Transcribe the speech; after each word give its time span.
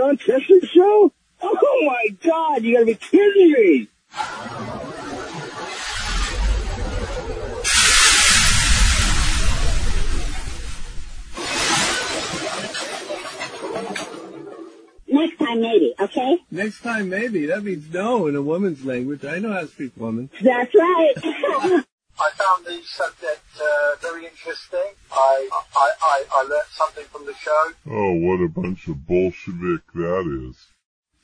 Sean 0.00 0.16
Tester 0.16 0.66
show? 0.66 1.12
Oh 1.42 1.84
my 1.86 2.16
god, 2.24 2.62
you 2.62 2.72
gotta 2.72 2.86
be 2.86 2.94
kidding 2.94 3.52
me! 3.52 3.88
Next 15.06 15.38
time, 15.38 15.60
maybe, 15.60 15.94
okay? 16.00 16.38
Next 16.50 16.80
time, 16.80 17.10
maybe. 17.10 17.44
That 17.44 17.62
means 17.62 17.92
no 17.92 18.26
in 18.26 18.36
a 18.36 18.40
woman's 18.40 18.82
language. 18.86 19.26
I 19.26 19.38
know 19.38 19.52
how 19.52 19.60
to 19.60 19.66
speak 19.66 19.92
woman. 19.98 20.30
That's 20.40 20.74
right. 20.74 21.84
I 22.20 22.30
found 22.32 22.66
the 22.66 22.82
subject 22.84 23.42
uh, 23.58 23.96
very 24.02 24.26
interesting. 24.26 24.92
I, 25.10 25.48
I, 25.74 25.90
I, 26.02 26.24
I 26.36 26.42
learned 26.42 26.68
something 26.70 27.04
from 27.06 27.24
the 27.24 27.32
show. 27.34 27.72
Oh, 27.88 28.12
what 28.12 28.40
a 28.44 28.48
bunch 28.48 28.88
of 28.88 29.06
Bolshevik 29.06 29.80
that 29.94 30.48
is. 30.50 30.66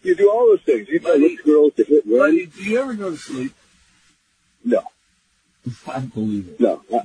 You 0.03 0.15
do 0.15 0.31
all 0.31 0.47
those 0.49 0.63
things. 0.63 0.89
You 0.89 1.01
tell 1.01 1.21
which 1.21 1.45
girls 1.45 1.75
to 1.75 1.85
hit 1.85 2.07
when. 2.07 2.19
Buddy, 2.19 2.47
do 2.47 2.63
you 2.63 2.81
ever 2.81 2.95
go 2.95 3.11
to 3.11 3.17
sleep? 3.17 3.53
No. 4.65 4.83
I 5.87 6.01
believe 6.01 6.49
it. 6.49 6.61
No. 6.61 6.83
No, 6.91 7.03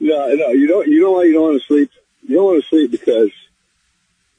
no, 0.00 0.48
you 0.50 0.66
don't, 0.66 0.88
you 0.88 1.02
know 1.02 1.12
why 1.12 1.24
you 1.24 1.34
don't 1.34 1.42
want 1.42 1.60
to 1.60 1.66
sleep? 1.66 1.90
You 2.22 2.36
don't 2.36 2.44
want 2.46 2.62
to 2.62 2.68
sleep 2.68 2.90
because 2.92 3.30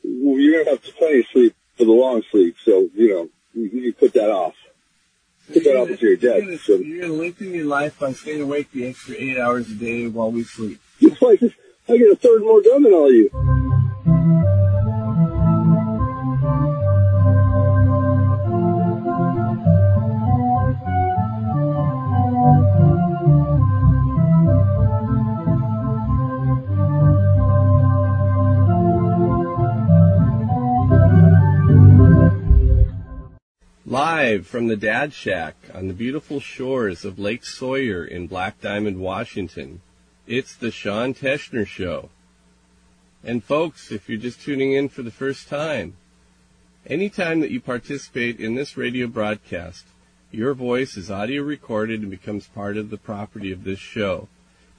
you're 0.03 0.63
going 0.63 0.65
to 0.65 0.71
have 0.71 0.95
plenty 0.97 1.19
of 1.19 1.25
sleep 1.31 1.55
for 1.77 1.85
the 1.85 1.91
long 1.91 2.23
sleep. 2.31 2.55
So, 2.63 2.89
you 2.95 3.13
know, 3.13 3.29
you, 3.53 3.69
you 3.81 3.93
put 3.93 4.13
that 4.13 4.31
off. 4.31 4.55
Put 5.53 5.63
that 5.63 5.77
off 5.77 5.89
until 5.89 6.09
you're 6.09 6.17
You're 6.19 6.41
gonna, 6.41 6.57
So, 6.59 6.75
you're 6.75 7.01
gonna 7.01 7.13
lengthen 7.13 7.51
your 7.51 7.65
life 7.65 7.97
by 7.99 8.13
staying 8.13 8.41
awake 8.41 8.71
the 8.71 8.87
extra 8.87 9.15
eight 9.17 9.37
hours 9.37 9.69
a 9.71 9.73
day 9.73 10.07
while 10.07 10.31
we 10.31 10.43
sleep. 10.43 10.79
it's 11.01 11.21
like 11.21 11.41
I 11.41 11.97
get 11.97 12.11
a 12.11 12.15
third 12.15 12.43
more 12.43 12.61
done 12.61 12.83
than 12.83 12.93
all 12.93 13.07
of 13.07 13.13
you. 13.13 13.29
Live 33.89 34.45
from 34.45 34.67
the 34.67 34.77
Dad 34.77 35.13
Shack 35.13 35.55
on 35.73 35.87
the 35.87 35.95
beautiful 35.95 36.39
shores 36.39 37.03
of 37.03 37.17
Lake 37.17 37.43
Sawyer 37.43 38.05
in 38.05 38.27
Black 38.27 38.61
Diamond, 38.61 38.99
Washington, 38.99 39.81
it's 40.27 40.55
the 40.55 40.69
Sean 40.69 41.15
Teschner 41.15 41.65
Show. 41.65 42.11
And 43.23 43.43
folks, 43.43 43.91
if 43.91 44.07
you're 44.07 44.19
just 44.19 44.41
tuning 44.41 44.73
in 44.73 44.89
for 44.89 45.01
the 45.01 45.09
first 45.09 45.47
time, 45.47 45.95
anytime 46.85 47.39
that 47.39 47.49
you 47.49 47.59
participate 47.59 48.39
in 48.39 48.53
this 48.53 48.77
radio 48.77 49.07
broadcast, 49.07 49.85
your 50.29 50.53
voice 50.53 50.95
is 50.95 51.09
audio 51.09 51.41
recorded 51.41 52.01
and 52.01 52.11
becomes 52.11 52.45
part 52.45 52.77
of 52.77 52.91
the 52.91 52.97
property 52.97 53.51
of 53.51 53.63
this 53.63 53.79
show 53.79 54.27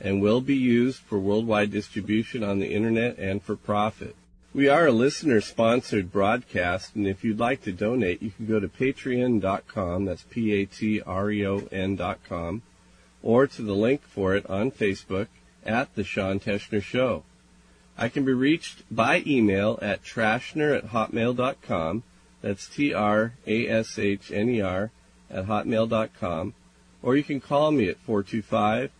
and 0.00 0.22
will 0.22 0.40
be 0.40 0.54
used 0.54 1.00
for 1.00 1.18
worldwide 1.18 1.72
distribution 1.72 2.44
on 2.44 2.60
the 2.60 2.72
internet 2.72 3.18
and 3.18 3.42
for 3.42 3.56
profit. 3.56 4.14
We 4.52 4.68
are 4.68 4.88
a 4.88 4.92
listener 4.92 5.40
sponsored 5.40 6.10
broadcast, 6.10 6.96
and 6.96 7.06
if 7.06 7.22
you'd 7.22 7.38
like 7.38 7.62
to 7.62 7.72
donate, 7.72 8.20
you 8.20 8.32
can 8.32 8.46
go 8.46 8.58
to 8.58 8.66
patreon.com, 8.66 10.04
that's 10.04 10.24
P 10.28 10.52
A 10.54 10.66
T 10.66 11.00
R 11.02 11.30
E 11.30 11.46
O 11.46 11.68
N 11.70 11.94
dot 11.94 12.18
com, 12.28 12.62
or 13.22 13.46
to 13.46 13.62
the 13.62 13.76
link 13.76 14.02
for 14.02 14.34
it 14.34 14.44
on 14.50 14.72
Facebook 14.72 15.28
at 15.64 15.94
The 15.94 16.02
Sean 16.02 16.40
Teschner 16.40 16.82
Show. 16.82 17.22
I 17.96 18.08
can 18.08 18.24
be 18.24 18.32
reached 18.32 18.82
by 18.90 19.22
email 19.24 19.78
at 19.80 20.02
trashner 20.02 20.76
at 20.76 20.88
hotmail.com, 20.88 22.02
that's 22.42 22.66
T 22.66 22.92
R 22.92 23.34
A 23.46 23.68
S 23.68 24.00
H 24.00 24.32
N 24.32 24.48
E 24.48 24.60
R 24.60 24.90
at 25.30 25.46
hotmail.com, 25.46 26.54
or 27.02 27.16
you 27.16 27.22
can 27.22 27.40
call 27.40 27.70
me 27.70 27.88
at 27.88 27.98
425 27.98 28.90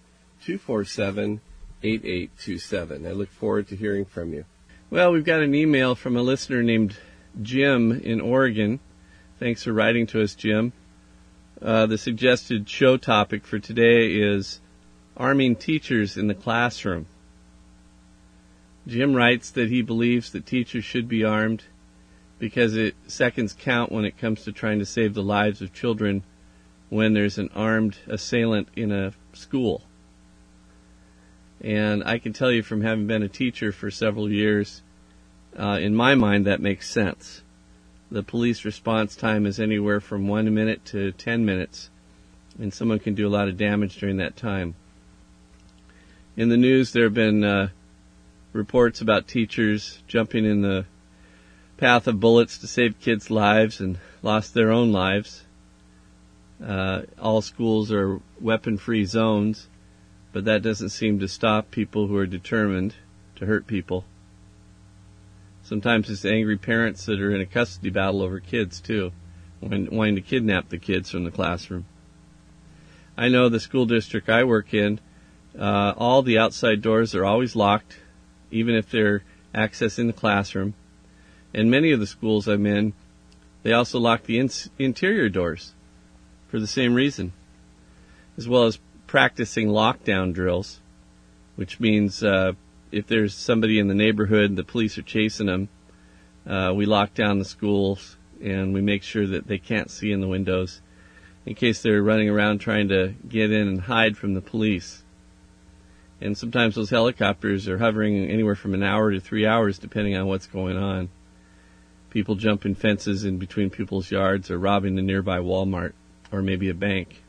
247 0.44 1.40
8827. 1.82 3.04
I 3.04 3.10
look 3.10 3.30
forward 3.30 3.66
to 3.66 3.74
hearing 3.74 4.04
from 4.04 4.32
you. 4.32 4.44
Well, 4.92 5.12
we've 5.12 5.24
got 5.24 5.40
an 5.40 5.54
email 5.54 5.94
from 5.94 6.16
a 6.16 6.22
listener 6.22 6.64
named 6.64 6.96
Jim 7.40 7.92
in 7.92 8.20
Oregon. 8.20 8.80
Thanks 9.38 9.62
for 9.62 9.72
writing 9.72 10.08
to 10.08 10.20
us, 10.20 10.34
Jim. 10.34 10.72
Uh, 11.62 11.86
the 11.86 11.96
suggested 11.96 12.68
show 12.68 12.96
topic 12.96 13.46
for 13.46 13.60
today 13.60 14.08
is 14.08 14.60
arming 15.16 15.54
teachers 15.54 16.16
in 16.16 16.26
the 16.26 16.34
classroom. 16.34 17.06
Jim 18.84 19.14
writes 19.14 19.52
that 19.52 19.68
he 19.68 19.80
believes 19.80 20.32
that 20.32 20.44
teachers 20.44 20.84
should 20.84 21.06
be 21.06 21.22
armed 21.22 21.62
because 22.40 22.76
it 22.76 22.96
seconds 23.06 23.54
count 23.56 23.92
when 23.92 24.04
it 24.04 24.18
comes 24.18 24.42
to 24.42 24.50
trying 24.50 24.80
to 24.80 24.86
save 24.86 25.14
the 25.14 25.22
lives 25.22 25.62
of 25.62 25.72
children 25.72 26.24
when 26.88 27.12
there's 27.12 27.38
an 27.38 27.50
armed 27.54 27.98
assailant 28.08 28.66
in 28.74 28.90
a 28.90 29.12
school. 29.34 29.84
And 31.62 32.02
I 32.04 32.18
can 32.18 32.32
tell 32.32 32.50
you 32.50 32.62
from 32.62 32.80
having 32.80 33.06
been 33.06 33.22
a 33.22 33.28
teacher 33.28 33.70
for 33.70 33.90
several 33.90 34.30
years, 34.30 34.82
uh, 35.58 35.78
in 35.80 35.94
my 35.94 36.14
mind, 36.14 36.46
that 36.46 36.60
makes 36.60 36.90
sense. 36.90 37.42
The 38.10 38.22
police 38.22 38.64
response 38.64 39.14
time 39.14 39.44
is 39.46 39.60
anywhere 39.60 40.00
from 40.00 40.26
one 40.26 40.52
minute 40.54 40.84
to 40.86 41.12
ten 41.12 41.44
minutes, 41.44 41.90
and 42.58 42.72
someone 42.72 42.98
can 42.98 43.14
do 43.14 43.28
a 43.28 43.30
lot 43.30 43.48
of 43.48 43.58
damage 43.58 43.98
during 43.98 44.16
that 44.16 44.36
time. 44.36 44.74
In 46.36 46.48
the 46.48 46.56
news, 46.56 46.92
there 46.92 47.04
have 47.04 47.14
been 47.14 47.44
uh, 47.44 47.68
reports 48.52 49.00
about 49.00 49.28
teachers 49.28 50.02
jumping 50.08 50.46
in 50.46 50.62
the 50.62 50.86
path 51.76 52.06
of 52.08 52.20
bullets 52.20 52.58
to 52.58 52.66
save 52.66 52.98
kids' 53.00 53.30
lives 53.30 53.80
and 53.80 53.98
lost 54.22 54.54
their 54.54 54.70
own 54.70 54.92
lives. 54.92 55.44
Uh, 56.64 57.02
all 57.18 57.42
schools 57.42 57.92
are 57.92 58.20
weapon-free 58.40 59.04
zones 59.04 59.66
but 60.32 60.44
that 60.44 60.62
doesn't 60.62 60.90
seem 60.90 61.18
to 61.18 61.28
stop 61.28 61.70
people 61.70 62.06
who 62.06 62.16
are 62.16 62.26
determined 62.26 62.94
to 63.36 63.46
hurt 63.46 63.66
people. 63.66 64.04
Sometimes 65.62 66.10
it's 66.10 66.24
angry 66.24 66.56
parents 66.56 67.06
that 67.06 67.20
are 67.20 67.34
in 67.34 67.40
a 67.40 67.46
custody 67.46 67.90
battle 67.90 68.22
over 68.22 68.40
kids 68.40 68.80
too, 68.80 69.12
wanting 69.60 70.16
to 70.16 70.20
kidnap 70.20 70.68
the 70.68 70.78
kids 70.78 71.10
from 71.10 71.24
the 71.24 71.30
classroom. 71.30 71.84
I 73.16 73.28
know 73.28 73.48
the 73.48 73.60
school 73.60 73.86
district 73.86 74.28
I 74.28 74.44
work 74.44 74.72
in, 74.72 75.00
uh, 75.58 75.94
all 75.96 76.22
the 76.22 76.38
outside 76.38 76.80
doors 76.80 77.14
are 77.14 77.24
always 77.24 77.56
locked, 77.56 77.98
even 78.50 78.74
if 78.74 78.90
they're 78.90 79.22
accessing 79.54 80.06
the 80.06 80.12
classroom. 80.12 80.74
And 81.52 81.70
many 81.70 81.90
of 81.90 82.00
the 82.00 82.06
schools 82.06 82.46
I'm 82.46 82.66
in, 82.66 82.92
they 83.62 83.72
also 83.72 83.98
lock 83.98 84.24
the 84.24 84.38
in- 84.38 84.50
interior 84.78 85.28
doors 85.28 85.74
for 86.48 86.60
the 86.60 86.66
same 86.66 86.94
reason, 86.94 87.32
as 88.38 88.48
well 88.48 88.64
as 88.64 88.78
practicing 89.10 89.66
lockdown 89.66 90.32
drills, 90.32 90.78
which 91.56 91.80
means 91.80 92.22
uh, 92.22 92.52
if 92.92 93.08
there's 93.08 93.34
somebody 93.34 93.80
in 93.80 93.88
the 93.88 93.94
neighborhood 93.94 94.50
and 94.50 94.56
the 94.56 94.62
police 94.62 94.96
are 94.96 95.02
chasing 95.02 95.48
them, 95.48 95.68
uh, 96.46 96.72
we 96.72 96.86
lock 96.86 97.12
down 97.12 97.40
the 97.40 97.44
schools 97.44 98.16
and 98.40 98.72
we 98.72 98.80
make 98.80 99.02
sure 99.02 99.26
that 99.26 99.48
they 99.48 99.58
can't 99.58 99.90
see 99.90 100.12
in 100.12 100.20
the 100.20 100.28
windows 100.28 100.80
in 101.44 101.56
case 101.56 101.82
they're 101.82 102.04
running 102.04 102.28
around 102.28 102.60
trying 102.60 102.86
to 102.86 103.12
get 103.28 103.50
in 103.50 103.66
and 103.66 103.80
hide 103.80 104.16
from 104.16 104.34
the 104.34 104.40
police. 104.40 105.02
And 106.20 106.38
sometimes 106.38 106.76
those 106.76 106.90
helicopters 106.90 107.66
are 107.66 107.78
hovering 107.78 108.30
anywhere 108.30 108.54
from 108.54 108.74
an 108.74 108.84
hour 108.84 109.10
to 109.10 109.18
three 109.18 109.44
hours 109.44 109.80
depending 109.80 110.16
on 110.16 110.28
what's 110.28 110.46
going 110.46 110.76
on. 110.76 111.08
People 112.10 112.36
jumping 112.36 112.76
fences 112.76 113.24
in 113.24 113.38
between 113.38 113.70
people's 113.70 114.12
yards 114.12 114.52
or 114.52 114.58
robbing 114.60 114.96
a 115.00 115.02
nearby 115.02 115.38
Walmart 115.38 115.94
or 116.30 116.42
maybe 116.42 116.68
a 116.68 116.74
bank. 116.74 117.24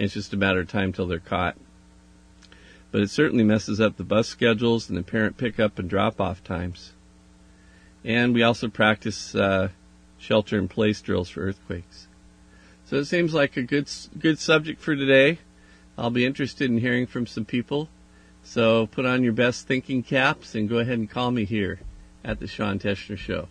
It's 0.00 0.14
just 0.14 0.32
a 0.32 0.36
matter 0.38 0.60
of 0.60 0.68
time 0.68 0.94
till 0.94 1.06
they're 1.06 1.18
caught. 1.18 1.56
But 2.90 3.02
it 3.02 3.10
certainly 3.10 3.44
messes 3.44 3.80
up 3.80 3.96
the 3.98 4.02
bus 4.02 4.28
schedules 4.28 4.88
and 4.88 4.96
the 4.96 5.02
parent 5.02 5.36
pickup 5.36 5.78
and 5.78 5.90
drop 5.90 6.20
off 6.20 6.42
times. 6.42 6.92
And 8.02 8.32
we 8.32 8.42
also 8.42 8.68
practice 8.68 9.34
uh, 9.34 9.68
shelter 10.18 10.58
in 10.58 10.68
place 10.68 11.02
drills 11.02 11.28
for 11.28 11.42
earthquakes. 11.42 12.08
So 12.86 12.96
it 12.96 13.04
seems 13.04 13.34
like 13.34 13.58
a 13.58 13.62
good 13.62 13.90
good 14.18 14.38
subject 14.38 14.80
for 14.80 14.96
today. 14.96 15.38
I'll 15.98 16.10
be 16.10 16.24
interested 16.24 16.70
in 16.70 16.78
hearing 16.78 17.06
from 17.06 17.26
some 17.26 17.44
people. 17.44 17.90
So 18.42 18.86
put 18.86 19.04
on 19.04 19.22
your 19.22 19.34
best 19.34 19.66
thinking 19.66 20.02
caps 20.02 20.54
and 20.54 20.66
go 20.66 20.78
ahead 20.78 20.98
and 20.98 21.10
call 21.10 21.30
me 21.30 21.44
here 21.44 21.78
at 22.24 22.40
the 22.40 22.46
Sean 22.46 22.78
Teschner 22.78 23.18
Show. 23.18 23.48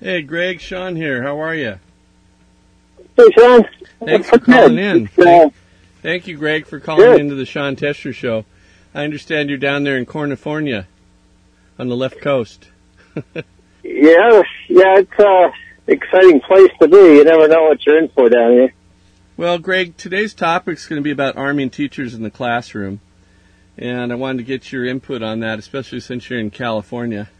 Hey, 0.00 0.22
Greg, 0.22 0.60
Sean 0.60 0.96
here. 0.96 1.22
How 1.22 1.38
are 1.40 1.54
you? 1.54 1.78
Hey, 3.16 3.28
Sean. 3.38 3.68
Thanks 4.02 4.30
for 4.30 4.38
calling 4.38 4.78
in. 4.78 5.06
Thank, 5.08 5.54
thank 6.02 6.26
you, 6.26 6.36
Greg, 6.36 6.66
for 6.66 6.80
calling 6.80 7.20
into 7.20 7.34
the 7.34 7.46
Sean 7.46 7.76
Teschner 7.76 8.14
Show. 8.14 8.44
I 8.94 9.04
understand 9.04 9.48
you're 9.48 9.58
down 9.58 9.84
there 9.84 9.96
in 9.96 10.06
California, 10.06 10.86
on 11.78 11.88
the 11.88 11.96
left 11.96 12.20
coast. 12.20 12.68
Yeah, 13.82 14.42
yeah, 14.68 14.98
it's 14.98 15.18
a 15.18 15.52
exciting 15.86 16.40
place 16.40 16.70
to 16.80 16.88
be. 16.88 16.96
You 16.96 17.24
never 17.24 17.48
know 17.48 17.64
what 17.64 17.84
you're 17.84 17.98
in 17.98 18.08
for 18.08 18.28
down 18.28 18.52
here. 18.52 18.74
Well, 19.36 19.58
Greg, 19.58 19.96
today's 19.96 20.34
topic 20.34 20.78
is 20.78 20.86
going 20.86 21.00
to 21.00 21.04
be 21.04 21.10
about 21.10 21.36
arming 21.36 21.70
teachers 21.70 22.14
in 22.14 22.22
the 22.22 22.30
classroom, 22.30 23.00
and 23.78 24.12
I 24.12 24.16
wanted 24.16 24.38
to 24.38 24.44
get 24.44 24.70
your 24.70 24.84
input 24.84 25.22
on 25.22 25.40
that, 25.40 25.58
especially 25.58 26.00
since 26.00 26.28
you're 26.28 26.38
in 26.38 26.50
California. 26.50 27.30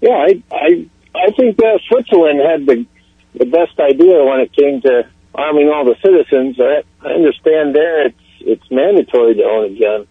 Yeah, 0.00 0.10
I 0.10 0.42
I 0.52 0.86
I 1.14 1.30
think 1.32 1.58
uh, 1.58 1.78
Switzerland 1.88 2.40
had 2.40 2.66
the 2.66 2.86
the 3.34 3.46
best 3.46 3.78
idea 3.80 4.22
when 4.22 4.40
it 4.40 4.52
came 4.52 4.82
to 4.82 5.08
arming 5.34 5.70
all 5.70 5.84
the 5.84 5.96
citizens. 6.04 6.60
I, 6.60 6.82
I 7.06 7.10
understand 7.10 7.74
there 7.74 8.06
it's 8.06 8.18
it's 8.40 8.70
mandatory 8.70 9.34
to 9.36 9.44
own 9.44 9.64
a 9.76 9.78
gun. 9.80 10.06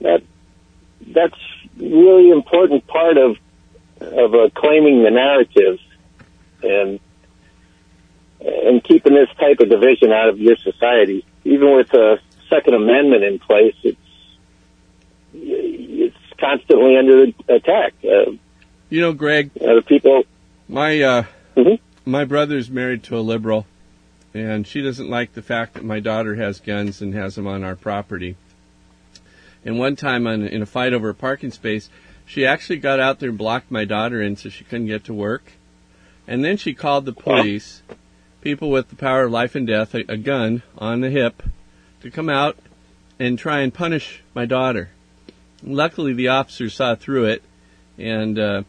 That 0.00 0.22
that's 1.08 1.40
really 1.78 2.30
important 2.30 2.86
part 2.86 3.16
of 3.16 3.36
of 4.00 4.34
uh, 4.34 4.48
claiming 4.54 5.02
the 5.02 5.10
narrative 5.10 5.78
and 6.62 7.00
and 8.40 8.84
keeping 8.84 9.14
this 9.14 9.28
type 9.38 9.60
of 9.60 9.70
division 9.70 10.12
out 10.12 10.28
of 10.28 10.38
your 10.38 10.56
society. 10.56 11.24
Even 11.44 11.74
with 11.74 11.88
the 11.90 12.18
Second 12.50 12.74
Amendment 12.74 13.24
in 13.24 13.38
place, 13.38 13.74
it's 13.82 13.98
it's 15.32 16.16
constantly 16.38 16.96
under 16.96 17.24
attack. 17.48 17.94
Uh, 18.04 18.32
You 18.90 19.00
know, 19.00 19.12
Greg, 19.12 19.50
uh, 19.60 19.74
the 19.76 19.82
people. 19.82 20.24
my 20.68 21.00
uh, 21.00 21.24
Mhm. 21.56 21.78
my 22.04 22.24
brother's 22.24 22.70
married 22.70 23.02
to 23.04 23.16
a 23.16 23.20
liberal, 23.20 23.66
and 24.34 24.66
she 24.66 24.82
doesn't 24.82 25.08
like 25.08 25.32
the 25.32 25.42
fact 25.42 25.74
that 25.74 25.84
my 25.84 26.00
daughter 26.00 26.34
has 26.34 26.60
guns 26.60 27.00
and 27.00 27.14
has 27.14 27.36
them 27.36 27.46
on 27.46 27.62
our 27.62 27.76
property. 27.76 28.36
And 29.64 29.78
one 29.78 29.96
time, 29.96 30.26
on, 30.26 30.42
in 30.42 30.60
a 30.60 30.66
fight 30.66 30.92
over 30.92 31.08
a 31.08 31.14
parking 31.14 31.52
space, 31.52 31.88
she 32.26 32.44
actually 32.44 32.78
got 32.78 33.00
out 33.00 33.20
there 33.20 33.28
and 33.28 33.38
blocked 33.38 33.70
my 33.70 33.84
daughter 33.84 34.20
in 34.20 34.36
so 34.36 34.48
she 34.48 34.64
couldn't 34.64 34.88
get 34.88 35.04
to 35.04 35.14
work. 35.14 35.52
And 36.26 36.44
then 36.44 36.56
she 36.56 36.74
called 36.74 37.04
the 37.04 37.12
police, 37.12 37.82
people 38.40 38.70
with 38.70 38.88
the 38.88 38.96
power 38.96 39.24
of 39.24 39.30
life 39.30 39.54
and 39.54 39.66
death, 39.66 39.94
a, 39.94 40.04
a 40.08 40.16
gun 40.16 40.62
on 40.76 41.00
the 41.00 41.10
hip, 41.10 41.42
to 42.02 42.10
come 42.10 42.28
out 42.28 42.58
and 43.18 43.38
try 43.38 43.60
and 43.60 43.72
punish 43.72 44.22
my 44.34 44.46
daughter. 44.46 44.90
Luckily, 45.62 46.12
the 46.12 46.28
officers 46.28 46.74
saw 46.74 46.94
through 46.94 47.26
it 47.26 47.42
and 47.96 48.38
uh, 48.38 48.62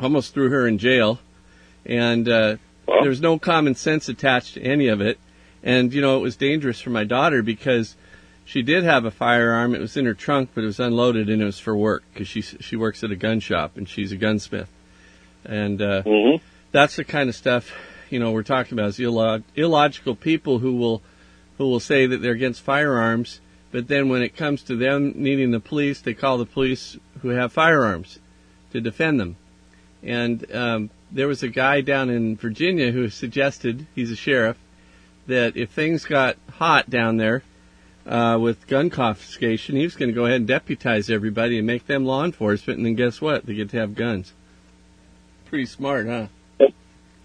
almost 0.00 0.32
threw 0.32 0.48
her 0.50 0.66
in 0.66 0.78
jail. 0.78 1.18
And 1.84 2.28
uh, 2.28 2.56
Well. 2.86 3.00
there 3.00 3.10
was 3.10 3.20
no 3.20 3.38
common 3.38 3.74
sense 3.74 4.08
attached 4.08 4.54
to 4.54 4.62
any 4.62 4.88
of 4.88 5.00
it. 5.00 5.18
And 5.62 5.92
you 5.92 6.00
know, 6.00 6.16
it 6.16 6.20
was 6.22 6.36
dangerous 6.36 6.80
for 6.80 6.90
my 6.90 7.04
daughter 7.04 7.42
because 7.42 7.96
she 8.44 8.62
did 8.62 8.84
have 8.84 9.04
a 9.04 9.10
firearm. 9.10 9.74
It 9.74 9.80
was 9.80 9.96
in 9.96 10.04
her 10.06 10.14
trunk, 10.14 10.50
but 10.54 10.62
it 10.62 10.66
was 10.68 10.78
unloaded 10.78 11.28
and 11.28 11.42
it 11.42 11.44
was 11.44 11.58
for 11.58 11.76
work 11.76 12.04
because 12.12 12.28
she 12.28 12.42
she 12.42 12.76
works 12.76 13.02
at 13.02 13.10
a 13.10 13.16
gun 13.16 13.40
shop 13.40 13.76
and 13.76 13.88
she's 13.88 14.12
a 14.12 14.16
gunsmith. 14.16 14.70
And 15.44 15.80
uh, 15.82 16.02
Mhm. 16.04 16.40
that's 16.72 16.96
the 16.96 17.04
kind 17.04 17.28
of 17.28 17.34
stuff 17.34 17.72
you 18.10 18.20
know 18.20 18.30
we're 18.30 18.44
talking 18.44 18.74
about 18.78 18.88
is 18.90 18.98
illog- 18.98 19.42
illogical 19.56 20.14
people 20.14 20.58
who 20.60 20.76
will 20.76 21.02
who 21.58 21.68
will 21.68 21.80
say 21.80 22.06
that 22.06 22.18
they're 22.22 22.32
against 22.32 22.60
firearms, 22.60 23.40
but 23.72 23.88
then 23.88 24.08
when 24.08 24.22
it 24.22 24.36
comes 24.36 24.62
to 24.64 24.76
them 24.76 25.12
needing 25.16 25.50
the 25.50 25.58
police, 25.60 26.00
they 26.00 26.14
call 26.14 26.38
the 26.38 26.46
police 26.46 26.96
who 27.22 27.30
have 27.30 27.52
firearms 27.52 28.18
to 28.72 28.80
defend 28.80 29.18
them. 29.18 29.36
And 30.02 30.44
um, 30.54 30.90
there 31.12 31.28
was 31.28 31.42
a 31.42 31.48
guy 31.48 31.80
down 31.80 32.10
in 32.10 32.36
Virginia 32.36 32.90
who 32.92 33.08
suggested 33.08 33.86
he's 33.94 34.10
a 34.10 34.16
sheriff 34.16 34.56
that 35.26 35.56
if 35.56 35.70
things 35.70 36.04
got 36.04 36.36
hot 36.52 36.88
down 36.90 37.16
there 37.16 37.42
uh, 38.06 38.38
with 38.40 38.66
gun 38.66 38.90
confiscation, 38.90 39.76
he 39.76 39.84
was 39.84 39.96
going 39.96 40.08
to 40.08 40.14
go 40.14 40.24
ahead 40.26 40.36
and 40.36 40.46
deputize 40.46 41.10
everybody 41.10 41.58
and 41.58 41.66
make 41.66 41.86
them 41.86 42.04
law 42.04 42.24
enforcement. 42.24 42.78
And 42.78 42.86
then 42.86 42.94
guess 42.94 43.20
what? 43.20 43.46
They 43.46 43.54
get 43.54 43.70
to 43.70 43.78
have 43.78 43.94
guns. 43.94 44.32
Pretty 45.46 45.66
smart, 45.66 46.06
huh? 46.06 46.26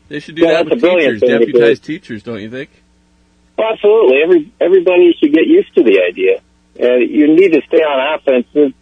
They 0.09 0.19
should 0.19 0.35
do 0.35 0.41
Yeah, 0.43 0.63
that 0.63 0.65
with 0.65 0.81
teachers, 0.81 1.19
thing 1.21 1.29
to 1.29 1.39
do. 1.39 1.39
deputize 1.45 1.79
teachers, 1.79 2.23
don't 2.23 2.41
you 2.41 2.49
think? 2.49 2.69
Well, 3.57 3.71
absolutely. 3.73 4.17
Every 4.23 4.51
everybody 4.59 5.13
should 5.19 5.33
get 5.33 5.47
used 5.47 5.73
to 5.75 5.83
the 5.83 6.01
idea. 6.01 6.41
Uh, 6.79 6.95
you 6.95 7.33
need 7.35 7.53
to 7.53 7.61
stay 7.67 7.77
on 7.77 8.19
offense. 8.19 8.45
The 8.53 8.73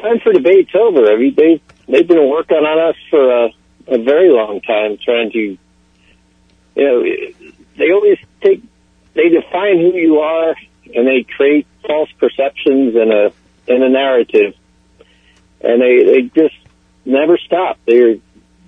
time 0.00 0.18
for 0.20 0.32
debate's 0.32 0.74
over. 0.74 1.06
I 1.12 1.16
mean, 1.16 1.34
they 1.36 1.60
they've 1.86 2.06
been 2.08 2.28
working 2.28 2.56
on 2.56 2.90
us 2.90 2.96
for 3.10 3.30
a, 3.30 3.50
a 3.92 4.02
very 4.02 4.30
long 4.30 4.60
time, 4.60 4.98
trying 5.02 5.30
to, 5.32 5.38
you 5.38 5.58
know, 6.76 7.02
they 7.76 7.90
always 7.92 8.18
take 8.40 8.62
they 9.14 9.28
define 9.28 9.78
who 9.78 9.94
you 9.94 10.20
are 10.20 10.54
and 10.94 11.06
they 11.06 11.22
create 11.22 11.66
false 11.86 12.10
perceptions 12.18 12.94
and 12.96 13.12
a 13.12 13.32
and 13.68 13.82
a 13.82 13.88
narrative, 13.88 14.54
and 15.60 15.80
they 15.80 16.04
they 16.04 16.22
just 16.22 16.54
never 17.04 17.38
stop. 17.38 17.78
They're 17.86 18.16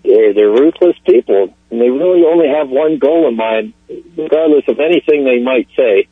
they're, 0.05 0.35
they're 0.35 0.51
ruthless 0.51 0.97
people, 1.07 1.55
and 1.71 1.81
they 1.81 1.89
really 1.89 2.25
only 2.25 2.49
have 2.49 2.69
one 2.69 2.99
goal 2.99 3.29
in 3.29 3.37
mind, 3.37 3.73
regardless 4.17 4.65
of 4.69 4.79
anything 4.79 5.25
they 5.25 5.41
might 5.41 5.69
say. 5.77 6.09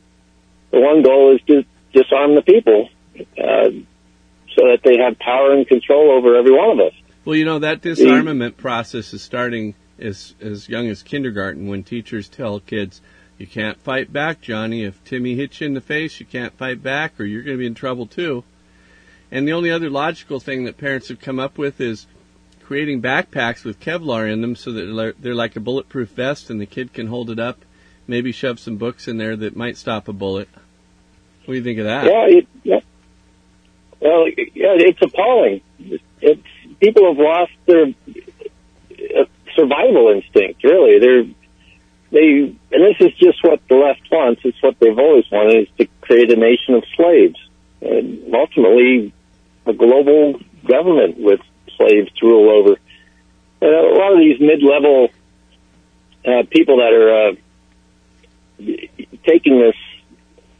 The 0.71 0.81
one 0.81 1.03
goal 1.03 1.35
is 1.35 1.43
to 1.49 1.65
disarm 1.93 2.35
the 2.35 2.43
people, 2.43 2.89
uh, 3.17 3.71
so 4.57 4.69
that 4.69 4.81
they 4.83 4.99
have 4.99 5.19
power 5.19 5.53
and 5.53 5.67
control 5.67 6.11
over 6.11 6.37
every 6.37 6.53
one 6.53 6.71
of 6.71 6.87
us. 6.87 6.95
Well, 7.25 7.37
you 7.37 7.45
know 7.45 7.61
that 7.61 7.83
disarmament 7.83 8.57
process 8.57 9.13
is 9.15 9.23
starting 9.23 9.75
as 9.99 10.35
as 10.41 10.69
young 10.69 10.89
as 10.89 11.03
kindergarten 11.03 11.69
when 11.69 11.85
teachers 11.85 12.29
tell 12.29 12.59
kids, 12.59 13.01
"You 13.39 13.47
can't 13.47 13.79
fight 13.79 14.13
back, 14.13 14.41
Johnny. 14.41 14.83
If 14.83 15.03
Timmy 15.05 15.37
hits 15.37 15.61
you 15.61 15.69
in 15.69 15.75
the 15.75 15.81
face, 15.81 16.19
you 16.19 16.27
can't 16.27 16.53
fight 16.55 16.83
back, 16.83 17.21
or 17.21 17.25
you're 17.25 17.43
going 17.43 17.57
to 17.57 17.61
be 17.61 17.67
in 17.67 17.75
trouble 17.75 18.07
too." 18.07 18.43
And 19.31 19.47
the 19.47 19.53
only 19.53 19.71
other 19.71 19.89
logical 19.89 20.41
thing 20.41 20.65
that 20.65 20.77
parents 20.77 21.09
have 21.09 21.21
come 21.21 21.39
up 21.39 21.57
with 21.57 21.81
is 21.81 22.07
creating 22.63 23.01
backpacks 23.03 23.65
with 23.65 23.81
Kevlar 23.81 24.31
in 24.31 24.41
them, 24.41 24.57
so 24.57 24.73
that 24.73 25.15
they're- 25.21 25.35
like 25.35 25.57
a 25.57 25.61
bulletproof 25.61 26.11
vest, 26.11 26.51
and 26.51 26.61
the 26.61 26.67
kid 26.67 26.93
can 26.93 27.07
hold 27.07 27.31
it 27.31 27.39
up, 27.39 27.61
maybe 28.09 28.33
shove 28.33 28.59
some 28.59 28.77
books 28.77 29.07
in 29.07 29.17
there 29.19 29.37
that 29.37 29.57
might 29.57 29.77
stop 29.77 30.09
a 30.09 30.13
bullet. 30.13 30.49
What 31.45 31.55
do 31.55 31.59
you 31.59 31.63
think 31.63 31.79
of 31.79 31.87
that? 31.87 32.07
Yeah, 32.07 32.39
it, 32.39 32.47
yeah. 32.63 32.81
Well, 34.01 34.29
yeah, 34.29 34.75
it's 34.77 35.01
appalling. 35.01 35.61
It's 36.21 36.43
people 36.83 37.07
have 37.07 37.17
lost 37.17 37.53
their 37.67 37.87
uh, 37.87 39.25
survival 39.55 40.11
instinct. 40.11 40.65
Really, 40.65 40.99
they're 40.99 41.25
they, 42.11 42.55
and 42.73 42.83
this 42.85 42.97
is 43.01 43.15
just 43.17 43.43
what 43.43 43.61
the 43.69 43.77
left 43.77 44.03
wants. 44.11 44.43
It's 44.45 44.63
what 44.63 44.79
they've 44.81 44.99
always 44.99 45.25
wanted: 45.31 45.63
is 45.63 45.69
to 45.79 45.87
create 46.03 46.31
a 46.31 46.37
nation 46.37 46.75
of 46.75 46.85
slaves, 46.95 47.39
and 47.81 48.35
ultimately 48.35 49.15
a 49.65 49.73
global 49.73 50.41
government 50.67 51.19
with 51.19 51.41
slaves 51.79 52.13
to 52.19 52.27
rule 52.27 52.51
over. 52.51 52.77
And 53.63 53.71
a 53.71 53.95
lot 53.97 54.13
of 54.13 54.19
these 54.19 54.41
mid-level 54.41 55.09
uh, 56.27 56.43
people 56.51 56.79
that 56.79 56.93
are 56.93 57.29
uh, 57.29 57.33
taking 59.25 59.59
this 59.61 59.77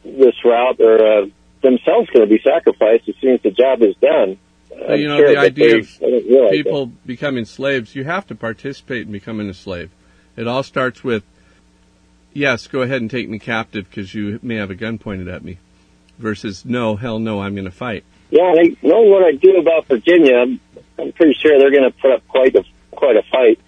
this 0.05 0.35
route 0.43 0.79
are 0.79 1.23
uh, 1.23 1.25
themselves 1.61 2.09
going 2.09 2.27
to 2.27 2.33
be 2.33 2.41
sacrificed 2.41 3.07
as 3.09 3.15
soon 3.21 3.35
as 3.35 3.41
the 3.41 3.51
job 3.51 3.83
is 3.83 3.95
done. 3.97 4.39
I'm 4.87 4.99
you 4.99 5.07
know, 5.07 5.17
sure, 5.17 5.29
the 5.29 5.37
idea 5.37 5.79
of 5.79 6.51
people 6.51 6.87
becoming 7.05 7.45
slaves, 7.45 7.95
you 7.95 8.03
have 8.03 8.27
to 8.27 8.35
participate 8.35 9.05
in 9.05 9.11
becoming 9.11 9.49
a 9.49 9.53
slave. 9.53 9.91
It 10.35 10.47
all 10.47 10.63
starts 10.63 11.03
with, 11.03 11.23
yes, 12.33 12.67
go 12.67 12.81
ahead 12.81 13.01
and 13.01 13.09
take 13.09 13.29
me 13.29 13.39
captive 13.39 13.89
because 13.89 14.13
you 14.13 14.39
may 14.41 14.55
have 14.55 14.71
a 14.71 14.75
gun 14.75 14.97
pointed 14.97 15.27
at 15.27 15.43
me, 15.43 15.59
versus 16.17 16.65
no, 16.65 16.95
hell 16.95 17.19
no, 17.19 17.41
I'm 17.41 17.53
going 17.53 17.65
to 17.65 17.71
fight. 17.71 18.03
Yeah, 18.29 18.53
they, 18.55 18.75
knowing 18.81 19.11
what 19.11 19.23
I 19.23 19.33
do 19.33 19.57
about 19.57 19.85
Virginia, 19.87 20.37
I'm, 20.37 20.59
I'm 20.97 21.11
pretty 21.11 21.35
sure 21.35 21.57
they're 21.59 21.71
going 21.71 21.83
to 21.83 21.97
put 21.97 22.11
up 22.11 22.27
quite 22.27 22.55
a 22.55 22.63
quite 22.91 23.15
a 23.15 23.23
fight. 23.23 23.59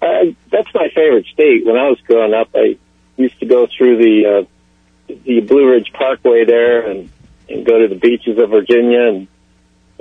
Uh, 0.00 0.32
that's 0.50 0.72
my 0.74 0.88
favorite 0.94 1.26
state. 1.26 1.66
When 1.66 1.76
I 1.76 1.88
was 1.88 2.00
growing 2.00 2.34
up, 2.34 2.48
I 2.54 2.78
used 3.16 3.38
to 3.40 3.46
go 3.46 3.66
through 3.66 3.98
the 3.98 4.26
uh, 4.26 5.14
the 5.24 5.40
Blue 5.40 5.70
Ridge 5.70 5.92
Parkway 5.92 6.44
there 6.44 6.90
and 6.90 7.10
and 7.48 7.64
go 7.64 7.78
to 7.78 7.88
the 7.88 7.94
beaches 7.94 8.38
of 8.38 8.50
Virginia, 8.50 9.08
and 9.08 9.28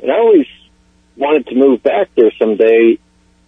and 0.01 0.11
I 0.11 0.15
always 0.15 0.47
wanted 1.15 1.47
to 1.47 1.55
move 1.55 1.83
back 1.83 2.09
there 2.15 2.31
someday. 2.37 2.99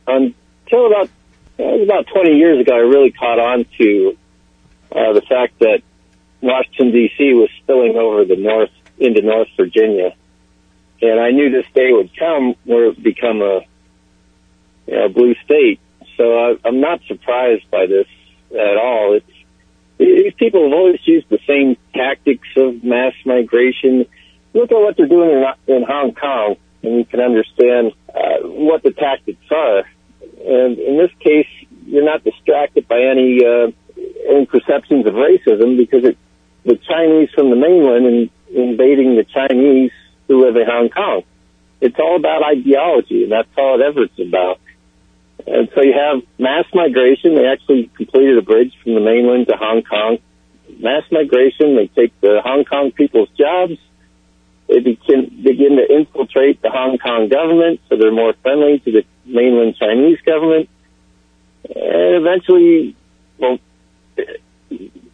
Until 0.07 0.87
about 0.87 1.09
it 1.57 1.63
was 1.63 1.83
about 1.83 2.07
20 2.07 2.37
years 2.37 2.61
ago, 2.61 2.75
I 2.75 2.79
really 2.79 3.11
caught 3.11 3.39
on 3.39 3.65
to 3.77 4.17
uh, 4.91 5.13
the 5.13 5.21
fact 5.21 5.59
that 5.59 5.81
Washington 6.41 6.91
D.C. 6.91 7.33
was 7.33 7.49
spilling 7.63 7.97
over 7.97 8.25
the 8.25 8.35
north 8.35 8.69
into 8.97 9.21
North 9.21 9.49
Virginia, 9.57 10.15
and 11.01 11.19
I 11.19 11.31
knew 11.31 11.49
this 11.49 11.65
day 11.73 11.91
would 11.91 12.15
come 12.17 12.55
where 12.63 12.85
it 12.85 12.95
would 12.95 13.03
become 13.03 13.41
a 13.41 13.61
you 14.87 14.95
know, 14.95 15.09
blue 15.09 15.35
state. 15.43 15.79
So 16.15 16.37
I, 16.37 16.57
I'm 16.65 16.79
not 16.79 17.01
surprised 17.07 17.69
by 17.69 17.85
this 17.85 18.07
at 18.51 18.77
all. 18.77 19.15
It's 19.15 19.37
these 19.97 20.33
people 20.35 20.63
have 20.63 20.73
always 20.73 20.99
used 21.05 21.27
the 21.29 21.39
same 21.47 21.75
tactics 21.93 22.47
of 22.55 22.83
mass 22.83 23.13
migration. 23.25 24.05
Look 24.57 24.71
at 24.71 24.79
what 24.79 24.97
they're 24.97 25.05
doing 25.05 25.29
in, 25.29 25.75
in 25.75 25.83
Hong 25.83 26.15
Kong, 26.15 26.55
and 26.81 26.95
you 26.97 27.05
can 27.05 27.19
understand 27.19 27.93
uh, 28.09 28.39
what 28.41 28.81
the 28.81 28.89
tactics 28.89 29.45
are. 29.51 29.83
And 30.39 30.79
in 30.79 30.97
this 30.97 31.11
case, 31.19 31.45
you're 31.85 32.03
not 32.03 32.23
distracted 32.23 32.87
by 32.87 33.01
any 33.01 33.45
uh, 33.45 33.69
any 34.27 34.47
perceptions 34.47 35.05
of 35.05 35.13
racism 35.13 35.77
because 35.77 36.05
it, 36.05 36.17
the 36.65 36.75
Chinese 36.75 37.29
from 37.35 37.51
the 37.51 37.55
mainland 37.55 38.07
and 38.07 38.29
invading 38.49 39.15
the 39.15 39.25
Chinese 39.25 39.91
who 40.27 40.43
live 40.43 40.55
in 40.55 40.65
Hong 40.65 40.89
Kong. 40.89 41.21
It's 41.79 41.99
all 41.99 42.15
about 42.15 42.41
ideology, 42.41 43.23
and 43.23 43.31
that's 43.31 43.49
all 43.55 43.79
it 43.79 43.85
ever 43.85 44.05
is 44.05 44.27
about. 44.27 44.59
And 45.45 45.69
so 45.75 45.83
you 45.83 45.93
have 45.93 46.23
mass 46.39 46.65
migration. 46.73 47.35
They 47.35 47.45
actually 47.45 47.91
completed 47.95 48.39
a 48.39 48.41
bridge 48.41 48.73
from 48.81 48.95
the 48.95 49.01
mainland 49.01 49.47
to 49.49 49.55
Hong 49.55 49.83
Kong. 49.83 50.17
Mass 50.79 51.03
migration. 51.11 51.75
They 51.75 51.87
take 51.93 52.19
the 52.21 52.41
Hong 52.43 52.65
Kong 52.65 52.91
people's 52.91 53.29
jobs. 53.37 53.77
They 54.67 54.79
begin, 54.79 55.41
begin 55.43 55.77
to 55.77 55.85
infiltrate 55.89 56.61
the 56.61 56.69
Hong 56.69 56.97
Kong 56.97 57.29
government, 57.29 57.79
so 57.87 57.95
they're 57.97 58.11
more 58.11 58.33
friendly 58.41 58.79
to 58.79 58.91
the 58.91 59.03
mainland 59.25 59.75
Chinese 59.77 60.19
government. 60.25 60.69
and 61.63 62.15
eventually, 62.15 62.95
well, 63.37 63.59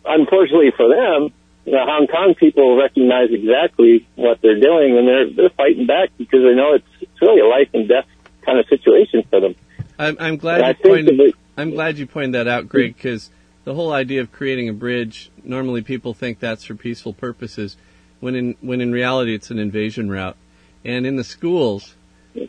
unfortunately 0.05 0.71
for 0.75 0.89
them, 0.89 1.33
the 1.65 1.79
Hong 1.79 2.07
Kong 2.07 2.35
people 2.35 2.75
recognize 2.77 3.29
exactly 3.31 4.07
what 4.15 4.41
they're 4.41 4.59
doing, 4.59 4.97
and 4.97 5.07
they're 5.07 5.29
they're 5.29 5.49
fighting 5.55 5.85
back 5.85 6.09
because 6.17 6.41
they 6.43 6.55
know 6.55 6.73
it's 6.73 6.87
it's 7.01 7.21
really 7.21 7.39
a 7.41 7.47
life 7.47 7.69
and 7.73 7.87
death 7.87 8.05
kind 8.41 8.59
of 8.59 8.65
situation 8.67 9.23
for 9.29 9.39
them. 9.39 9.55
I'm, 9.97 10.17
I'm 10.19 10.37
glad 10.37 10.61
And 10.61 10.77
you 10.77 10.89
pointed. 10.89 11.33
I'm 11.55 11.71
glad 11.71 11.97
you 11.97 12.07
pointed 12.07 12.33
that 12.33 12.47
out, 12.47 12.67
Greg, 12.67 12.95
because 12.95 13.29
the 13.63 13.73
whole 13.75 13.93
idea 13.93 14.21
of 14.21 14.31
creating 14.31 14.67
a 14.67 14.73
bridge 14.73 15.31
normally 15.43 15.81
people 15.81 16.13
think 16.13 16.39
that's 16.39 16.63
for 16.65 16.75
peaceful 16.75 17.13
purposes, 17.13 17.77
when 18.23 18.35
in 18.35 18.55
when 18.61 18.79
in 18.79 18.93
reality 18.93 19.35
it's 19.35 19.51
an 19.51 19.59
invasion 19.59 20.09
route. 20.09 20.37
And 20.85 21.05
in 21.05 21.17
the 21.17 21.25
schools, 21.25 21.95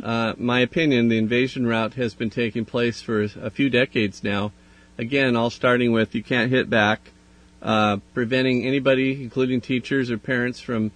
uh, 0.03 0.35
my 0.39 0.61
opinion, 0.61 1.09
the 1.09 1.19
invasion 1.19 1.67
route 1.67 1.95
has 1.95 2.15
been 2.15 2.31
taking 2.31 2.65
place 2.65 3.03
for 3.03 3.23
a 3.23 3.51
few 3.51 3.69
decades 3.71 4.23
now. 4.23 4.53
Again, 4.99 5.35
all 5.35 5.51
starting 5.51 5.91
with 5.91 6.15
you 6.15 6.23
can't 6.23 6.51
hit 6.51 6.71
back, 6.71 7.11
uh, 7.61 7.97
preventing 8.15 8.65
anybody, 8.65 9.21
including 9.21 9.61
teachers 9.61 10.13
or 10.13 10.19
parents, 10.19 10.61
from 10.61 10.93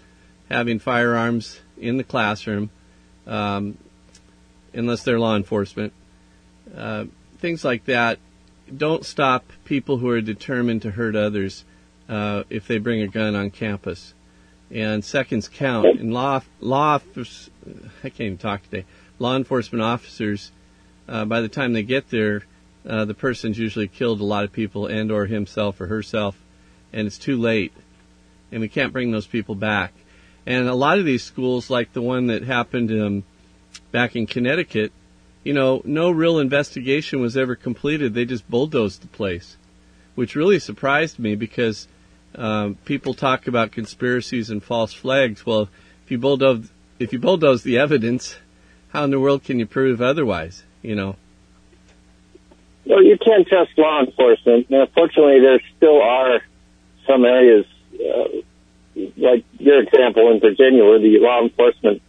having 0.49 0.79
firearms 0.79 1.59
in 1.77 1.97
the 1.97 2.05
classroom, 2.05 2.71
um, 3.27 3.77
unless 4.73 5.03
they're 5.03 5.19
law 5.19 5.35
enforcement. 5.35 5.93
Uh, 6.77 7.07
things 7.41 7.65
like 7.65 7.85
that 7.87 8.21
don't 8.77 9.05
stop 9.05 9.53
people 9.65 9.97
who 9.97 10.09
are 10.09 10.21
determined 10.21 10.83
to 10.83 10.93
hurt 10.93 11.17
others 11.17 11.65
uh, 12.09 12.45
if 12.49 12.69
they 12.69 12.79
bring 12.79 13.03
a 13.03 13.09
gun 13.09 13.35
on 13.35 13.51
campus. 13.51 14.15
And 14.71 15.05
seconds 15.05 15.49
count. 15.49 15.87
And 15.99 16.13
law 16.13 16.43
law 16.61 16.95
office, 16.95 17.51
I 18.05 18.11
can't 18.11 18.21
even 18.21 18.39
talk 18.39 18.63
today. 18.65 18.85
Law 19.19 19.37
enforcement 19.37 19.83
officers, 19.83 20.53
uh, 21.09 21.25
by 21.25 21.41
the 21.41 21.49
time 21.49 21.73
they 21.73 21.83
get 21.83 22.11
there, 22.11 22.45
uh, 22.87 23.05
the 23.05 23.15
person's 23.15 23.59
usually 23.59 23.89
killed 23.89 24.21
a 24.21 24.25
lot 24.25 24.45
of 24.45 24.53
people 24.53 24.87
and 24.87 25.11
or 25.11 25.27
himself 25.27 25.81
or 25.81 25.87
herself, 25.87 26.37
and 26.93 27.07
it's 27.07 27.19
too 27.19 27.37
late, 27.37 27.73
and 28.53 28.61
we 28.61 28.69
can't 28.69 28.93
bring 28.93 29.11
those 29.11 29.27
people 29.27 29.55
back. 29.55 29.93
And 30.47 30.69
a 30.69 30.75
lot 30.75 30.99
of 30.99 31.05
these 31.05 31.23
schools, 31.23 31.69
like 31.69 31.93
the 31.93 32.01
one 32.03 32.29
that 32.29 32.43
happened 32.43 32.91
um, 32.91 33.25
back 33.93 34.17
in 34.17 34.27
Connecticut, 34.27 34.93
you 35.45 35.53
know, 35.53 35.83
no 35.85 36.11
real 36.11 36.39
investigation 36.39 37.21
was 37.21 37.37
ever 37.37 37.55
completed. 37.55 38.15
They 38.15 38.25
just 38.25 38.49
bulldozed 38.49 39.03
the 39.03 39.09
place, 39.09 39.57
which 40.15 40.35
really 40.35 40.59
surprised 40.59 41.19
me 41.19 41.35
because 41.35 41.89
um, 42.35 42.77
people 42.85 43.15
talk 43.15 43.47
about 43.47 43.73
conspiracies 43.73 44.51
and 44.51 44.63
false 44.63 44.93
flags. 44.93 45.45
Well, 45.45 45.69
if 46.05 46.11
you 46.11 46.19
bulldoze 46.19 46.71
if 46.99 47.13
you 47.13 47.19
bulldoze 47.19 47.63
the 47.63 47.79
evidence, 47.79 48.37
how 48.89 49.05
in 49.05 49.11
the 49.11 49.21
world 49.21 49.45
can 49.45 49.59
you 49.59 49.67
prove 49.67 50.01
otherwise? 50.03 50.65
You 50.83 50.95
know. 50.95 51.17
Well, 52.87 53.03
you 53.03 53.19
can't 53.19 53.47
trust 53.47 53.71
law 53.77 54.01
enforcement. 54.01 54.71
Now, 54.71 54.87
fortunately, 54.95 55.41
there 55.41 55.61
still 55.77 56.01
are 56.01 56.41
some 57.07 57.25
areas, 57.25 57.67
uh, 57.95 58.29
like 59.17 59.45
your 59.59 59.83
example 59.83 60.31
in 60.33 60.41
Virginia, 60.41 60.85
where 60.85 60.99
the 60.99 61.19
law 61.19 61.43
enforcement 61.43 62.01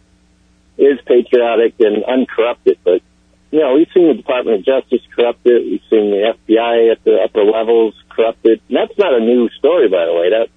is 0.78 0.98
patriotic 1.04 1.74
and 1.80 2.02
uncorrupted. 2.04 2.78
But 2.82 3.02
you 3.50 3.60
know, 3.60 3.74
we've 3.74 3.88
seen 3.92 4.08
the 4.08 4.14
Department 4.14 4.60
of 4.60 4.64
Justice 4.64 5.00
corrupted. 5.14 5.64
We've 5.64 5.82
seen 5.90 6.10
the 6.10 6.34
FBI 6.38 6.92
at 6.92 7.02
the 7.04 7.18
upper 7.24 7.44
levels 7.44 7.94
corrupted. 8.08 8.60
And 8.68 8.76
that's 8.76 8.96
not 8.98 9.12
a 9.12 9.20
new 9.20 9.48
story, 9.58 9.88
by 9.88 10.06
the 10.06 10.14
way. 10.14 10.30
That 10.30 10.48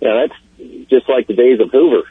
you 0.00 0.08
know, 0.08 0.26
that's 0.26 0.88
just 0.90 1.08
like 1.08 1.26
the 1.26 1.34
days 1.34 1.60
of 1.60 1.70
Hoover. 1.70 2.08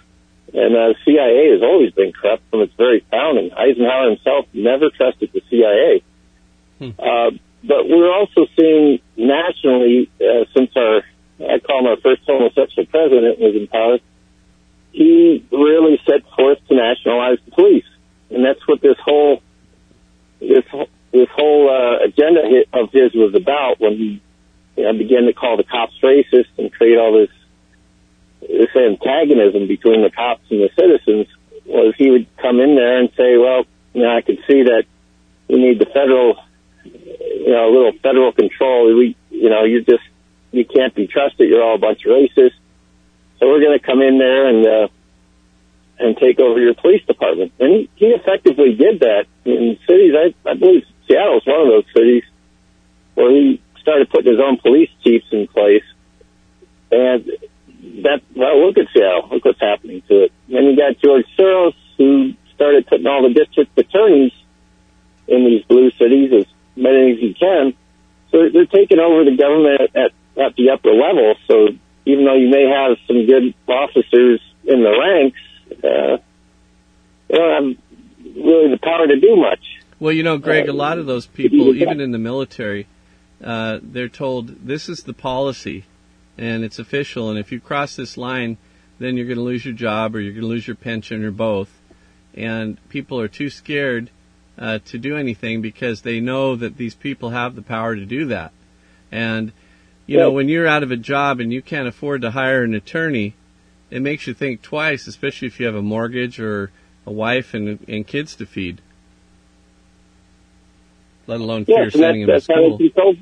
And 0.53 0.75
uh, 0.75 0.93
the 0.93 0.95
CIA 1.03 1.51
has 1.51 1.61
always 1.61 1.91
been 1.91 2.13
corrupt 2.13 2.43
from 2.49 2.61
its 2.61 2.73
very 2.75 3.05
founding. 3.11 3.51
Eisenhower 3.51 4.09
himself 4.09 4.45
never 4.53 4.89
trusted 4.89 5.31
the 5.33 5.41
CIA. 5.49 6.03
Uh, 6.99 7.31
but 7.63 7.89
we're 7.89 8.13
also 8.13 8.45
seeing 8.55 8.99
nationally, 9.17 10.09
uh, 10.21 10.45
since 10.55 10.71
our, 10.75 11.01
I 11.41 11.59
call 11.59 11.79
him 11.79 11.87
our 11.87 11.97
first 11.97 12.21
homosexual 12.25 12.85
president 12.85 13.39
was 13.39 13.55
in 13.55 13.67
power, 13.67 13.97
he 14.91 15.45
really 15.51 15.99
set 16.05 16.21
forth 16.35 16.59
to 16.69 16.75
nationalize 16.75 17.39
the 17.43 17.51
police. 17.51 17.85
And 18.29 18.45
that's 18.45 18.65
what 18.67 18.81
this 18.81 18.97
whole, 19.03 19.41
this, 20.47 20.87
this 21.11 21.27
whole, 21.35 21.69
uh, 21.69 22.05
agenda 22.05 22.41
of 22.73 22.91
his 22.91 23.13
was 23.13 23.33
about 23.35 23.79
when 23.79 23.93
he, 23.93 24.21
you 24.75 24.83
know, 24.83 24.93
began 24.97 25.23
to 25.23 25.33
call 25.33 25.57
the 25.57 25.63
cops 25.63 25.93
racist 26.03 26.47
and 26.57 26.71
create 26.71 26.97
all 26.97 27.13
this, 27.13 27.29
this 28.41 28.75
antagonism 28.75 29.67
between 29.67 30.03
the 30.03 30.11
cops 30.11 30.43
and 30.49 30.61
the 30.61 30.69
citizens 30.75 31.27
was 31.65 31.95
he 31.97 32.11
would 32.11 32.27
come 32.37 32.59
in 32.59 32.75
there 32.75 32.99
and 32.99 33.09
say, 33.17 33.37
well, 33.37 33.65
you 33.93 34.03
know, 34.03 34.15
I 34.15 34.21
could 34.21 34.37
see 34.47 34.63
that 34.63 34.83
we 35.47 35.55
need 35.55 35.79
the 35.79 35.85
federal 35.85 36.37
you 37.45 37.51
know, 37.51 37.69
a 37.69 37.71
little 37.71 37.91
federal 38.01 38.31
control. 38.31 38.95
We, 38.95 39.15
you 39.29 39.49
know, 39.49 39.63
you 39.63 39.83
just, 39.83 40.03
you 40.51 40.65
can't 40.65 40.93
be 40.95 41.07
trusted. 41.07 41.49
You're 41.49 41.63
all 41.63 41.75
a 41.75 41.79
bunch 41.79 42.05
of 42.05 42.11
racists. 42.11 42.57
So 43.39 43.47
we're 43.47 43.59
going 43.59 43.77
to 43.77 43.85
come 43.85 44.01
in 44.01 44.17
there 44.17 44.47
and, 44.47 44.65
uh, 44.65 44.87
and 45.99 46.17
take 46.17 46.39
over 46.39 46.59
your 46.59 46.73
police 46.73 47.03
department. 47.05 47.53
And 47.59 47.71
he, 47.71 47.89
he 47.95 48.05
effectively 48.07 48.75
did 48.75 48.99
that 48.99 49.25
in 49.45 49.77
cities. 49.87 50.13
I, 50.15 50.49
I 50.49 50.53
believe 50.55 50.83
is 51.07 51.45
one 51.45 51.61
of 51.61 51.67
those 51.67 51.85
cities 51.95 52.23
where 53.13 53.31
he 53.31 53.61
started 53.79 54.09
putting 54.09 54.31
his 54.31 54.41
own 54.41 54.57
police 54.57 54.89
chiefs 55.03 55.27
in 55.31 55.47
place. 55.47 55.83
And 56.91 57.29
that, 58.03 58.21
well, 58.35 58.65
look 58.65 58.77
at 58.77 58.87
Seattle. 58.93 59.29
Look 59.31 59.45
what's 59.45 59.59
happening 59.59 60.01
to 60.07 60.23
it. 60.25 60.31
Then 60.49 60.63
you 60.63 60.75
got 60.75 60.97
George 60.99 61.25
Soros 61.37 61.75
who 61.97 62.33
started 62.55 62.87
putting 62.87 63.07
all 63.07 63.27
the 63.27 63.33
district 63.33 63.77
attorneys 63.77 64.33
in 65.27 65.45
these 65.45 65.63
blue 65.65 65.91
cities 65.91 66.31
as 66.33 66.45
many 66.75 67.13
as 67.13 67.19
he 67.19 67.33
can. 67.33 67.73
So 68.31 68.49
they're 68.51 68.65
taking 68.65 68.99
over 68.99 69.23
the 69.23 69.37
government 69.37 69.81
at, 69.95 70.11
at 70.41 70.55
the 70.55 70.71
upper 70.71 70.91
level. 70.91 71.35
So 71.47 71.67
even 72.05 72.25
though 72.25 72.35
you 72.35 72.49
may 72.49 72.67
have 72.67 72.97
some 73.07 73.25
good 73.25 73.53
officers 73.67 74.41
in 74.63 74.83
the 74.83 74.91
ranks, 74.91 75.39
uh, 75.71 76.17
they 77.27 77.37
don't 77.37 77.77
have 77.77 77.77
really 78.35 78.69
the 78.69 78.79
power 78.81 79.07
to 79.07 79.19
do 79.19 79.35
much. 79.35 79.59
Well, 79.99 80.11
you 80.11 80.23
know, 80.23 80.37
Greg, 80.37 80.67
a 80.67 80.73
lot 80.73 80.99
of 80.99 81.05
those 81.05 81.25
people, 81.25 81.75
even 81.75 82.01
in 82.01 82.11
the 82.11 82.17
military, 82.17 82.87
uh, 83.43 83.79
they're 83.81 84.09
told 84.09 84.65
this 84.65 84.89
is 84.89 85.03
the 85.03 85.13
policy 85.13 85.85
and 86.37 86.63
it's 86.63 86.79
official, 86.79 87.29
and 87.29 87.39
if 87.39 87.51
you 87.51 87.61
cross 87.61 87.95
this 87.95 88.17
line, 88.17 88.57
then 88.99 89.15
you're 89.15 89.25
going 89.25 89.37
to 89.37 89.43
lose 89.43 89.63
your 89.63 89.73
job 89.73 90.15
or 90.15 90.19
you're 90.19 90.33
going 90.33 90.41
to 90.41 90.47
lose 90.47 90.67
your 90.67 90.75
pension 90.75 91.23
or 91.23 91.31
both. 91.31 91.69
And 92.33 92.77
people 92.89 93.19
are 93.19 93.27
too 93.29 93.49
scared 93.49 94.09
uh, 94.57 94.79
to 94.85 94.97
do 94.97 95.17
anything 95.17 95.61
because 95.61 96.01
they 96.01 96.19
know 96.19 96.55
that 96.55 96.77
these 96.77 96.95
people 96.95 97.29
have 97.29 97.55
the 97.55 97.61
power 97.61 97.95
to 97.95 98.05
do 98.05 98.25
that. 98.25 98.51
And, 99.11 99.51
you 100.07 100.17
know, 100.17 100.31
when 100.31 100.49
you're 100.49 100.67
out 100.67 100.83
of 100.83 100.91
a 100.91 100.97
job 100.97 101.39
and 101.39 101.51
you 101.51 101.61
can't 101.61 101.87
afford 101.87 102.21
to 102.21 102.31
hire 102.31 102.63
an 102.63 102.73
attorney, 102.73 103.33
it 103.89 104.01
makes 104.01 104.27
you 104.27 104.33
think 104.33 104.61
twice, 104.61 105.07
especially 105.07 105.47
if 105.47 105.59
you 105.59 105.65
have 105.65 105.75
a 105.75 105.81
mortgage 105.81 106.39
or 106.39 106.71
a 107.05 107.11
wife 107.11 107.53
and, 107.53 107.79
and 107.87 108.05
kids 108.07 108.35
to 108.37 108.45
feed. 108.45 108.81
Let 111.27 111.39
alone 111.39 111.65
Yes, 111.67 111.93
and 111.93 111.93
sending 111.93 112.27
that's, 112.27 112.47
them 112.47 112.55
that's 112.55 112.59
how 112.59 112.61
they 112.61 112.67
school. 112.67 112.77
control. 112.77 113.15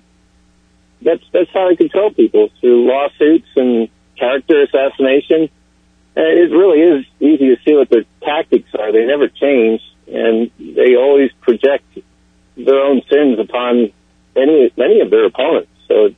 That's 1.01 1.23
that's 1.31 1.49
how 1.53 1.69
they 1.69 1.75
control 1.75 2.11
people 2.11 2.49
through 2.59 2.87
lawsuits 2.87 3.47
and 3.55 3.89
character 4.17 4.63
assassination. 4.63 5.49
And 6.15 6.39
it 6.39 6.51
really 6.51 6.79
is 6.79 7.05
easy 7.19 7.55
to 7.55 7.57
see 7.65 7.73
what 7.75 7.89
their 7.89 8.03
tactics 8.21 8.69
are. 8.77 8.91
They 8.91 9.05
never 9.05 9.27
change, 9.29 9.81
and 10.07 10.51
they 10.59 10.95
always 10.95 11.31
project 11.41 11.85
their 12.55 12.79
own 12.79 13.01
sins 13.09 13.39
upon 13.39 13.91
any 14.35 14.71
many 14.77 15.01
of 15.01 15.09
their 15.09 15.25
opponents. 15.25 15.71
So 15.87 16.05
it's 16.05 16.15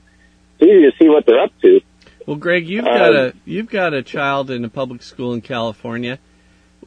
easy 0.61 0.89
to 0.89 0.91
see 0.99 1.07
what 1.07 1.25
they're 1.25 1.39
up 1.41 1.53
to. 1.61 1.81
Well, 2.25 2.37
Greg, 2.37 2.67
you've 2.67 2.85
got 2.85 3.15
Um, 3.15 3.15
a 3.15 3.33
you've 3.45 3.69
got 3.69 3.93
a 3.93 4.01
child 4.01 4.49
in 4.49 4.65
a 4.65 4.69
public 4.69 5.03
school 5.03 5.33
in 5.33 5.41
California. 5.41 6.17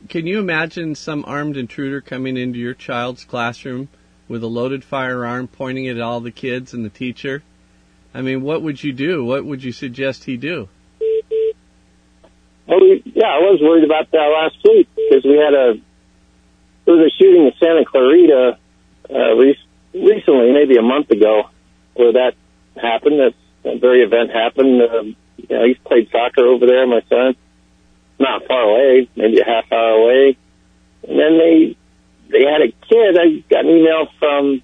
Can 0.09 0.26
you 0.26 0.38
imagine 0.38 0.95
some 0.95 1.25
armed 1.26 1.57
intruder 1.57 2.00
coming 2.00 2.37
into 2.37 2.59
your 2.59 2.75
child's 2.75 3.25
classroom 3.25 3.88
with 4.28 4.42
a 4.42 4.49
loaded 4.49 4.85
firearm, 4.85 5.49
pointing 5.49 5.85
it 5.87 5.97
at 5.97 6.00
all 6.00 6.21
the 6.21 6.30
kids 6.30 6.75
and 6.75 6.85
the 6.85 6.90
teacher? 6.90 7.42
I 8.14 8.23
mean, 8.23 8.42
what 8.42 8.62
would 8.62 8.83
you 8.83 8.92
do? 8.92 9.25
What 9.25 9.45
would 9.45 9.62
you 9.62 9.73
suggest 9.73 10.25
he 10.25 10.37
do? 10.37 10.68
Well, 12.66 12.80
we, 12.80 13.02
yeah, 13.04 13.28
I 13.28 13.38
was 13.38 13.61
worried 13.62 13.85
about 13.85 14.11
that 14.11 14.26
last 14.26 14.57
week 14.64 14.88
because 14.97 15.25
we 15.25 15.37
had 15.37 15.54
a 15.54 15.80
there 16.85 16.97
was 16.97 17.12
a 17.12 17.23
shooting 17.23 17.47
in 17.47 17.52
Santa 17.61 17.85
Clarita 17.85 18.59
uh, 19.11 19.35
re- 19.37 19.59
recently, 19.95 20.52
maybe 20.52 20.76
a 20.76 20.83
month 20.83 21.11
ago, 21.11 21.50
where 21.95 22.12
that 22.14 22.35
happened. 22.76 23.21
That, 23.21 23.35
that 23.62 23.80
very 23.80 24.02
event 24.02 24.30
happened. 24.30 24.83
Um, 24.83 25.16
you 25.38 25.57
know, 25.57 25.64
he's 25.66 25.78
played 25.78 26.11
soccer 26.11 26.47
over 26.47 26.66
there. 26.66 26.87
My 26.87 27.02
son, 27.09 27.37
not 28.18 28.47
far 28.47 28.62
away, 28.62 29.09
maybe 29.16 29.40
a 29.40 29.45
half 29.45 29.71
hour 29.73 29.90
away. 29.90 30.37
And 31.09 31.18
then 31.18 31.38
they 31.38 31.76
they 32.30 32.45
had 32.45 32.61
a 32.62 32.73
kid. 32.87 33.16
I 33.16 33.45
got 33.49 33.64
an 33.64 33.71
email 33.71 34.09
from 34.18 34.62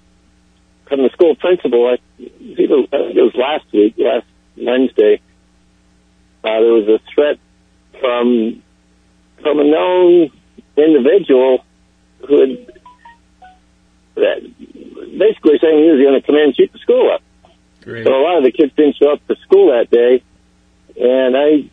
from 0.87 1.01
the 1.01 1.09
school 1.13 1.35
principal. 1.35 1.87
I, 1.87 1.97
it 2.19 2.69
was 2.69 3.35
last 3.35 3.65
week, 3.73 3.95
last 3.97 4.27
Wednesday. 4.57 5.21
Uh, 6.43 6.59
there 6.59 6.73
was 6.73 6.87
a 6.87 6.99
threat 7.13 7.39
from 7.99 8.61
from 9.41 9.59
a 9.59 9.63
known 9.63 10.31
individual 10.77 11.63
who 12.27 12.39
had 12.41 12.81
that 14.15 14.41
basically 15.17 15.59
saying 15.61 15.83
he 15.83 15.91
was 15.91 16.01
going 16.01 16.19
to 16.19 16.25
come 16.25 16.35
in 16.35 16.43
and 16.43 16.55
shoot 16.55 16.71
the 16.71 16.79
school 16.79 17.11
up. 17.13 17.21
Great. 17.81 18.05
So 18.05 18.13
a 18.13 18.21
lot 18.21 18.37
of 18.37 18.43
the 18.43 18.51
kids 18.51 18.73
didn't 18.75 18.95
show 18.97 19.11
up 19.11 19.25
to 19.27 19.35
school 19.43 19.71
that 19.71 19.89
day, 19.89 20.23
and 20.97 21.35
I 21.35 21.69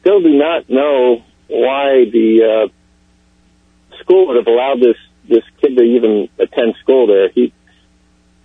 still 0.00 0.20
do 0.20 0.30
not 0.30 0.68
know 0.68 1.22
why 1.48 2.04
the 2.10 2.68
uh, 2.70 3.96
school 4.00 4.28
would 4.28 4.36
have 4.36 4.46
allowed 4.46 4.80
this 4.80 4.96
this 5.28 5.44
kid 5.60 5.76
to 5.76 5.82
even 5.82 6.28
attend 6.38 6.74
school 6.80 7.06
there. 7.06 7.28
He, 7.28 7.52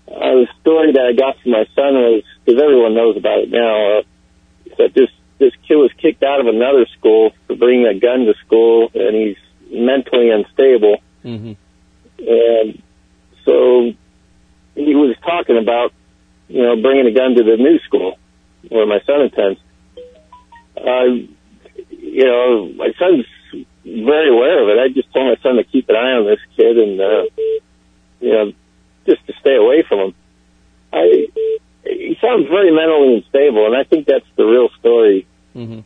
uh, 0.08 0.14
the 0.14 0.48
story 0.62 0.94
that 0.94 1.06
I 1.06 1.14
got 1.14 1.42
from 1.42 1.52
my 1.52 1.66
son 1.76 1.94
was 1.96 2.24
because 2.46 2.62
everyone 2.62 2.94
knows 2.94 3.18
about 3.18 3.40
it 3.40 3.50
now. 3.50 4.00
Uh, 4.00 4.02
that 4.78 4.94
this 4.94 5.10
this 5.40 5.54
kid 5.68 5.76
was 5.76 5.92
kicked 5.98 6.24
out 6.24 6.40
of 6.40 6.48
another 6.48 6.86
school 6.98 7.32
for 7.48 7.56
bringing 7.56 7.88
a 7.88 8.00
gun 8.00 8.26
to 8.26 8.34
school, 8.46 8.90
and 8.94 9.16
he's 9.16 9.38
mentally 9.72 10.30
unstable. 10.30 10.98
hmm 11.22 11.54
And 12.20 12.82
so 13.46 13.94
he 14.76 14.96
was 14.96 15.16
talking 15.24 15.58
about, 15.58 15.94
you 16.48 16.62
know, 16.62 16.82
bringing 16.82 17.08
a 17.08 17.12
gun 17.12 17.36
to 17.36 17.44
the 17.44 17.58
new 17.58 17.80
school 17.80 18.18
where 18.70 18.86
my 18.86 19.00
son 19.06 19.22
attends. 19.22 19.60
Uh, 20.78 21.28
you 21.90 22.26
know, 22.26 22.72
my 22.76 22.94
son's 23.00 23.26
very 23.84 24.30
aware 24.30 24.64
of 24.64 24.70
it. 24.70 24.80
I 24.80 24.88
just 24.94 25.12
told 25.14 25.28
my 25.28 25.42
son 25.42 25.56
to 25.56 25.64
keep 25.64 25.90
an 25.90 25.96
eye 25.96 26.14
on 26.14 26.26
this 26.26 26.40
kid 26.56 26.78
and, 26.78 27.00
uh, 27.00 27.24
you 28.20 28.32
know, 28.34 28.52
just 29.06 29.26
to 29.28 29.34
stay 29.40 29.56
away 29.56 29.84
from 29.88 30.00
him. 30.00 30.16
I, 30.94 31.28
he 31.84 32.18
sounds 32.22 32.48
very 32.48 32.72
mentally 32.72 33.18
unstable, 33.18 33.66
and 33.66 33.76
I 33.76 33.84
think 33.84 34.08
that's 34.08 34.26
the 34.36 34.46
real 34.46 34.70
story 34.80 35.28
hmm 35.54 35.80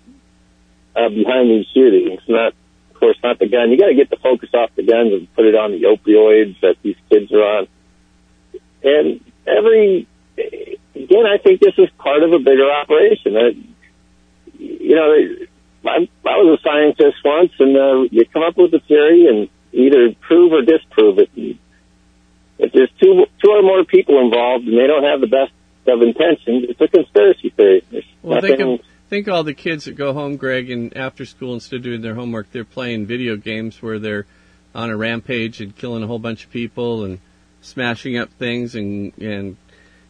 uh, 0.95 1.09
behind 1.09 1.49
these 1.49 1.65
shootings. 1.73 2.21
Not, 2.27 2.53
of 2.93 2.99
course, 2.99 3.17
not 3.23 3.39
the 3.39 3.47
gun. 3.47 3.71
You 3.71 3.77
got 3.77 3.87
to 3.87 3.95
get 3.95 4.09
the 4.09 4.17
focus 4.17 4.49
off 4.53 4.71
the 4.75 4.83
guns 4.83 5.13
and 5.13 5.33
put 5.35 5.45
it 5.45 5.55
on 5.55 5.71
the 5.71 5.83
opioids 5.83 6.59
that 6.61 6.75
these 6.83 6.97
kids 7.09 7.31
are 7.31 7.43
on. 7.43 7.67
And 8.83 9.21
every, 9.47 10.07
again, 10.37 11.25
I 11.25 11.37
think 11.37 11.61
this 11.61 11.75
is 11.77 11.89
part 11.97 12.23
of 12.23 12.33
a 12.33 12.39
bigger 12.39 12.69
operation. 12.71 13.37
Uh, 13.37 13.70
you 14.61 14.95
know, 14.95 15.89
I, 15.89 16.09
I 16.25 16.37
was 16.37 16.59
a 16.59 16.63
scientist 16.63 17.17
once, 17.25 17.51
and 17.59 17.75
uh, 17.75 18.01
you 18.11 18.25
come 18.31 18.43
up 18.43 18.57
with 18.57 18.73
a 18.73 18.79
theory 18.79 19.25
and 19.27 19.49
either 19.73 20.13
prove 20.21 20.53
or 20.53 20.61
disprove 20.61 21.19
it. 21.19 21.29
And 21.35 21.57
if 22.59 22.71
there's 22.73 22.91
two, 23.01 23.25
two 23.43 23.51
or 23.51 23.63
more 23.63 23.83
people 23.83 24.19
involved 24.19 24.67
and 24.67 24.77
they 24.77 24.87
don't 24.87 25.03
have 25.03 25.21
the 25.21 25.27
best 25.27 25.51
of 25.87 26.01
intentions, 26.01 26.65
it's 26.69 26.81
a 26.81 26.87
conspiracy 26.87 27.49
theory. 27.49 27.83
There's 27.89 28.05
Well, 28.21 28.35
nothing, 28.35 28.57
think 28.57 28.79
of 28.79 28.85
think 29.09 29.27
all 29.27 29.43
the 29.43 29.53
kids 29.53 29.85
that 29.85 29.95
go 29.95 30.13
home, 30.13 30.37
Greg, 30.37 30.69
and 30.69 30.95
after 30.95 31.25
school 31.25 31.53
instead 31.53 31.77
of 31.77 31.83
doing 31.83 32.01
their 32.01 32.15
homework, 32.15 32.51
they're 32.51 32.63
playing 32.63 33.07
video 33.07 33.35
games 33.35 33.81
where 33.81 33.99
they're 33.99 34.25
on 34.73 34.89
a 34.89 34.95
rampage 34.95 35.59
and 35.59 35.75
killing 35.75 36.03
a 36.03 36.07
whole 36.07 36.19
bunch 36.19 36.45
of 36.45 36.51
people 36.51 37.03
and 37.03 37.19
smashing 37.61 38.17
up 38.17 38.29
things 38.33 38.75
and 38.75 39.11
and 39.17 39.57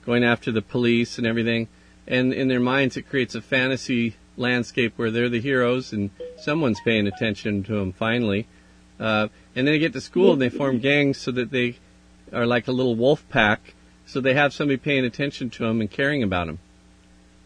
going 0.05 0.23
after 0.23 0.51
the 0.51 0.61
police 0.61 1.17
and 1.17 1.25
everything. 1.25 1.67
And 2.07 2.33
in 2.33 2.47
their 2.47 2.59
minds, 2.59 2.97
it 2.97 3.09
creates 3.09 3.35
a 3.35 3.41
fantasy 3.41 4.15
landscape 4.37 4.93
where 4.97 5.11
they're 5.11 5.29
the 5.29 5.41
heroes 5.41 5.93
and 5.93 6.09
someone's 6.37 6.79
paying 6.81 7.07
attention 7.07 7.63
to 7.63 7.73
them 7.73 7.93
finally. 7.93 8.47
Uh, 8.99 9.27
and 9.55 9.67
then 9.67 9.73
they 9.73 9.79
get 9.79 9.93
to 9.93 10.01
school 10.01 10.33
and 10.33 10.41
they 10.41 10.49
form 10.49 10.79
gangs 10.79 11.17
so 11.17 11.31
that 11.31 11.51
they 11.51 11.77
are 12.31 12.45
like 12.45 12.67
a 12.67 12.71
little 12.71 12.95
wolf 12.95 13.27
pack. 13.29 13.73
So 14.05 14.21
they 14.21 14.33
have 14.33 14.53
somebody 14.53 14.77
paying 14.77 15.05
attention 15.05 15.49
to 15.51 15.63
them 15.65 15.81
and 15.81 15.89
caring 15.89 16.23
about 16.23 16.47
them. 16.47 16.59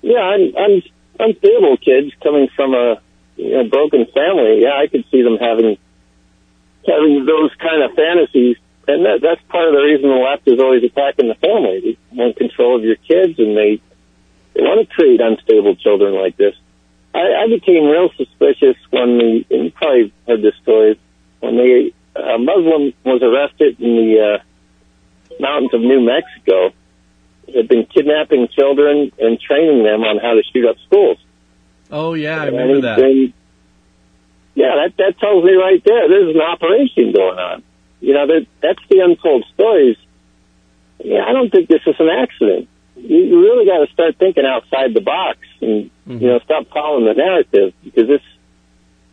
Yeah, 0.01 0.19
I'm, 0.19 0.53
I'm 0.57 0.81
unstable 1.19 1.77
kids 1.77 2.11
coming 2.21 2.47
from 2.55 2.73
a 2.73 3.01
you 3.37 3.51
know, 3.51 3.69
broken 3.69 4.05
family. 4.13 4.61
Yeah, 4.61 4.77
I 4.77 4.87
could 4.87 5.05
see 5.11 5.21
them 5.21 5.37
having 5.39 5.77
having 6.87 7.25
those 7.25 7.51
kind 7.57 7.81
of 7.81 7.95
fantasies, 7.95 8.57
and 8.87 9.05
that, 9.05 9.19
that's 9.21 9.41
part 9.49 9.67
of 9.67 9.73
the 9.73 9.81
reason 9.81 10.09
the 10.09 10.15
left 10.15 10.47
is 10.47 10.59
always 10.59 10.83
attacking 10.83 11.27
the 11.27 11.35
family. 11.35 11.97
They 12.11 12.15
want 12.15 12.37
control 12.37 12.77
of 12.77 12.83
your 12.83 12.97
kids, 12.97 13.39
and 13.39 13.57
they 13.57 13.81
they 14.53 14.61
want 14.61 14.87
to 14.87 14.93
treat 14.93 15.19
unstable 15.19 15.75
children 15.75 16.13
like 16.13 16.37
this. 16.37 16.55
I, 17.15 17.43
I 17.43 17.47
became 17.47 17.85
real 17.85 18.09
suspicious 18.17 18.75
when 18.91 19.17
the 19.17 19.45
and 19.49 19.63
you 19.65 19.71
probably 19.71 20.13
heard 20.27 20.41
this 20.41 20.55
story 20.61 20.99
when 21.39 21.55
the 21.55 21.91
a 22.15 22.37
Muslim 22.37 22.93
was 23.03 23.21
arrested 23.21 23.79
in 23.79 23.95
the 23.95 24.39
uh, 24.39 24.43
mountains 25.39 25.73
of 25.73 25.81
New 25.81 26.01
Mexico 26.01 26.71
had 27.53 27.67
been 27.67 27.85
kidnapping 27.85 28.47
children 28.49 29.11
and 29.19 29.39
training 29.39 29.83
them 29.83 30.03
on 30.03 30.17
how 30.17 30.33
to 30.33 30.43
shoot 30.51 30.65
up 30.67 30.77
schools. 30.87 31.17
Oh 31.91 32.13
yeah, 32.13 32.41
I 32.41 32.45
remember 32.45 32.81
that. 32.81 32.97
been- 32.97 33.33
yeah, 34.55 34.75
that 34.75 34.93
that 34.97 35.19
tells 35.19 35.43
me 35.43 35.53
right 35.53 35.83
there. 35.83 36.07
There's 36.07 36.35
an 36.35 36.41
operation 36.41 37.11
going 37.13 37.37
on. 37.37 37.63
You 37.99 38.13
know, 38.13 38.27
that 38.27 38.47
that's 38.61 38.79
the 38.89 38.99
untold 38.99 39.45
stories. 39.53 39.97
Yeah, 41.03 41.23
I 41.25 41.33
don't 41.33 41.51
think 41.51 41.67
this 41.67 41.81
is 41.85 41.95
an 41.99 42.09
accident. 42.09 42.69
You, 42.95 43.17
you 43.17 43.39
really 43.41 43.65
got 43.65 43.85
to 43.85 43.91
start 43.93 44.17
thinking 44.17 44.45
outside 44.45 44.93
the 44.93 45.01
box 45.01 45.39
and 45.61 45.89
Mhm. 46.07 46.21
you 46.21 46.27
know 46.27 46.39
stop 46.39 46.67
following 46.69 47.05
the 47.05 47.13
narrative 47.13 47.73
because 47.83 48.07
this 48.07 48.21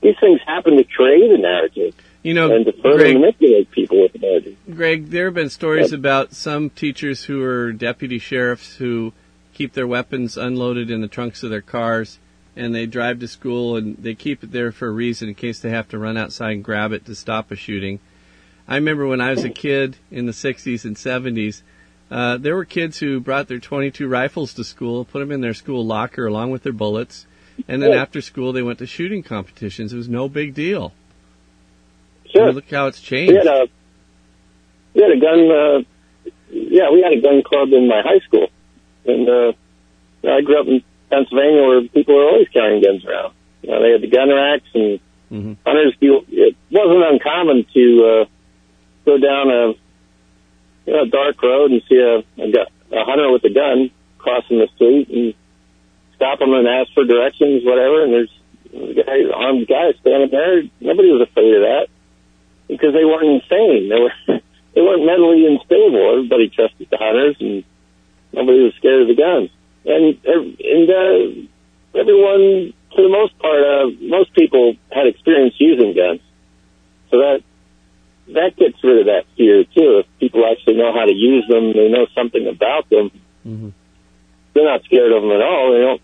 these 0.02 0.16
things 0.20 0.40
happen 0.46 0.76
to 0.76 0.84
create 0.84 1.30
a 1.30 1.38
narrative 1.38 1.94
You 2.22 2.34
know, 2.34 2.54
and 2.54 2.64
to 2.66 2.72
further 2.72 2.98
Greg, 3.04 3.14
manipulate 3.14 3.70
people 3.70 4.02
with 4.02 4.12
the 4.12 4.18
narrative. 4.18 4.56
Greg, 4.74 5.06
there 5.10 5.26
have 5.26 5.34
been 5.34 5.48
stories 5.48 5.92
about 5.92 6.34
some 6.34 6.70
teachers 6.70 7.24
who 7.24 7.42
are 7.42 7.72
deputy 7.72 8.18
sheriffs 8.18 8.76
who 8.76 9.12
keep 9.54 9.72
their 9.72 9.86
weapons 9.86 10.36
unloaded 10.36 10.90
in 10.90 11.00
the 11.00 11.08
trunks 11.08 11.42
of 11.42 11.50
their 11.50 11.60
cars 11.62 12.18
and 12.54 12.74
they 12.74 12.84
drive 12.86 13.20
to 13.20 13.28
school 13.28 13.76
and 13.76 13.96
they 13.98 14.14
keep 14.14 14.44
it 14.44 14.52
there 14.52 14.70
for 14.72 14.88
a 14.88 14.90
reason 14.90 15.28
in 15.28 15.34
case 15.34 15.58
they 15.60 15.70
have 15.70 15.88
to 15.88 15.98
run 15.98 16.16
outside 16.18 16.52
and 16.52 16.64
grab 16.64 16.92
it 16.92 17.06
to 17.06 17.14
stop 17.14 17.50
a 17.50 17.56
shooting. 17.56 17.98
I 18.68 18.74
remember 18.76 19.06
when 19.06 19.20
I 19.20 19.30
was 19.30 19.44
a 19.44 19.48
kid 19.50 19.96
in 20.10 20.26
the 20.26 20.32
60s 20.32 20.84
and 20.84 20.96
70s, 20.96 21.62
uh, 22.12 22.37
there 22.37 22.55
were 22.55 22.64
kids 22.64 22.98
who 22.98 23.20
brought 23.20 23.48
their 23.48 23.59
22 23.59 24.07
rifles 24.07 24.55
to 24.55 24.64
school, 24.64 25.05
put 25.05 25.20
them 25.20 25.33
in 25.33 25.40
their 25.40 25.55
school 25.55 25.85
locker 25.87 26.27
along 26.27 26.51
with 26.51 26.62
their 26.62 26.72
bullets, 26.72 27.27
and 27.68 27.83
then 27.83 27.92
after 27.92 28.20
school 28.20 28.53
they 28.53 28.62
went 28.62 28.79
to 28.81 28.87
shooting 28.87 29.22
competitions. 29.22 29.92
It 29.92 29.96
was 29.96 30.09
no 30.09 30.29
big 30.29 30.55
deal. 30.55 30.92
I 32.27 32.29
Sure. 32.33 32.46
mean, 32.46 32.55
look 32.55 32.70
how 32.70 32.87
it's 32.87 33.01
We 33.03 33.07
changed. 33.18 33.35
had 33.37 33.46
a 33.46 33.66
we 34.94 35.03
had 35.03 35.11
a 35.12 35.20
gun. 35.20 35.51
Uh, 35.51 35.83
yeah, 36.51 36.90
we 36.92 37.01
had 37.03 37.12
a 37.12 37.20
gun 37.20 37.42
club 37.42 37.68
in 37.72 37.88
my 37.88 38.03
high 38.03 38.20
school, 38.27 38.48
and 39.07 39.29
uh, 39.29 39.53
I 40.25 40.40
grew 40.42 40.61
up 40.61 40.66
in 40.66 40.83
Pennsylvania 41.11 41.62
where 41.62 41.83
people 41.88 42.14
were 42.14 42.29
always 42.29 42.48
carrying 42.48 42.83
guns 42.83 43.05
around. 43.05 43.33
You 43.62 43.70
know, 43.70 43.83
they 43.83 43.90
had 43.92 44.03
the 44.03 44.09
gun 44.09 44.29
racks 44.29 44.68
and 44.75 45.01
Mhm. 45.33 45.57
hunters. 45.64 45.94
It 46.01 46.57
wasn't 46.70 47.05
uncommon 47.05 47.64
to 47.72 48.05
uh, 48.05 48.25
go 49.07 49.16
down 49.18 49.51
a 49.51 49.75
you 50.86 50.92
know, 50.92 51.06
dark 51.06 51.42
road 51.42 51.70
and 51.70 51.82
see 51.88 51.96
a, 51.96 52.18
a, 52.40 52.46
a 52.92 53.04
hunter 53.04 53.30
with 53.30 53.44
a 53.44 53.52
gun 53.52 53.90
crossing 54.18 54.58
the 54.58 54.68
street 54.76 55.08
and 55.08 55.34
stop 56.16 56.40
him 56.40 56.54
and 56.54 56.66
ask 56.66 56.92
for 56.94 57.04
directions, 57.04 57.62
whatever. 57.64 58.04
And 58.04 58.12
there's 58.12 58.34
a 58.72 58.94
guy, 58.94 59.18
armed 59.34 59.66
guy 59.66 59.92
standing 60.00 60.30
there. 60.30 60.62
Nobody 60.80 61.10
was 61.10 61.26
afraid 61.28 61.54
of 61.54 61.62
that 61.62 61.86
because 62.68 62.94
they 62.94 63.04
weren't 63.04 63.42
insane. 63.42 63.88
They 63.88 64.00
were 64.00 64.14
they 64.74 64.80
weren't 64.80 65.04
mentally 65.04 65.46
unstable. 65.46 66.16
Everybody 66.16 66.48
trusted 66.48 66.88
the 66.90 66.96
hunters, 66.96 67.36
and 67.40 67.64
nobody 68.32 68.64
was 68.64 68.74
scared 68.78 69.02
of 69.02 69.08
the 69.08 69.18
guns. 69.18 69.50
And 69.84 70.16
and 70.24 70.86
uh, 70.88 71.98
everyone, 71.98 72.72
for 72.94 73.02
the 73.02 73.12
most 73.12 73.38
part, 73.38 73.60
uh, 73.60 73.90
most 74.00 74.32
people 74.34 74.74
had 74.90 75.06
experience 75.06 75.54
using 75.58 75.94
guns, 75.94 76.20
so 77.10 77.18
that 77.18 77.42
that 78.34 78.56
gets 78.56 78.82
rid 78.82 79.00
of 79.00 79.06
that 79.06 79.24
fear 79.36 79.64
too. 79.64 80.00
If 80.00 80.06
people 80.20 80.44
actually 80.50 80.76
know 80.76 80.92
how 80.92 81.04
to 81.04 81.14
use 81.14 81.46
them, 81.48 81.72
they 81.72 81.88
know 81.88 82.06
something 82.14 82.46
about 82.46 82.88
them. 82.90 83.10
Mhm. 83.46 83.72
They're 84.54 84.64
not 84.64 84.84
scared 84.84 85.12
of 85.12 85.22
them 85.22 85.32
at 85.32 85.42
all. 85.42 85.72
They 85.72 85.80
don't 85.80 86.02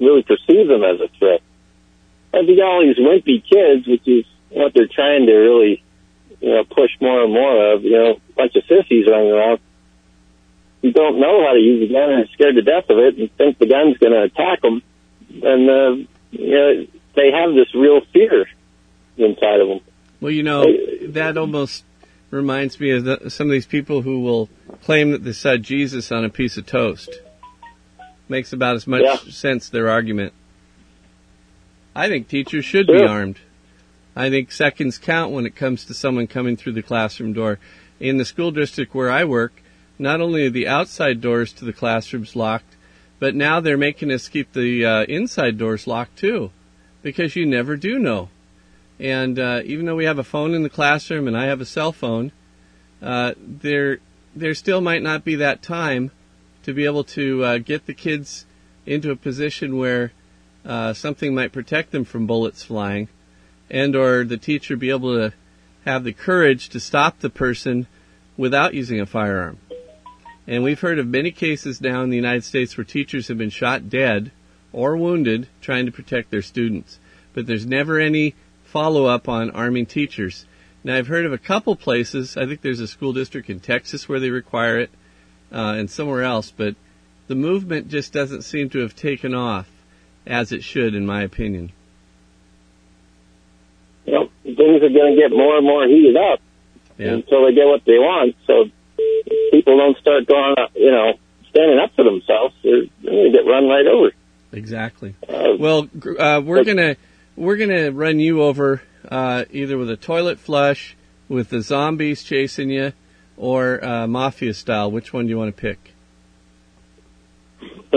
really 0.00 0.22
perceive 0.22 0.68
them 0.68 0.84
as 0.84 1.00
a 1.00 1.08
threat. 1.18 1.40
And 2.32 2.48
you 2.48 2.56
got 2.56 2.66
all 2.66 2.82
these 2.82 2.98
wimpy 2.98 3.42
kids, 3.42 3.86
which 3.86 4.06
is 4.06 4.24
what 4.50 4.74
they're 4.74 4.86
trying 4.86 5.26
to 5.26 5.32
really, 5.32 5.82
you 6.40 6.50
know, 6.50 6.64
push 6.64 6.90
more 7.00 7.24
and 7.24 7.32
more 7.32 7.72
of. 7.72 7.84
You 7.84 7.92
know, 7.92 8.10
a 8.10 8.32
bunch 8.36 8.56
of 8.56 8.64
sissies 8.64 9.06
running 9.06 9.32
around 9.32 9.60
who 10.82 10.92
don't 10.92 11.18
know 11.18 11.44
how 11.44 11.52
to 11.54 11.58
use 11.58 11.88
a 11.88 11.92
gun 11.92 12.10
and 12.10 12.24
are 12.24 12.32
scared 12.32 12.56
to 12.56 12.62
death 12.62 12.90
of 12.90 12.98
it 12.98 13.16
and 13.16 13.34
think 13.36 13.58
the 13.58 13.66
gun's 13.66 13.96
going 13.98 14.12
to 14.12 14.22
attack 14.22 14.60
them. 14.60 14.82
And 15.42 15.70
uh, 15.70 16.06
you 16.32 16.54
know, 16.54 16.86
they 17.14 17.30
have 17.32 17.54
this 17.54 17.74
real 17.74 18.02
fear 18.12 18.46
inside 19.16 19.60
of 19.60 19.68
them. 19.68 19.80
Well, 20.20 20.32
you 20.32 20.42
know, 20.42 20.64
that 21.14 21.36
almost 21.36 21.84
reminds 22.30 22.78
me 22.80 22.90
of 22.90 23.04
the, 23.04 23.30
some 23.30 23.46
of 23.46 23.52
these 23.52 23.66
people 23.66 24.02
who 24.02 24.20
will 24.20 24.48
claim 24.82 25.10
that 25.12 25.24
they 25.24 25.32
saw 25.32 25.56
Jesus 25.56 26.10
on 26.10 26.24
a 26.24 26.28
piece 26.28 26.56
of 26.56 26.66
toast. 26.66 27.20
Makes 28.28 28.52
about 28.52 28.76
as 28.76 28.86
much 28.86 29.02
Yeah. 29.02 29.16
sense 29.30 29.68
their 29.68 29.88
argument. 29.88 30.32
I 31.94 32.08
think 32.08 32.28
teachers 32.28 32.64
should 32.64 32.86
be 32.86 33.02
armed. 33.02 33.38
I 34.14 34.30
think 34.30 34.50
seconds 34.50 34.98
count 34.98 35.32
when 35.32 35.46
it 35.46 35.54
comes 35.54 35.84
to 35.84 35.94
someone 35.94 36.26
coming 36.26 36.56
through 36.56 36.72
the 36.72 36.82
classroom 36.82 37.32
door. 37.32 37.58
In 38.00 38.18
the 38.18 38.24
school 38.24 38.50
district 38.50 38.94
where 38.94 39.10
I 39.10 39.24
work, 39.24 39.62
not 39.98 40.20
only 40.20 40.46
are 40.46 40.50
the 40.50 40.68
outside 40.68 41.20
doors 41.20 41.52
to 41.54 41.64
the 41.64 41.72
classrooms 41.72 42.36
locked, 42.36 42.76
but 43.18 43.34
now 43.34 43.60
they're 43.60 43.78
making 43.78 44.12
us 44.12 44.28
keep 44.28 44.52
the 44.52 44.84
uh, 44.84 45.02
inside 45.04 45.56
doors 45.56 45.86
locked 45.86 46.18
too, 46.18 46.50
because 47.02 47.36
you 47.36 47.46
never 47.46 47.76
do 47.76 47.98
know. 47.98 48.28
And 48.98 49.38
uh, 49.38 49.62
even 49.64 49.86
though 49.86 49.96
we 49.96 50.06
have 50.06 50.18
a 50.18 50.24
phone 50.24 50.54
in 50.54 50.62
the 50.62 50.70
classroom 50.70 51.28
and 51.28 51.36
I 51.36 51.46
have 51.46 51.60
a 51.60 51.66
cell 51.66 51.92
phone, 51.92 52.32
uh, 53.02 53.34
there 53.38 53.98
there 54.34 54.54
still 54.54 54.80
might 54.80 55.02
not 55.02 55.24
be 55.24 55.36
that 55.36 55.62
time 55.62 56.10
to 56.62 56.74
be 56.74 56.84
able 56.84 57.04
to 57.04 57.44
uh, 57.44 57.58
get 57.58 57.86
the 57.86 57.94
kids 57.94 58.44
into 58.84 59.10
a 59.10 59.16
position 59.16 59.76
where 59.76 60.12
uh, 60.64 60.92
something 60.92 61.34
might 61.34 61.52
protect 61.52 61.92
them 61.92 62.04
from 62.04 62.26
bullets 62.26 62.64
flying, 62.64 63.08
and 63.70 63.94
or 63.94 64.24
the 64.24 64.36
teacher 64.36 64.76
be 64.76 64.90
able 64.90 65.14
to 65.14 65.32
have 65.84 66.04
the 66.04 66.12
courage 66.12 66.68
to 66.68 66.80
stop 66.80 67.20
the 67.20 67.30
person 67.30 67.86
without 68.36 68.74
using 68.74 69.00
a 69.00 69.06
firearm. 69.06 69.58
And 70.46 70.62
we've 70.62 70.80
heard 70.80 70.98
of 70.98 71.06
many 71.06 71.30
cases 71.30 71.80
now 71.80 72.02
in 72.02 72.10
the 72.10 72.16
United 72.16 72.44
States 72.44 72.76
where 72.76 72.84
teachers 72.84 73.28
have 73.28 73.38
been 73.38 73.50
shot 73.50 73.88
dead 73.88 74.30
or 74.72 74.96
wounded 74.96 75.48
trying 75.60 75.86
to 75.86 75.92
protect 75.92 76.30
their 76.30 76.42
students. 76.42 76.98
But 77.32 77.46
there's 77.46 77.66
never 77.66 77.98
any 77.98 78.34
follow 78.66 79.06
up 79.06 79.28
on 79.28 79.50
arming 79.50 79.86
teachers. 79.86 80.44
Now 80.84 80.96
I've 80.96 81.06
heard 81.08 81.26
of 81.26 81.32
a 81.32 81.38
couple 81.38 81.74
places, 81.76 82.36
I 82.36 82.46
think 82.46 82.60
there's 82.62 82.80
a 82.80 82.86
school 82.86 83.12
district 83.12 83.50
in 83.50 83.60
Texas 83.60 84.08
where 84.08 84.20
they 84.20 84.30
require 84.30 84.78
it, 84.78 84.90
uh, 85.52 85.74
and 85.78 85.90
somewhere 85.90 86.22
else, 86.22 86.52
but 86.56 86.74
the 87.28 87.34
movement 87.34 87.88
just 87.88 88.12
doesn't 88.12 88.42
seem 88.42 88.70
to 88.70 88.80
have 88.80 88.94
taken 88.94 89.34
off 89.34 89.68
as 90.26 90.52
it 90.52 90.62
should, 90.62 90.94
in 90.94 91.06
my 91.06 91.22
opinion. 91.22 91.72
You 94.04 94.12
know, 94.12 94.28
things 94.44 94.82
are 94.82 94.88
going 94.88 95.16
to 95.16 95.20
get 95.20 95.30
more 95.30 95.56
and 95.56 95.66
more 95.66 95.86
heated 95.86 96.16
up 96.16 96.40
Yeah. 96.98 97.12
until 97.14 97.46
they 97.46 97.54
get 97.54 97.66
what 97.66 97.84
they 97.84 97.98
want. 97.98 98.36
So 98.46 98.66
people 99.52 99.76
don't 99.76 99.96
start 99.98 100.26
going, 100.26 100.54
up, 100.58 100.70
you 100.76 100.90
know, 100.90 101.14
standing 101.50 101.78
up 101.78 101.94
for 101.96 102.04
themselves. 102.04 102.54
They're, 102.62 102.82
they're 103.02 103.12
going 103.12 103.32
to 103.32 103.38
get 103.38 103.46
run 103.46 103.66
right 103.68 103.86
over. 103.86 104.12
Exactly. 104.52 105.14
Uh, 105.28 105.56
Well, 105.58 105.88
uh, 106.18 106.40
we're 106.44 106.62
gonna 106.64 106.96
we're 107.36 107.56
gonna 107.56 107.90
run 107.92 108.18
you 108.20 108.42
over 108.42 108.82
uh, 109.08 109.44
either 109.52 109.76
with 109.78 109.90
a 109.90 109.96
toilet 109.96 110.38
flush, 110.38 110.96
with 111.28 111.50
the 111.50 111.60
zombies 111.60 112.22
chasing 112.22 112.70
you, 112.70 112.92
or 113.36 113.84
uh, 113.84 114.06
mafia 114.06 114.54
style. 114.54 114.90
Which 114.90 115.12
one 115.12 115.26
do 115.26 115.30
you 115.30 115.38
want 115.38 115.54
to 115.56 115.60
pick? 115.60 115.92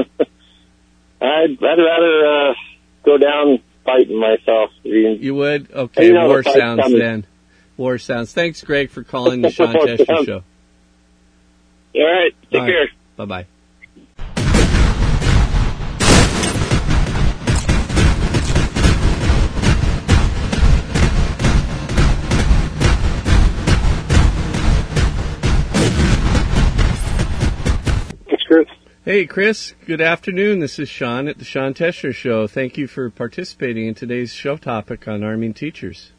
I'd, 1.21 1.52
I'd 1.52 1.60
rather 1.62 2.25
uh, 2.25 2.54
go 3.04 3.17
down 3.17 3.60
fighting 3.86 4.19
myself. 4.19 4.71
You- 4.84 5.36
would? 5.36 5.71
Okay, 5.71 6.06
You 6.08 6.13
know 6.13 6.28
war 6.28 6.43
the 6.43 6.52
sounds 6.54 6.82
coming. 6.82 6.99
then. 6.99 7.25
War 7.78 7.97
sounds. 7.97 8.34
Thanks, 8.34 8.62
Greg, 8.63 8.89
for 8.89 9.04
calling 9.04 9.41
the 9.43 9.49
Sean 9.52 9.73
War 9.73 9.86
Tester. 9.88 10.23
Show. 10.25 10.43
All 11.95 12.04
right, 12.06 12.34
take 12.52 12.62
All 12.62 12.65
right. 12.67 12.71
care. 12.71 12.88
Bye 13.17 13.25
bye. 13.25 13.45
Hey, 29.10 29.26
Chris. 29.26 29.74
Good 29.88 30.02
afternoon. 30.02 30.60
This 30.60 30.78
is 30.78 30.88
Sean 30.88 31.28
at 31.28 31.39
the 31.39 31.43
Sean 31.43 31.74
Teschner 31.74 32.13
Show. 32.13 32.45
Thank 32.45 32.78
you 32.78 32.86
for 32.86 33.10
participating 33.10 33.88
in 33.88 33.95
today's 33.95 34.32
show 34.32 34.56
topic 34.56 35.08
on 35.08 35.24
arming 35.24 35.56
teachers. 35.56 36.12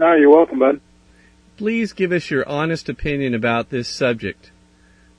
Oh, 0.00 0.14
you're 0.14 0.30
welcome, 0.30 0.58
bud. 0.58 0.80
Please 1.58 1.92
give 1.92 2.10
us 2.10 2.30
your 2.30 2.48
honest 2.48 2.88
opinion 2.88 3.34
about 3.34 3.68
this 3.68 3.86
subject. 3.86 4.50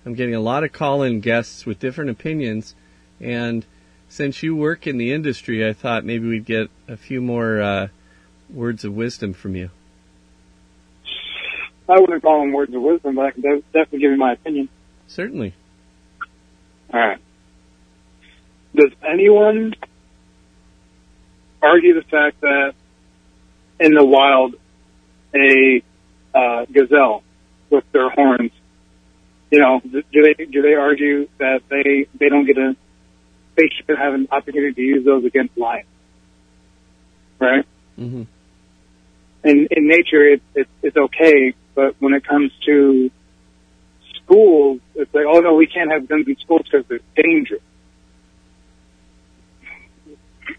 I'm 0.07 0.15
getting 0.15 0.33
a 0.33 0.39
lot 0.39 0.63
of 0.63 0.71
call-in 0.71 1.19
guests 1.19 1.67
with 1.67 1.77
different 1.77 2.09
opinions, 2.09 2.73
and 3.21 3.63
since 4.09 4.41
you 4.41 4.55
work 4.55 4.87
in 4.87 4.97
the 4.97 5.13
industry, 5.13 5.63
I 5.63 5.73
thought 5.73 6.03
maybe 6.03 6.27
we'd 6.27 6.45
get 6.45 6.71
a 6.87 6.97
few 6.97 7.21
more 7.21 7.61
uh, 7.61 7.87
words 8.49 8.85
of 8.85 8.95
wisdom 8.95 9.33
from 9.33 9.55
you. 9.55 9.69
I 11.87 11.99
wouldn't 11.99 12.23
call 12.23 12.39
them 12.39 12.53
words 12.53 12.73
of 12.73 12.81
wisdom, 12.81 13.17
but 13.17 13.25
I 13.27 13.31
can 13.33 13.43
definitely 13.71 13.99
give 13.99 14.09
you 14.09 14.17
my 14.17 14.33
opinion. 14.33 14.67
Certainly. 15.05 15.53
All 16.93 16.99
right. 16.99 17.17
Does 18.75 18.91
anyone 19.07 19.73
argue 21.61 21.95
the 21.95 22.03
fact 22.03 22.41
that 22.41 22.73
in 23.79 23.93
the 23.93 24.05
wild, 24.05 24.55
a 25.35 25.83
uh, 26.33 26.65
gazelle 26.71 27.23
with 27.69 27.83
their 27.91 28.09
horns, 28.09 28.51
you 29.51 29.59
know, 29.59 29.81
do 29.83 30.03
they 30.11 30.45
do 30.45 30.61
they 30.61 30.73
argue 30.75 31.27
that 31.39 31.61
they 31.69 32.07
they 32.19 32.29
don't 32.29 32.45
get 32.45 32.57
a 32.57 32.75
they 33.55 33.69
should 33.75 33.97
have 33.97 34.13
an 34.13 34.27
opportunity 34.31 34.73
to 34.73 34.81
use 34.81 35.05
those 35.05 35.25
against 35.25 35.57
lions, 35.57 35.87
right? 37.39 37.65
hmm 37.95 38.23
in 39.43 39.67
in 39.71 39.87
nature 39.87 40.25
it, 40.27 40.41
it 40.55 40.67
it's 40.81 40.97
okay, 40.97 41.53
but 41.75 41.95
when 41.99 42.13
it 42.13 42.25
comes 42.25 42.51
to 42.65 43.11
schools, 44.25 44.79
it's 44.95 45.13
like, 45.13 45.25
oh 45.27 45.39
no, 45.39 45.55
we 45.55 45.67
can't 45.67 45.91
have 45.91 46.07
guns 46.07 46.27
in 46.27 46.37
schools 46.37 46.61
because 46.63 46.85
they're 46.87 46.99
dangerous. 47.15 47.61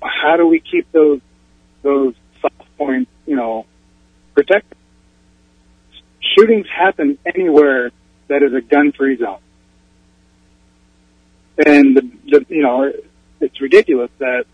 How 0.03 0.37
do 0.37 0.46
we 0.46 0.61
keep 0.61 0.90
those 0.92 1.20
those 1.83 2.14
soft 2.40 2.77
points, 2.79 3.11
you 3.27 3.37
know, 3.37 3.66
protected? 4.35 4.77
Shootings 6.37 6.66
happen 6.74 7.18
anywhere 7.27 7.90
that 8.29 8.42
is 8.42 8.55
a 8.55 8.61
gun-free 8.61 9.18
zone, 9.18 9.38
and 11.59 11.96
the, 11.96 12.11
the 12.27 12.46
you 12.48 12.62
know 12.62 12.92
it's 13.40 13.61
ridiculous 13.61 14.11
that 14.18 14.46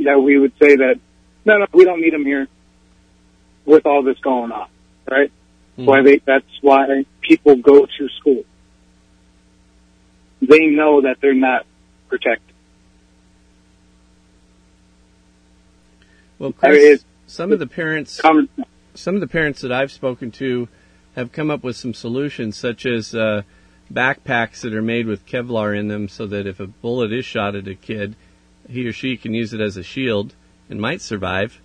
that 0.00 0.18
we 0.20 0.38
would 0.38 0.52
say 0.60 0.76
that 0.76 0.98
no, 1.44 1.58
no, 1.58 1.66
we 1.72 1.84
don't 1.84 2.00
need 2.00 2.12
them 2.12 2.24
here 2.24 2.48
with 3.64 3.86
all 3.86 4.02
this 4.02 4.18
going 4.20 4.52
on, 4.52 4.68
right? 5.10 5.30
Hmm. 5.76 5.84
Why 5.84 6.02
they, 6.02 6.20
that's 6.24 6.46
why 6.60 7.04
people 7.20 7.56
go 7.56 7.86
to 7.86 8.08
school. 8.20 8.44
They 10.40 10.66
know 10.66 11.02
that 11.02 11.18
they're 11.20 11.34
not 11.34 11.66
protected. 12.08 12.54
Well, 16.38 16.54
I 16.62 16.68
mean, 16.68 16.78
Chris, 16.78 17.04
some 17.26 17.52
of 17.52 17.58
the 17.58 17.66
parents 17.66 18.20
some 18.94 19.14
of 19.14 19.20
the 19.20 19.26
parents 19.28 19.60
that 19.60 19.72
I've 19.72 19.92
spoken 19.92 20.30
to 20.32 20.68
have 21.14 21.32
come 21.32 21.50
up 21.50 21.62
with 21.62 21.76
some 21.76 21.94
solutions, 21.94 22.56
such 22.56 22.86
as 22.86 23.14
uh, 23.14 23.42
backpacks 23.92 24.60
that 24.60 24.74
are 24.74 24.82
made 24.82 25.06
with 25.06 25.26
Kevlar 25.26 25.78
in 25.78 25.88
them, 25.88 26.08
so 26.08 26.26
that 26.26 26.46
if 26.46 26.60
a 26.60 26.66
bullet 26.66 27.12
is 27.12 27.24
shot 27.24 27.54
at 27.54 27.68
a 27.68 27.74
kid, 27.74 28.14
he 28.68 28.86
or 28.86 28.92
she 28.92 29.16
can 29.16 29.34
use 29.34 29.52
it 29.52 29.60
as 29.60 29.76
a 29.76 29.82
shield 29.82 30.34
and 30.68 30.80
might 30.80 31.00
survive. 31.00 31.60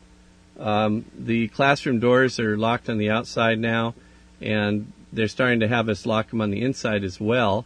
Um, 0.60 1.06
the 1.18 1.48
classroom 1.50 2.00
doors 2.00 2.40
are 2.40 2.58
locked 2.58 2.90
on 2.90 2.98
the 2.98 3.10
outside 3.10 3.60
now, 3.60 3.96
and 4.42 4.92
they're 5.12 5.28
starting 5.28 5.60
to 5.60 5.68
have 5.68 5.90
us 5.90 6.06
lock 6.06 6.30
them 6.30 6.42
on 6.42 6.52
the 6.52 6.62
inside 6.62 7.04
as 7.04 7.20
well 7.20 7.66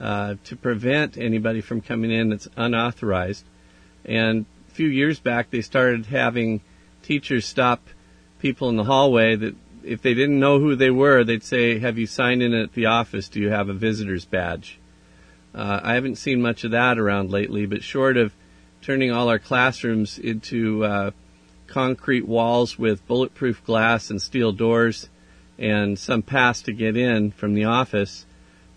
uh, 0.00 0.34
to 0.44 0.56
prevent 0.56 1.16
anybody 1.16 1.60
from 1.60 1.80
coming 1.80 2.10
in 2.10 2.30
that's 2.30 2.48
unauthorized. 2.56 3.44
And 4.04 4.46
a 4.68 4.74
few 4.74 4.88
years 4.88 5.20
back, 5.20 5.50
they 5.50 5.60
started 5.60 6.06
having 6.06 6.60
teachers 7.02 7.46
stop 7.46 7.88
people 8.38 8.68
in 8.68 8.76
the 8.76 8.84
hallway 8.84 9.36
that 9.36 9.54
if 9.82 10.02
they 10.02 10.14
didn't 10.14 10.40
know 10.40 10.58
who 10.58 10.76
they 10.76 10.90
were, 10.90 11.24
they'd 11.24 11.42
say, 11.42 11.78
"Have 11.78 11.98
you 11.98 12.06
signed 12.06 12.42
in 12.42 12.54
at 12.54 12.72
the 12.72 12.86
office? 12.86 13.28
Do 13.28 13.40
you 13.40 13.50
have 13.50 13.68
a 13.68 13.74
visitor's 13.74 14.24
badge?" 14.24 14.78
Uh, 15.54 15.80
I 15.82 15.94
haven't 15.94 16.16
seen 16.16 16.42
much 16.42 16.64
of 16.64 16.72
that 16.72 16.98
around 16.98 17.30
lately, 17.30 17.66
but 17.66 17.82
short 17.82 18.16
of 18.16 18.32
turning 18.82 19.12
all 19.12 19.28
our 19.28 19.38
classrooms 19.38 20.18
into 20.18 20.84
uh, 20.84 21.10
concrete 21.66 22.26
walls 22.26 22.78
with 22.78 23.06
bulletproof 23.06 23.64
glass 23.64 24.10
and 24.10 24.20
steel 24.20 24.52
doors 24.52 25.08
and 25.58 25.98
some 25.98 26.22
pass 26.22 26.62
to 26.62 26.72
get 26.72 26.96
in 26.96 27.30
from 27.30 27.54
the 27.54 27.64
office, 27.64 28.26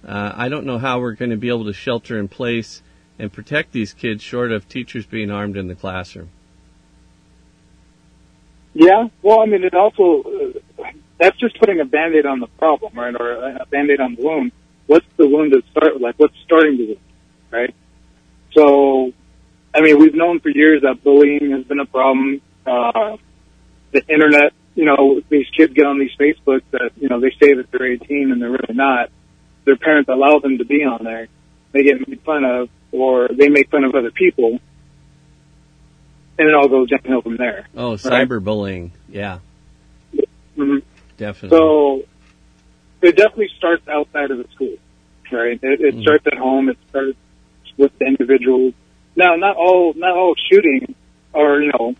uh, 0.07 0.33
I 0.35 0.47
don't 0.49 0.65
know 0.65 0.77
how 0.77 0.99
we're 0.99 1.13
going 1.13 1.31
to 1.31 1.37
be 1.37 1.49
able 1.49 1.65
to 1.65 1.73
shelter 1.73 2.17
in 2.17 2.27
place 2.27 2.81
and 3.19 3.31
protect 3.31 3.73
these 3.73 3.93
kids 3.93 4.23
short 4.23 4.51
of 4.51 4.69
teachers 4.69 5.05
being 5.05 5.29
armed 5.29 5.57
in 5.57 5.67
the 5.67 5.75
classroom. 5.75 6.29
yeah, 8.73 9.07
well, 9.21 9.41
I 9.41 9.45
mean, 9.45 9.63
it 9.63 9.73
also, 9.73 10.23
uh, 10.79 10.83
that's 11.17 11.37
just 11.39 11.59
putting 11.59 11.79
a 11.79 11.85
band-aid 11.85 12.25
on 12.25 12.39
the 12.39 12.47
problem, 12.47 12.93
right? 12.95 13.13
Or 13.19 13.31
a 13.33 13.65
band-aid 13.69 13.99
on 13.99 14.15
the 14.15 14.23
wound. 14.23 14.51
What's 14.85 15.05
the 15.17 15.27
wound 15.27 15.51
to 15.53 15.63
start? 15.71 15.99
Like, 15.99 16.15
what's 16.17 16.37
starting 16.45 16.77
the 16.77 16.85
wound, 16.85 16.99
right? 17.51 17.75
So, 18.53 19.11
I 19.73 19.81
mean, 19.81 19.99
we've 19.99 20.15
known 20.15 20.39
for 20.39 20.49
years 20.49 20.83
that 20.83 21.03
bullying 21.03 21.51
has 21.51 21.63
been 21.65 21.79
a 21.79 21.85
problem. 21.85 22.41
Uh, 22.65 23.17
the 23.91 24.07
internet, 24.07 24.53
you 24.75 24.85
know, 24.85 25.21
these 25.29 25.47
kids 25.55 25.73
get 25.73 25.85
on 25.85 25.99
these 25.99 26.15
Facebooks 26.19 26.63
that, 26.71 26.91
you 26.97 27.09
know, 27.09 27.19
they 27.19 27.31
say 27.31 27.55
that 27.55 27.71
they're 27.71 27.93
18 27.93 28.31
and 28.31 28.41
they're 28.41 28.51
really 28.51 28.73
not. 28.73 29.09
Their 29.67 29.75
parents 29.75 30.07
allow 30.07 30.39
them 30.39 30.59
to 30.59 30.65
be 30.65 30.85
on 30.85 31.03
there. 31.03 31.27
They 31.73 31.83
get 31.83 32.07
made 32.07 32.21
fun 32.21 32.45
of, 32.45 32.69
or 32.93 33.27
they 33.27 33.49
make 33.49 33.69
fun 33.69 33.83
of 33.83 33.93
other 33.93 34.11
people. 34.11 34.61
And 36.39 36.47
it 36.47 36.55
all 36.55 36.69
goes 36.69 36.89
downhill 36.89 37.21
from 37.21 37.35
there. 37.35 37.67
Oh, 37.75 37.91
cyberbullying. 37.95 38.91
Yeah, 39.09 39.39
hmm 40.55 40.77
definitely. 41.17 41.57
So 41.57 42.03
it 43.01 43.17
definitely 43.17 43.49
starts 43.57 43.85
outside 43.89 44.31
of 44.31 44.37
the 44.37 44.45
school, 44.53 44.75
right? 45.33 45.59
It, 45.61 45.81
it 45.81 45.95
Mhm. 45.95 46.01
starts 46.01 46.25
at 46.27 46.37
home. 46.37 46.69
It 46.69 46.77
starts 46.89 47.17
with 47.75 47.91
the 47.99 48.05
individuals. 48.05 48.73
Now, 49.17 49.35
not 49.35 49.57
all 49.57 49.93
not 49.95 50.15
all 50.15 50.33
shooting 50.49 50.95
are 51.33 51.59
you 51.59 51.73
know 51.77 51.93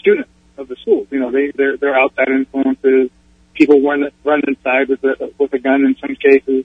students 0.00 0.30
of 0.56 0.68
the 0.68 0.76
school. 0.76 1.06
You 1.10 1.20
know, 1.20 1.30
they 1.30 1.50
they're 1.54 1.76
they're 1.76 1.94
outside 1.98 2.28
influences. 2.30 3.10
People 3.54 3.80
run 3.82 4.10
run 4.24 4.42
inside 4.46 4.88
with 4.88 5.02
a 5.04 5.32
with 5.38 5.52
a 5.52 5.58
gun 5.58 5.84
in 5.84 5.96
some 6.00 6.16
cases. 6.16 6.64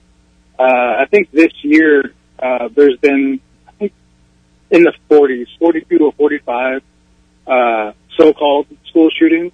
Uh, 0.58 0.64
I 0.64 1.06
think 1.10 1.32
this 1.32 1.54
year 1.64 2.14
uh, 2.38 2.70
there's 2.76 2.98
been 2.98 3.40
I 3.68 3.72
think 3.74 3.94
in 4.72 4.84
the 4.84 4.94
40s, 5.10 5.48
42 5.60 5.98
to 6.00 6.12
45 6.18 6.82
uh, 7.48 7.92
so-called 8.18 8.68
school 8.88 9.10
shootings, 9.18 9.52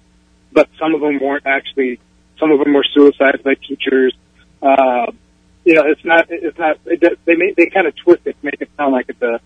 but 0.52 0.68
some 0.78 0.94
of 0.94 1.00
them 1.00 1.18
weren't 1.20 1.46
actually. 1.46 2.00
Some 2.38 2.50
of 2.50 2.58
them 2.58 2.74
were 2.74 2.84
suicides 2.92 3.42
by 3.42 3.54
teachers. 3.54 4.14
Uh, 4.60 5.10
you 5.64 5.74
know, 5.74 5.84
it's 5.86 6.04
not. 6.04 6.26
It's 6.28 6.58
not. 6.58 6.78
It, 6.84 7.18
they 7.24 7.34
make, 7.34 7.56
they 7.56 7.66
kind 7.66 7.86
of 7.86 7.96
twist 7.96 8.26
it, 8.26 8.36
make 8.42 8.60
it 8.60 8.70
sound 8.76 8.92
like 8.92 9.06
it's 9.08 9.22
a 9.22 9.40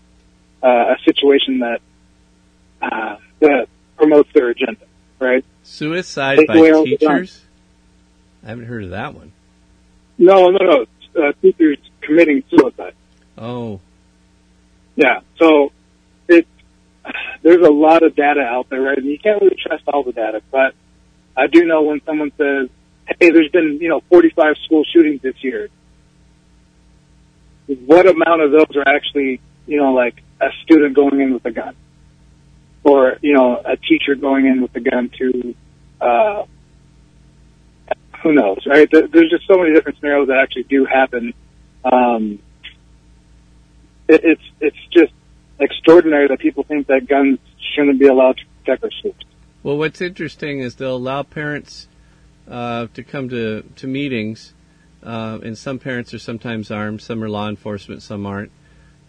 uh, 0.63 0.67
a 0.67 0.97
situation 1.05 1.59
that 1.59 1.81
uh, 2.81 3.17
that 3.39 3.67
promotes 3.97 4.29
their 4.33 4.49
agenda, 4.49 4.85
right? 5.19 5.45
Suicide 5.63 6.39
Take 6.39 6.47
by 6.47 6.57
away 6.57 6.71
all 6.73 6.83
the 6.83 6.97
guns. 6.97 7.19
teachers? 7.29 7.45
I 8.43 8.49
haven't 8.49 8.65
heard 8.65 8.83
of 8.83 8.89
that 8.91 9.13
one. 9.13 9.31
No, 10.17 10.49
no, 10.49 10.57
no. 10.59 10.85
Uh, 11.15 11.33
teachers 11.41 11.77
committing 12.01 12.43
suicide. 12.49 12.93
Oh, 13.37 13.79
Yeah. 14.95 15.21
So 15.37 15.71
it's 16.27 16.47
there's 17.41 17.65
a 17.65 17.71
lot 17.71 18.03
of 18.03 18.15
data 18.15 18.41
out 18.41 18.69
there, 18.69 18.81
right? 18.81 18.97
And 18.97 19.07
you 19.07 19.17
can't 19.17 19.41
really 19.41 19.55
trust 19.55 19.83
all 19.87 20.03
the 20.03 20.11
data, 20.13 20.41
but 20.51 20.75
I 21.35 21.47
do 21.47 21.65
know 21.65 21.81
when 21.81 22.01
someone 22.05 22.31
says, 22.37 22.69
"Hey, 23.19 23.31
there's 23.31 23.49
been 23.49 23.79
you 23.81 23.89
know 23.89 24.01
45 24.09 24.55
school 24.65 24.83
shootings 24.83 25.21
this 25.21 25.43
year." 25.43 25.69
What 27.67 28.07
amount 28.07 28.41
of 28.41 28.51
those 28.51 28.75
are 28.75 28.87
actually 28.87 29.41
you 29.65 29.77
know 29.77 29.93
like 29.93 30.21
a 30.39 30.49
student 30.63 30.95
going 30.95 31.19
in 31.21 31.33
with 31.33 31.45
a 31.45 31.51
gun, 31.51 31.75
or 32.83 33.17
you 33.21 33.33
know 33.33 33.61
a 33.63 33.77
teacher 33.77 34.15
going 34.15 34.45
in 34.45 34.61
with 34.61 34.75
a 34.75 34.81
gun 34.81 35.09
to 35.17 35.55
uh, 35.99 36.43
who 38.23 38.33
knows, 38.33 38.65
right? 38.65 38.89
There's 38.91 39.29
just 39.29 39.47
so 39.47 39.57
many 39.57 39.73
different 39.73 39.97
scenarios 39.99 40.27
that 40.27 40.37
actually 40.37 40.63
do 40.63 40.85
happen. 40.85 41.33
Um, 41.83 42.39
it, 44.07 44.21
it's 44.23 44.43
it's 44.59 44.77
just 44.91 45.13
extraordinary 45.59 46.27
that 46.27 46.39
people 46.39 46.63
think 46.63 46.87
that 46.87 47.07
guns 47.07 47.39
shouldn't 47.73 47.99
be 47.99 48.07
allowed 48.07 48.37
to 48.37 48.43
protect 48.59 48.83
our 48.83 48.91
schools. 48.91 49.15
Well, 49.63 49.77
what's 49.77 50.01
interesting 50.01 50.59
is 50.59 50.75
they'll 50.75 50.95
allow 50.95 51.23
parents 51.23 51.87
uh, 52.49 52.87
to 52.93 53.03
come 53.03 53.29
to, 53.29 53.63
to 53.75 53.87
meetings, 53.87 54.53
uh, 55.03 55.39
and 55.43 55.57
some 55.57 55.77
parents 55.77 56.13
are 56.13 56.19
sometimes 56.19 56.71
armed, 56.71 57.01
some 57.01 57.23
are 57.23 57.29
law 57.29 57.47
enforcement, 57.47 58.01
some 58.01 58.25
aren't, 58.25 58.51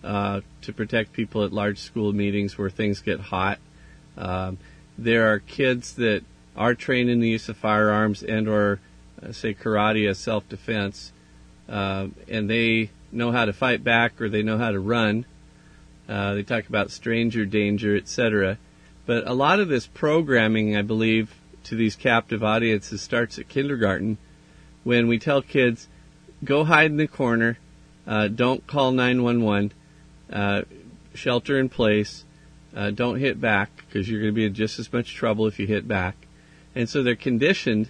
uh, 0.04 0.42
to 0.60 0.72
protect 0.72 1.14
people 1.14 1.42
at 1.44 1.52
large 1.52 1.78
school 1.78 2.12
meetings 2.12 2.58
where 2.58 2.68
things 2.68 3.00
get 3.00 3.18
hot. 3.18 3.58
Um, 4.16 4.58
there 4.98 5.32
are 5.32 5.38
kids 5.38 5.94
that 5.94 6.22
are 6.54 6.74
trained 6.74 7.08
in 7.08 7.20
the 7.20 7.28
use 7.28 7.48
of 7.48 7.56
firearms 7.56 8.22
and 8.22 8.46
or, 8.46 8.78
say, 9.30 9.54
karate 9.54 10.08
as 10.08 10.18
self-defense, 10.18 11.12
uh, 11.68 12.08
and 12.28 12.50
they 12.50 12.90
know 13.12 13.30
how 13.30 13.44
to 13.44 13.52
fight 13.52 13.84
back 13.84 14.20
or 14.20 14.28
they 14.28 14.42
know 14.42 14.58
how 14.58 14.70
to 14.70 14.80
run. 14.80 15.24
Uh, 16.08 16.34
they 16.34 16.42
talk 16.42 16.68
about 16.68 16.90
stranger 16.90 17.44
danger, 17.46 17.96
etc. 17.96 18.58
But 19.06 19.26
a 19.26 19.34
lot 19.34 19.60
of 19.60 19.68
this 19.68 19.86
programming, 19.86 20.76
I 20.76 20.82
believe, 20.82 21.34
to 21.64 21.76
these 21.76 21.94
captive 21.94 22.42
audiences 22.42 23.00
starts 23.00 23.38
at 23.38 23.48
kindergarten 23.48 24.18
when 24.84 25.06
we 25.06 25.18
tell 25.18 25.42
kids, 25.42 25.88
go 26.42 26.64
hide 26.64 26.90
in 26.90 26.96
the 26.96 27.06
corner, 27.06 27.58
uh, 28.06 28.28
don't 28.28 28.66
call 28.66 28.90
911, 28.90 29.72
uh, 30.32 30.62
shelter 31.14 31.58
in 31.58 31.68
place, 31.68 32.24
uh, 32.74 32.90
don't 32.90 33.18
hit 33.18 33.40
back 33.40 33.70
because 33.76 34.08
you're 34.08 34.20
going 34.20 34.32
to 34.32 34.34
be 34.34 34.46
in 34.46 34.54
just 34.54 34.78
as 34.78 34.92
much 34.92 35.14
trouble 35.14 35.46
if 35.46 35.58
you 35.58 35.66
hit 35.66 35.86
back. 35.86 36.16
And 36.74 36.88
so 36.88 37.02
they're 37.02 37.14
conditioned 37.14 37.88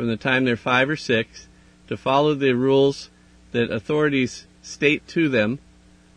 from 0.00 0.08
the 0.08 0.16
time 0.16 0.46
they're 0.46 0.56
five 0.56 0.88
or 0.88 0.96
six 0.96 1.46
to 1.86 1.94
follow 1.94 2.32
the 2.32 2.54
rules 2.54 3.10
that 3.52 3.70
authorities 3.70 4.46
state 4.62 5.06
to 5.06 5.28
them 5.28 5.58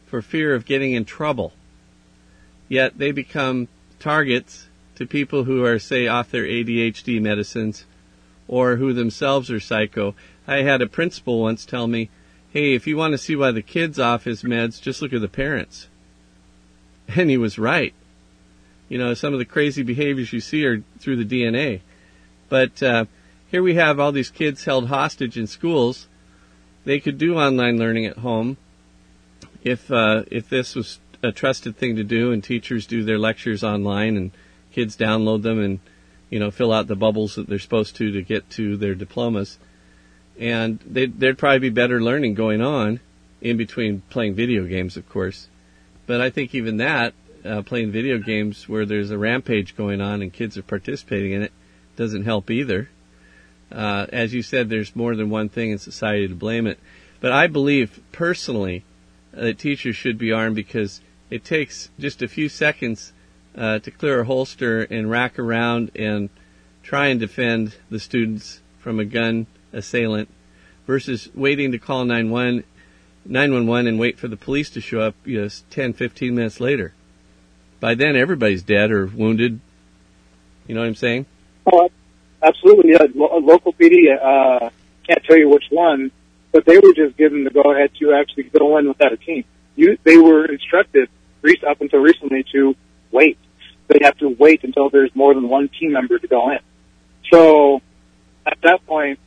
for 0.06 0.22
fear 0.22 0.56
of 0.56 0.64
getting 0.64 0.94
in 0.94 1.04
trouble. 1.04 1.52
Yet 2.70 2.98
they 2.98 3.12
become 3.12 3.68
targets 4.00 4.70
to 4.96 5.06
people 5.06 5.44
who 5.44 5.66
are, 5.66 5.80
say, 5.80 6.08
off 6.08 6.32
their 6.32 6.46
ADHD 6.46 7.22
medicines 7.22 7.84
or 8.48 8.78
who 8.78 8.94
themselves 8.94 9.52
are 9.52 9.60
psycho. 9.60 10.16
I 10.48 10.62
had 10.62 10.82
a 10.82 10.88
principal 10.88 11.42
once 11.42 11.66
tell 11.66 11.88
me, 11.88 12.10
hey, 12.52 12.76
if 12.76 12.88
you 12.88 12.96
want 12.96 13.12
to 13.12 13.18
see 13.18 13.36
why 13.36 13.52
the 13.52 13.62
kid's 13.62 14.00
off 14.00 14.24
his 14.24 14.44
meds, 14.44 14.82
just 14.82 15.02
look 15.02 15.12
at 15.12 15.20
the 15.20 15.28
parents. 15.28 15.90
And 17.18 17.30
he 17.30 17.36
was 17.36 17.60
right. 17.60 17.94
You 18.88 18.98
know, 18.98 19.14
some 19.14 19.34
of 19.34 19.40
the 19.40 19.46
crazy 19.46 19.84
behaviors 19.84 20.32
you 20.32 20.40
see 20.40 20.66
are 20.66 20.82
through 21.00 21.22
the 21.22 21.26
DNA. 21.26 21.82
But 22.48 22.82
uh, 22.82 23.06
here 23.54 23.62
we 23.62 23.76
have 23.76 24.00
all 24.00 24.12
these 24.12 24.32
kids 24.32 24.66
held 24.66 24.88
hostage 24.88 25.38
in 25.38 25.46
schools. 25.46 26.08
They 26.86 27.00
could 27.00 27.20
do 27.20 27.36
online 27.36 27.78
learning 27.78 28.08
at 28.08 28.18
home 28.18 28.58
if 29.64 29.92
uh, 29.92 30.24
if 30.32 30.50
this 30.50 30.74
was 30.74 31.00
a 31.22 31.32
trusted 31.32 31.78
thing 31.78 31.98
to 31.98 32.04
do, 32.04 32.32
and 32.32 32.44
teachers 32.44 32.88
do 32.88 33.04
their 33.04 33.20
lectures 33.20 33.64
online, 33.64 34.18
and 34.18 34.32
kids 34.72 34.98
download 34.98 35.44
them, 35.44 35.60
and 35.60 35.80
you 36.32 36.40
know 36.40 36.50
fill 36.50 36.74
out 36.74 36.88
the 36.88 36.96
bubbles 36.96 37.36
that 37.36 37.46
they're 37.46 37.60
supposed 37.60 37.96
to 37.98 38.14
to 38.14 38.24
get 38.24 38.50
to 38.50 38.76
their 38.76 38.96
diplomas, 38.96 39.60
and 40.40 40.80
they'd, 40.88 41.20
there'd 41.20 41.38
probably 41.38 41.60
be 41.60 41.70
better 41.70 42.02
learning 42.02 42.34
going 42.34 42.60
on 42.60 43.02
in 43.40 43.56
between 43.56 44.02
playing 44.10 44.34
video 44.34 44.66
games, 44.66 44.98
of 44.98 45.08
course. 45.08 45.48
But 46.08 46.22
I 46.22 46.32
think 46.32 46.56
even 46.56 46.78
that, 46.78 47.14
uh, 47.46 47.62
playing 47.62 47.92
video 47.92 48.18
games 48.18 48.68
where 48.68 48.88
there's 48.88 49.12
a 49.12 49.18
rampage 49.20 49.78
going 49.78 50.02
on 50.02 50.24
and 50.24 50.34
kids 50.34 50.58
are 50.58 50.64
participating 50.64 51.34
in 51.34 51.44
it, 51.44 51.52
doesn't 51.96 52.24
help 52.24 52.50
either. 52.50 52.90
Uh, 53.74 54.06
as 54.10 54.34
you 54.34 54.44
said, 54.44 54.70
there's 54.70 54.96
more 54.96 55.16
than 55.16 55.30
one 55.30 55.50
thing 55.50 55.72
in 55.72 55.80
society 55.80 56.28
to 56.28 56.36
blame 56.36 56.68
it. 56.68 56.80
But 57.20 57.32
I 57.32 57.48
believe 57.48 58.02
personally 58.12 58.84
that 59.32 59.58
teachers 59.58 59.96
should 59.96 60.18
be 60.18 60.32
armed 60.32 60.56
because 60.56 61.02
it 61.30 61.44
takes 61.44 61.90
just 62.00 62.22
a 62.22 62.28
few 62.28 62.50
seconds 62.50 63.14
uh, 63.58 63.80
to 63.80 63.92
clear 63.92 64.22
a 64.22 64.26
holster 64.26 64.84
and 64.84 65.10
rack 65.10 65.40
around 65.40 65.92
and 65.96 66.30
try 66.84 67.08
and 67.08 67.20
defend 67.20 67.76
the 67.90 68.00
students 68.00 68.62
from 68.80 69.00
a 69.00 69.06
gun 69.06 69.48
assailant 69.72 70.30
versus 70.86 71.30
waiting 71.34 71.72
to 71.72 71.80
call 71.80 72.06
911 72.06 72.64
911 73.26 73.88
and 73.88 74.00
wait 74.00 74.20
for 74.20 74.28
the 74.28 74.36
police 74.36 74.70
to 74.72 74.82
show 74.82 75.00
up 75.00 75.16
you 75.24 75.42
know 75.42 75.50
10 75.70 75.94
15 75.94 76.36
minutes 76.36 76.60
later. 76.60 76.94
By 77.80 77.96
then 77.96 78.16
everybody's 78.16 78.64
dead 78.64 78.92
or 78.92 79.06
wounded. 79.08 79.60
You 80.68 80.76
know 80.76 80.82
what 80.82 80.88
i'm 80.88 80.96
saying? 80.96 81.26
Oh, 81.72 81.90
absolutely. 82.44 82.92
Yeah, 82.92 83.08
Lo- 83.16 83.40
local 83.40 83.74
PD. 83.74 84.14
Uh, 84.14 84.70
can't 85.08 85.24
tell 85.26 85.38
you 85.38 85.50
which 85.50 85.66
one, 85.70 86.12
but 86.52 86.66
they 86.66 86.78
were 86.78 86.94
just 86.94 87.18
given 87.18 87.44
the 87.44 87.50
go 87.50 87.62
ahead 87.74 87.92
to 88.00 88.14
actually 88.14 88.44
go 88.44 88.78
in 88.78 88.88
without 88.88 89.14
a 89.14 89.18
team. 89.18 89.44
You, 89.76 89.98
they 90.04 90.18
were 90.18 90.46
instructed 90.46 91.10
up 91.68 91.82
until 91.82 92.00
recently 92.00 92.46
to 92.54 92.76
wait. 93.12 93.38
They 93.88 94.00
have 94.04 94.18
to 94.20 94.30
wait 94.30 94.64
until 94.64 94.90
there's 94.90 95.14
more 95.16 95.34
than 95.34 95.50
one 95.50 95.70
team 95.70 95.92
member 95.92 96.18
to 96.18 96.28
go 96.28 96.52
in. 96.52 96.60
So 97.32 97.82
at 98.46 98.58
that 98.64 98.86
point, 98.86 99.20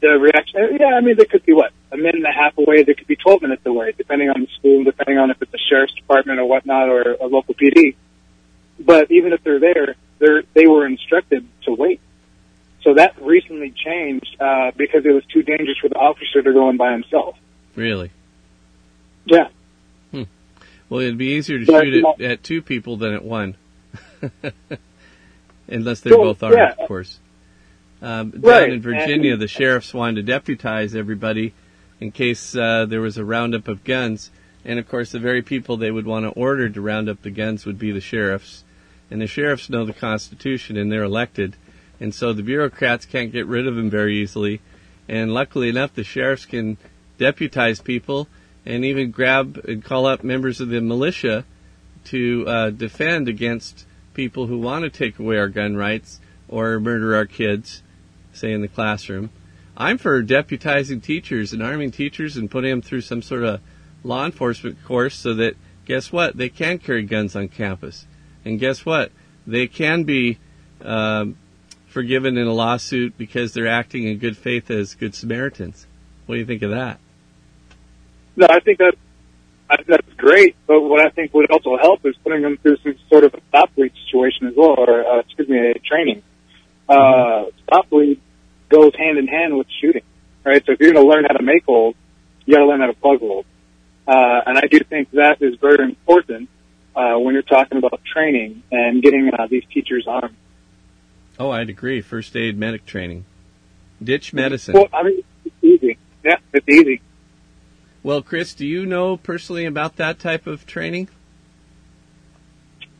the 0.00 0.18
reaction. 0.18 0.76
Yeah, 0.78 0.94
I 0.96 1.00
mean, 1.00 1.16
they 1.16 1.24
could 1.24 1.44
be 1.44 1.52
what 1.52 1.72
a 1.90 1.96
minute 1.96 2.16
and 2.16 2.26
a 2.26 2.32
half 2.32 2.58
away. 2.58 2.82
They 2.82 2.94
could 2.94 3.06
be 3.06 3.16
12 3.16 3.42
minutes 3.42 3.62
away, 3.64 3.92
depending 3.96 4.28
on 4.28 4.42
the 4.42 4.48
school, 4.58 4.84
depending 4.84 5.18
on 5.18 5.30
if 5.30 5.40
it's 5.40 5.54
a 5.54 5.58
sheriff's 5.70 5.94
department 5.94 6.40
or 6.40 6.44
whatnot, 6.44 6.88
or 6.88 7.16
a 7.20 7.26
local 7.26 7.54
PD. 7.54 7.94
But 8.80 9.10
even 9.10 9.32
if 9.32 9.42
they're 9.44 9.60
there, 9.60 9.94
they're, 10.18 10.42
they 10.54 10.66
were 10.66 10.86
instructed 10.86 11.46
to 11.64 11.72
wait. 11.72 12.00
So 12.82 12.94
that 12.94 13.14
recently 13.22 13.70
changed 13.70 14.36
uh, 14.40 14.72
because 14.76 15.04
it 15.06 15.12
was 15.12 15.24
too 15.26 15.42
dangerous 15.42 15.78
for 15.78 15.88
the 15.88 15.94
officer 15.96 16.42
to 16.42 16.52
go 16.52 16.68
in 16.70 16.76
by 16.76 16.92
himself. 16.92 17.36
really 17.76 18.10
Yeah. 19.24 19.48
well 20.88 21.00
it'd 21.00 21.16
be 21.16 21.36
easier 21.36 21.58
to 21.60 21.64
But, 21.66 21.84
shoot 21.84 22.02
no. 22.02 22.14
at, 22.14 22.20
at 22.20 22.42
two 22.42 22.60
people 22.60 22.96
than 22.98 23.14
at 23.14 23.24
one 23.24 23.54
unless 25.68 26.00
they're 26.00 26.16
both 26.16 26.42
armed 26.42 26.56
yeah. 26.58 26.72
of 26.78 26.88
course 26.88 27.18
um, 28.02 28.30
down 28.30 28.40
Right, 28.42 28.72
in 28.72 28.82
virginia 28.82 29.32
and- 29.34 29.42
the 29.42 29.48
sheriffs 29.48 29.94
wanted 29.94 30.16
to 30.16 30.22
deputize 30.32 30.94
everybody 30.94 31.54
in 32.00 32.10
case 32.10 32.54
uh, 32.56 32.84
there 32.86 33.00
was 33.00 33.16
a 33.16 33.24
roundup 33.24 33.68
of 33.68 33.84
guns 33.84 34.30
and 34.64 34.78
of 34.78 34.88
course 34.88 35.12
the 35.12 35.18
very 35.18 35.40
people 35.42 35.76
they 35.76 35.90
would 35.90 36.06
want 36.06 36.24
to 36.24 36.30
order 36.30 36.68
to 36.68 36.80
round 36.80 37.08
up 37.08 37.22
the 37.22 37.30
guns 37.30 37.64
would 37.64 37.78
be 37.78 37.90
the 37.92 38.00
sheriffs 38.00 38.64
and 39.10 39.20
the 39.20 39.26
sheriffs 39.26 39.70
know 39.70 39.84
the 39.84 39.92
constitution 39.92 40.76
and 40.76 40.90
they're 40.90 41.04
elected 41.04 41.56
and 42.02 42.14
so 42.14 42.32
the 42.32 42.42
bureaucrats 42.42 43.06
can't 43.06 43.32
get 43.32 43.46
rid 43.46 43.66
of 43.66 43.76
them 43.76 43.88
very 43.88 44.18
easily 44.18 44.60
and 45.08 45.32
luckily 45.32 45.68
enough 45.68 45.94
the 45.94 46.04
sheriffs 46.04 46.44
can 46.44 46.76
deputize 47.18 47.80
people 47.80 48.28
and 48.66 48.84
even 48.84 49.10
grab 49.10 49.56
and 49.66 49.84
call 49.84 50.06
up 50.06 50.22
members 50.22 50.60
of 50.60 50.68
the 50.68 50.80
militia 50.80 51.44
to 52.04 52.44
uh, 52.46 52.70
defend 52.70 53.28
against 53.28 53.86
people 54.14 54.46
who 54.46 54.58
want 54.58 54.82
to 54.84 54.90
take 54.90 55.18
away 55.18 55.36
our 55.38 55.48
gun 55.48 55.76
rights 55.76 56.20
or 56.48 56.78
murder 56.80 57.14
our 57.14 57.26
kids, 57.26 57.82
say 58.32 58.52
in 58.52 58.60
the 58.60 58.68
classroom. 58.68 59.30
I'm 59.76 59.98
for 59.98 60.22
deputizing 60.22 61.02
teachers 61.02 61.52
and 61.52 61.62
arming 61.62 61.92
teachers 61.92 62.36
and 62.36 62.50
putting 62.50 62.70
them 62.70 62.82
through 62.82 63.00
some 63.00 63.22
sort 63.22 63.44
of 63.44 63.60
law 64.04 64.26
enforcement 64.26 64.84
course 64.84 65.16
so 65.16 65.34
that, 65.34 65.56
guess 65.86 66.12
what, 66.12 66.36
they 66.36 66.48
can 66.48 66.78
carry 66.78 67.04
guns 67.04 67.34
on 67.34 67.48
campus. 67.48 68.06
And 68.44 68.60
guess 68.60 68.84
what, 68.84 69.12
they 69.46 69.66
can 69.66 70.04
be 70.04 70.38
um, 70.82 71.36
forgiven 71.92 72.36
in 72.36 72.46
a 72.46 72.52
lawsuit 72.52 73.16
because 73.16 73.52
they're 73.52 73.68
acting 73.68 74.04
in 74.04 74.18
good 74.18 74.36
faith 74.36 74.70
as 74.70 74.94
good 74.94 75.14
Samaritans. 75.14 75.86
What 76.26 76.36
do 76.36 76.38
you 76.40 76.46
think 76.46 76.62
of 76.62 76.70
that? 76.70 76.98
no, 78.36 78.46
I 78.48 78.60
think 78.60 78.78
that 78.78 78.94
that's 79.86 80.12
great. 80.16 80.56
But 80.66 80.80
what 80.80 81.04
I 81.04 81.10
think 81.10 81.32
would 81.34 81.50
also 81.50 81.76
help 81.76 82.04
is 82.04 82.14
putting 82.22 82.42
them 82.42 82.58
through 82.58 82.76
some 82.78 82.94
sort 83.08 83.24
of 83.24 83.34
a 83.34 83.40
stop 83.48 83.74
bleed 83.74 83.92
situation 84.04 84.46
as 84.46 84.54
well, 84.56 84.74
or 84.78 85.06
uh, 85.06 85.18
excuse 85.20 85.48
me, 85.48 85.58
a 85.58 85.78
training. 85.78 86.22
Uh, 86.88 87.44
stop 87.64 87.88
bleed 87.88 88.20
goes 88.68 88.92
hand 88.96 89.18
in 89.18 89.26
hand 89.26 89.56
with 89.56 89.66
shooting, 89.80 90.02
right? 90.44 90.64
So 90.64 90.72
if 90.72 90.80
you're 90.80 90.92
going 90.92 91.04
to 91.04 91.10
learn 91.10 91.24
how 91.24 91.34
to 91.34 91.42
make 91.42 91.64
holes, 91.64 91.94
you 92.44 92.54
got 92.54 92.60
to 92.60 92.66
learn 92.66 92.80
how 92.80 92.86
to 92.86 92.94
plug 92.94 93.20
holes. 93.20 93.46
Uh, 94.06 94.40
and 94.46 94.58
I 94.58 94.62
do 94.62 94.80
think 94.80 95.10
that 95.12 95.40
is 95.40 95.56
very 95.56 95.84
important 95.84 96.48
uh, 96.96 97.14
when 97.14 97.34
you're 97.34 97.42
talking 97.42 97.78
about 97.78 98.00
training 98.04 98.62
and 98.72 99.02
getting 99.02 99.30
uh, 99.32 99.46
these 99.46 99.64
teachers 99.72 100.06
armed. 100.08 100.36
Oh, 101.42 101.50
I'd 101.50 101.70
agree. 101.70 102.02
First 102.02 102.36
aid 102.36 102.56
medic 102.56 102.86
training. 102.86 103.24
Ditch 104.00 104.32
medicine. 104.32 104.74
Well, 104.74 104.86
I 104.92 105.02
mean, 105.02 105.24
it's 105.44 105.54
easy. 105.60 105.98
Yeah, 106.22 106.36
it's 106.52 106.68
easy. 106.68 107.02
Well, 108.04 108.22
Chris, 108.22 108.54
do 108.54 108.64
you 108.64 108.86
know 108.86 109.16
personally 109.16 109.64
about 109.64 109.96
that 109.96 110.20
type 110.20 110.46
of 110.46 110.66
training? 110.66 111.08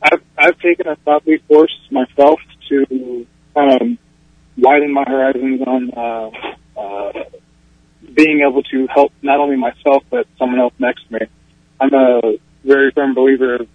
I've 0.01 0.21
I've 0.37 0.59
taken 0.59 0.89
a 0.89 0.97
stop 1.03 1.23
bleed 1.23 1.47
course 1.47 1.73
myself 1.89 2.41
to 2.67 3.25
kind 3.55 3.81
of 3.81 3.97
widen 4.57 4.91
my 4.91 5.05
horizons 5.07 5.61
on 5.65 5.91
uh, 5.93 6.29
uh, 6.77 7.23
being 8.13 8.41
able 8.45 8.63
to 8.63 8.87
help 8.87 9.13
not 9.21 9.39
only 9.39 9.55
myself 9.55 10.03
but 10.09 10.27
someone 10.37 10.59
else 10.59 10.73
next 10.79 11.07
to 11.07 11.13
me. 11.13 11.19
I'm 11.79 11.93
a 11.93 12.37
very 12.65 12.91
firm 12.91 13.13
believer 13.13 13.55
of 13.55 13.69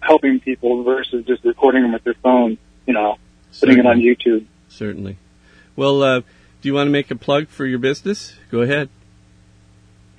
helping 0.00 0.40
people 0.40 0.82
versus 0.82 1.26
just 1.26 1.44
recording 1.44 1.82
them 1.82 1.92
with 1.92 2.06
your 2.06 2.14
phone. 2.22 2.56
You 2.86 2.94
know, 2.94 3.18
putting 3.60 3.78
it 3.78 3.86
on 3.86 3.98
YouTube. 4.00 4.46
Certainly. 4.68 5.18
Well, 5.76 6.02
uh, 6.02 6.20
do 6.20 6.68
you 6.68 6.74
want 6.74 6.86
to 6.86 6.92
make 6.92 7.10
a 7.10 7.16
plug 7.16 7.48
for 7.48 7.66
your 7.66 7.78
business? 7.78 8.34
Go 8.50 8.62
ahead. 8.62 8.88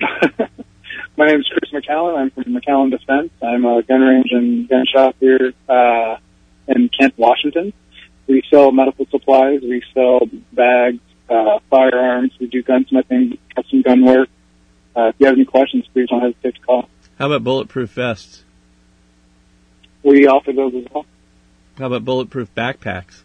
My 1.16 1.26
name 1.26 1.40
is 1.40 1.48
Chris 1.50 1.72
McCallen. 1.72 2.16
I'm 2.16 2.30
from 2.30 2.44
McCallen 2.44 2.90
Defense. 2.90 3.30
I'm 3.42 3.64
a 3.64 3.82
gun 3.82 4.00
range 4.00 4.28
and 4.32 4.68
gun 4.68 4.84
shop 4.92 5.16
here 5.18 5.54
uh, 5.68 6.16
in 6.68 6.90
Kent, 6.90 7.14
Washington. 7.16 7.72
We 8.26 8.42
sell 8.50 8.70
medical 8.70 9.06
supplies. 9.06 9.62
We 9.62 9.82
sell 9.94 10.20
bags, 10.52 11.00
uh, 11.30 11.58
firearms. 11.70 12.32
We 12.38 12.48
do 12.48 12.62
gunsmithing, 12.62 13.38
custom 13.54 13.82
gun 13.82 14.04
work. 14.04 14.28
Uh, 14.94 15.08
if 15.08 15.16
you 15.18 15.26
have 15.26 15.36
any 15.36 15.44
questions, 15.44 15.86
please 15.92 16.08
don't 16.08 16.20
hesitate 16.20 16.56
to 16.56 16.60
call. 16.60 16.88
How 17.18 17.26
about 17.26 17.44
bulletproof 17.44 17.90
vests? 17.90 18.44
We 20.02 20.26
offer 20.26 20.52
those 20.52 20.74
as 20.74 20.84
well. 20.92 21.06
How 21.78 21.86
about 21.86 22.04
bulletproof 22.04 22.54
backpacks? 22.54 23.22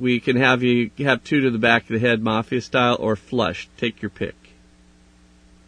we 0.00 0.20
can 0.20 0.36
have 0.36 0.62
you 0.62 0.90
have 1.00 1.22
two 1.22 1.42
to 1.42 1.50
the 1.50 1.58
back 1.58 1.82
of 1.82 1.88
the 1.90 1.98
head, 1.98 2.22
mafia 2.22 2.62
style, 2.62 2.96
or 2.98 3.14
flush. 3.14 3.68
Take 3.76 4.00
your 4.00 4.10
pick. 4.10 4.34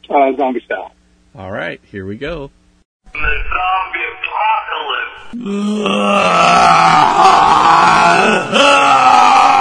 Uh, 0.09 0.33
zombie 0.39 0.61
style. 0.65 0.93
All 1.35 1.51
right, 1.53 1.81
here 1.91 2.07
we 2.07 2.17
go. 2.17 2.51
The 3.12 3.45
zombie 3.53 4.07
apocalypse. 5.37 5.97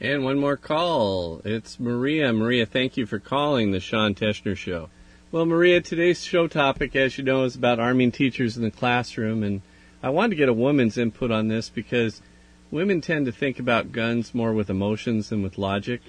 And 0.00 0.22
one 0.22 0.38
more 0.38 0.56
call. 0.56 1.42
It's 1.44 1.80
Maria. 1.80 2.32
Maria, 2.32 2.66
thank 2.66 2.96
you 2.96 3.04
for 3.04 3.18
calling 3.18 3.72
the 3.72 3.80
Sean 3.80 4.14
Teschner 4.14 4.56
Show. 4.56 4.90
Well, 5.32 5.44
Maria, 5.44 5.80
today's 5.80 6.22
show 6.22 6.46
topic, 6.46 6.94
as 6.94 7.18
you 7.18 7.24
know, 7.24 7.42
is 7.42 7.56
about 7.56 7.80
arming 7.80 8.12
teachers 8.12 8.56
in 8.56 8.62
the 8.62 8.70
classroom, 8.70 9.42
and 9.42 9.60
I 10.00 10.10
wanted 10.10 10.30
to 10.30 10.36
get 10.36 10.48
a 10.48 10.52
woman's 10.52 10.98
input 10.98 11.32
on 11.32 11.48
this 11.48 11.68
because 11.68 12.22
women 12.70 13.00
tend 13.00 13.26
to 13.26 13.32
think 13.32 13.58
about 13.58 13.90
guns 13.90 14.32
more 14.32 14.52
with 14.52 14.70
emotions 14.70 15.30
than 15.30 15.42
with 15.42 15.58
logic. 15.58 16.00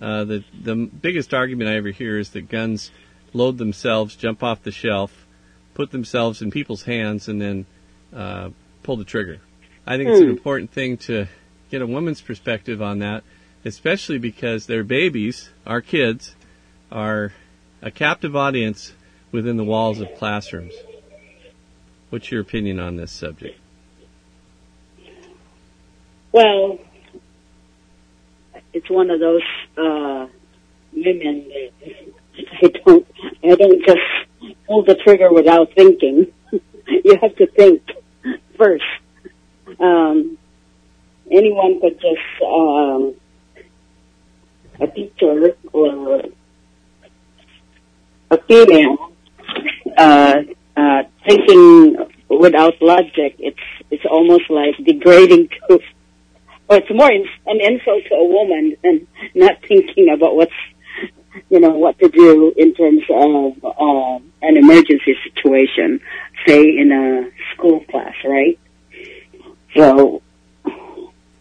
Uh, 0.00 0.24
the 0.24 0.44
the 0.60 0.74
biggest 0.74 1.32
argument 1.32 1.70
I 1.70 1.76
ever 1.76 1.90
hear 1.90 2.18
is 2.18 2.30
that 2.30 2.48
guns 2.48 2.90
load 3.32 3.56
themselves, 3.56 4.16
jump 4.16 4.42
off 4.42 4.64
the 4.64 4.72
shelf, 4.72 5.28
put 5.74 5.92
themselves 5.92 6.42
in 6.42 6.50
people's 6.50 6.82
hands, 6.82 7.28
and 7.28 7.40
then 7.40 7.66
uh, 8.12 8.50
pull 8.82 8.96
the 8.96 9.04
trigger. 9.04 9.38
I 9.86 9.96
think 9.96 10.10
it's 10.10 10.20
an 10.20 10.28
important 10.28 10.72
thing 10.72 10.96
to 10.98 11.28
get 11.70 11.82
a 11.82 11.86
woman's 11.86 12.20
perspective 12.20 12.80
on 12.80 12.98
that, 13.00 13.22
especially 13.64 14.18
because 14.18 14.66
their 14.66 14.84
babies, 14.84 15.50
our 15.66 15.80
kids, 15.80 16.34
are 16.90 17.32
a 17.82 17.90
captive 17.90 18.34
audience 18.34 18.92
within 19.32 19.56
the 19.56 19.64
walls 19.64 20.00
of 20.00 20.08
classrooms. 20.16 20.74
What's 22.10 22.30
your 22.30 22.40
opinion 22.40 22.80
on 22.80 22.96
this 22.96 23.12
subject? 23.12 23.58
Well, 26.32 26.78
it's 28.72 28.88
one 28.88 29.10
of 29.10 29.20
those 29.20 29.42
uh, 29.76 30.26
women 30.92 31.48
that 31.48 31.72
I 32.62 32.68
don't, 32.84 33.06
I 33.44 33.54
don't 33.54 33.84
just 33.84 34.56
pull 34.66 34.84
the 34.84 34.94
trigger 34.94 35.32
without 35.32 35.72
thinking. 35.74 36.32
you 36.86 37.18
have 37.20 37.34
to 37.36 37.46
think 37.46 37.82
first. 38.56 38.84
Um, 39.78 40.37
anyone 41.30 41.80
could 41.80 42.00
just, 42.00 42.42
um, 42.44 43.14
a 44.80 44.86
teacher 44.86 45.54
or 45.72 46.22
a 48.30 48.38
female, 48.42 49.12
uh, 49.96 50.34
uh, 50.76 51.02
thinking 51.26 51.96
without 52.28 52.74
logic, 52.80 53.36
it's, 53.38 53.58
it's 53.90 54.04
almost 54.10 54.48
like 54.50 54.76
degrading 54.84 55.48
to 55.68 55.80
well, 56.68 56.78
it's 56.78 56.90
more 56.90 57.10
in, 57.10 57.24
an 57.46 57.60
insult 57.62 58.02
to 58.08 58.14
a 58.14 58.24
woman 58.24 58.76
than 58.82 59.06
not 59.34 59.56
thinking 59.66 60.12
about 60.12 60.36
what's, 60.36 60.52
you 61.48 61.60
know, 61.60 61.70
what 61.70 61.98
to 61.98 62.08
do 62.08 62.52
in 62.56 62.74
terms 62.74 63.02
of 63.08 63.64
uh, 63.64 64.18
an 64.42 64.56
emergency 64.56 65.16
situation, 65.24 66.00
say 66.46 66.62
in 66.62 66.92
a 66.92 67.30
school 67.54 67.80
class, 67.90 68.14
right? 68.24 68.58
So, 69.74 70.20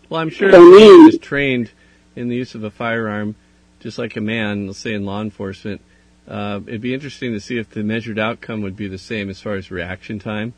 Well, 0.10 0.22
I'm 0.22 0.30
sure 0.30 0.50
For 0.50 0.56
if 0.58 0.62
a 0.62 0.66
me- 0.66 0.88
woman 0.88 1.10
is 1.10 1.18
trained 1.20 1.72
in 2.16 2.30
the 2.30 2.36
use 2.36 2.56
of 2.56 2.64
a 2.64 2.72
firearm, 2.72 3.36
just 3.80 3.98
like 3.98 4.16
a 4.16 4.22
man, 4.22 4.68
let's 4.68 4.80
say 4.80 4.94
in 4.94 5.06
law 5.06 5.22
enforcement. 5.22 5.82
Uh, 6.28 6.60
it'd 6.68 6.82
be 6.82 6.94
interesting 6.94 7.32
to 7.34 7.40
see 7.40 7.58
if 7.58 7.70
the 7.70 7.84
measured 7.84 8.20
outcome 8.20 8.62
would 8.62 8.76
be 8.76 8.88
the 8.88 8.98
same 8.98 9.30
as 9.30 9.40
far 9.42 9.54
as 9.56 9.72
reaction 9.72 10.20
time. 10.20 10.54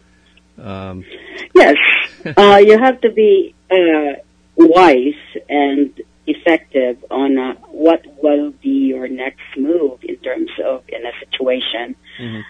Um, 0.62 1.06
yes, 1.54 1.76
uh, 2.38 2.60
you 2.64 2.78
have 2.80 3.00
to 3.02 3.12
be 3.12 3.54
uh, 3.70 4.14
wise 4.56 5.14
and 5.48 6.00
effective 6.28 7.04
on 7.10 7.38
uh, 7.38 7.54
what 7.70 8.04
will 8.22 8.52
be 8.62 8.70
your 8.88 9.08
next 9.08 9.42
move 9.58 10.00
in 10.04 10.16
terms 10.18 10.50
of 10.64 10.84
in 10.90 11.06
a 11.06 11.12
situation 11.20 11.96
Mhm. 12.20 12.42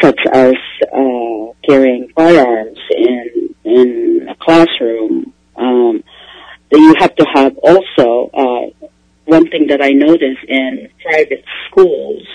such 0.00 0.18
as 0.32 0.54
uh, 0.92 1.52
carrying 1.68 2.08
firearms 2.16 2.78
in 2.96 3.54
in 3.64 4.26
a 4.28 4.34
classroom. 4.36 5.32
Um, 5.56 6.02
you 6.72 6.94
have 6.98 7.14
to 7.16 7.26
have 7.34 7.56
also 7.58 8.30
uh, 8.34 8.88
one 9.24 9.48
thing 9.50 9.66
that 9.68 9.82
I 9.82 9.90
notice 9.90 10.38
in 10.46 10.88
private 11.02 11.44
schools 11.66 12.26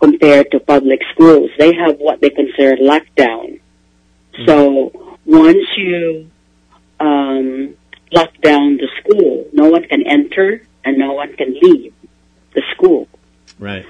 compared 0.00 0.50
to 0.50 0.60
public 0.60 1.00
schools, 1.12 1.50
they 1.58 1.74
have 1.74 1.98
what 1.98 2.20
they 2.20 2.30
consider 2.30 2.76
lockdown. 2.76 3.60
Mm-hmm. 3.60 4.44
So 4.46 5.18
once 5.24 5.66
you 5.76 6.30
um, 7.00 7.74
lock 8.12 8.30
down 8.42 8.76
the 8.76 8.88
school, 9.00 9.46
no 9.52 9.70
one 9.70 9.84
can 9.84 10.06
enter 10.06 10.62
and 10.84 10.98
no 10.98 11.12
one 11.12 11.34
can 11.36 11.54
leave 11.60 11.94
the 12.54 12.62
school. 12.74 13.08
Right. 13.58 13.86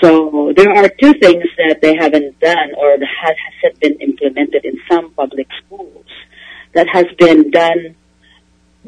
So 0.00 0.52
there 0.54 0.70
are 0.70 0.88
two 0.88 1.14
things 1.14 1.44
that 1.56 1.80
they 1.82 1.96
haven't 1.96 2.38
done 2.38 2.70
or 2.76 2.98
that 2.98 3.08
has, 3.22 3.36
has 3.62 3.78
been 3.78 4.00
implemented 4.00 4.64
in 4.64 4.80
some 4.88 5.10
public 5.12 5.48
schools 5.64 6.06
that 6.72 6.88
has 6.88 7.06
been 7.18 7.50
done 7.50 7.96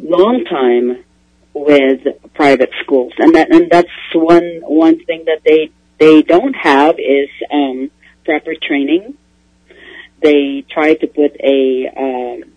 long 0.02 0.44
time 0.44 1.04
with 1.52 2.00
private 2.34 2.70
schools, 2.82 3.12
and 3.18 3.34
that 3.34 3.52
and 3.52 3.70
that's 3.70 3.88
one 4.14 4.60
one 4.64 5.04
thing 5.04 5.24
that 5.26 5.40
they 5.44 5.70
they 5.98 6.22
don't 6.22 6.54
have 6.54 6.96
is 6.98 7.28
um, 7.52 7.90
proper 8.24 8.54
training. 8.54 9.16
They 10.22 10.64
try 10.70 10.94
to 10.94 11.06
put 11.06 11.36
a 11.40 11.88
um, 11.96 12.52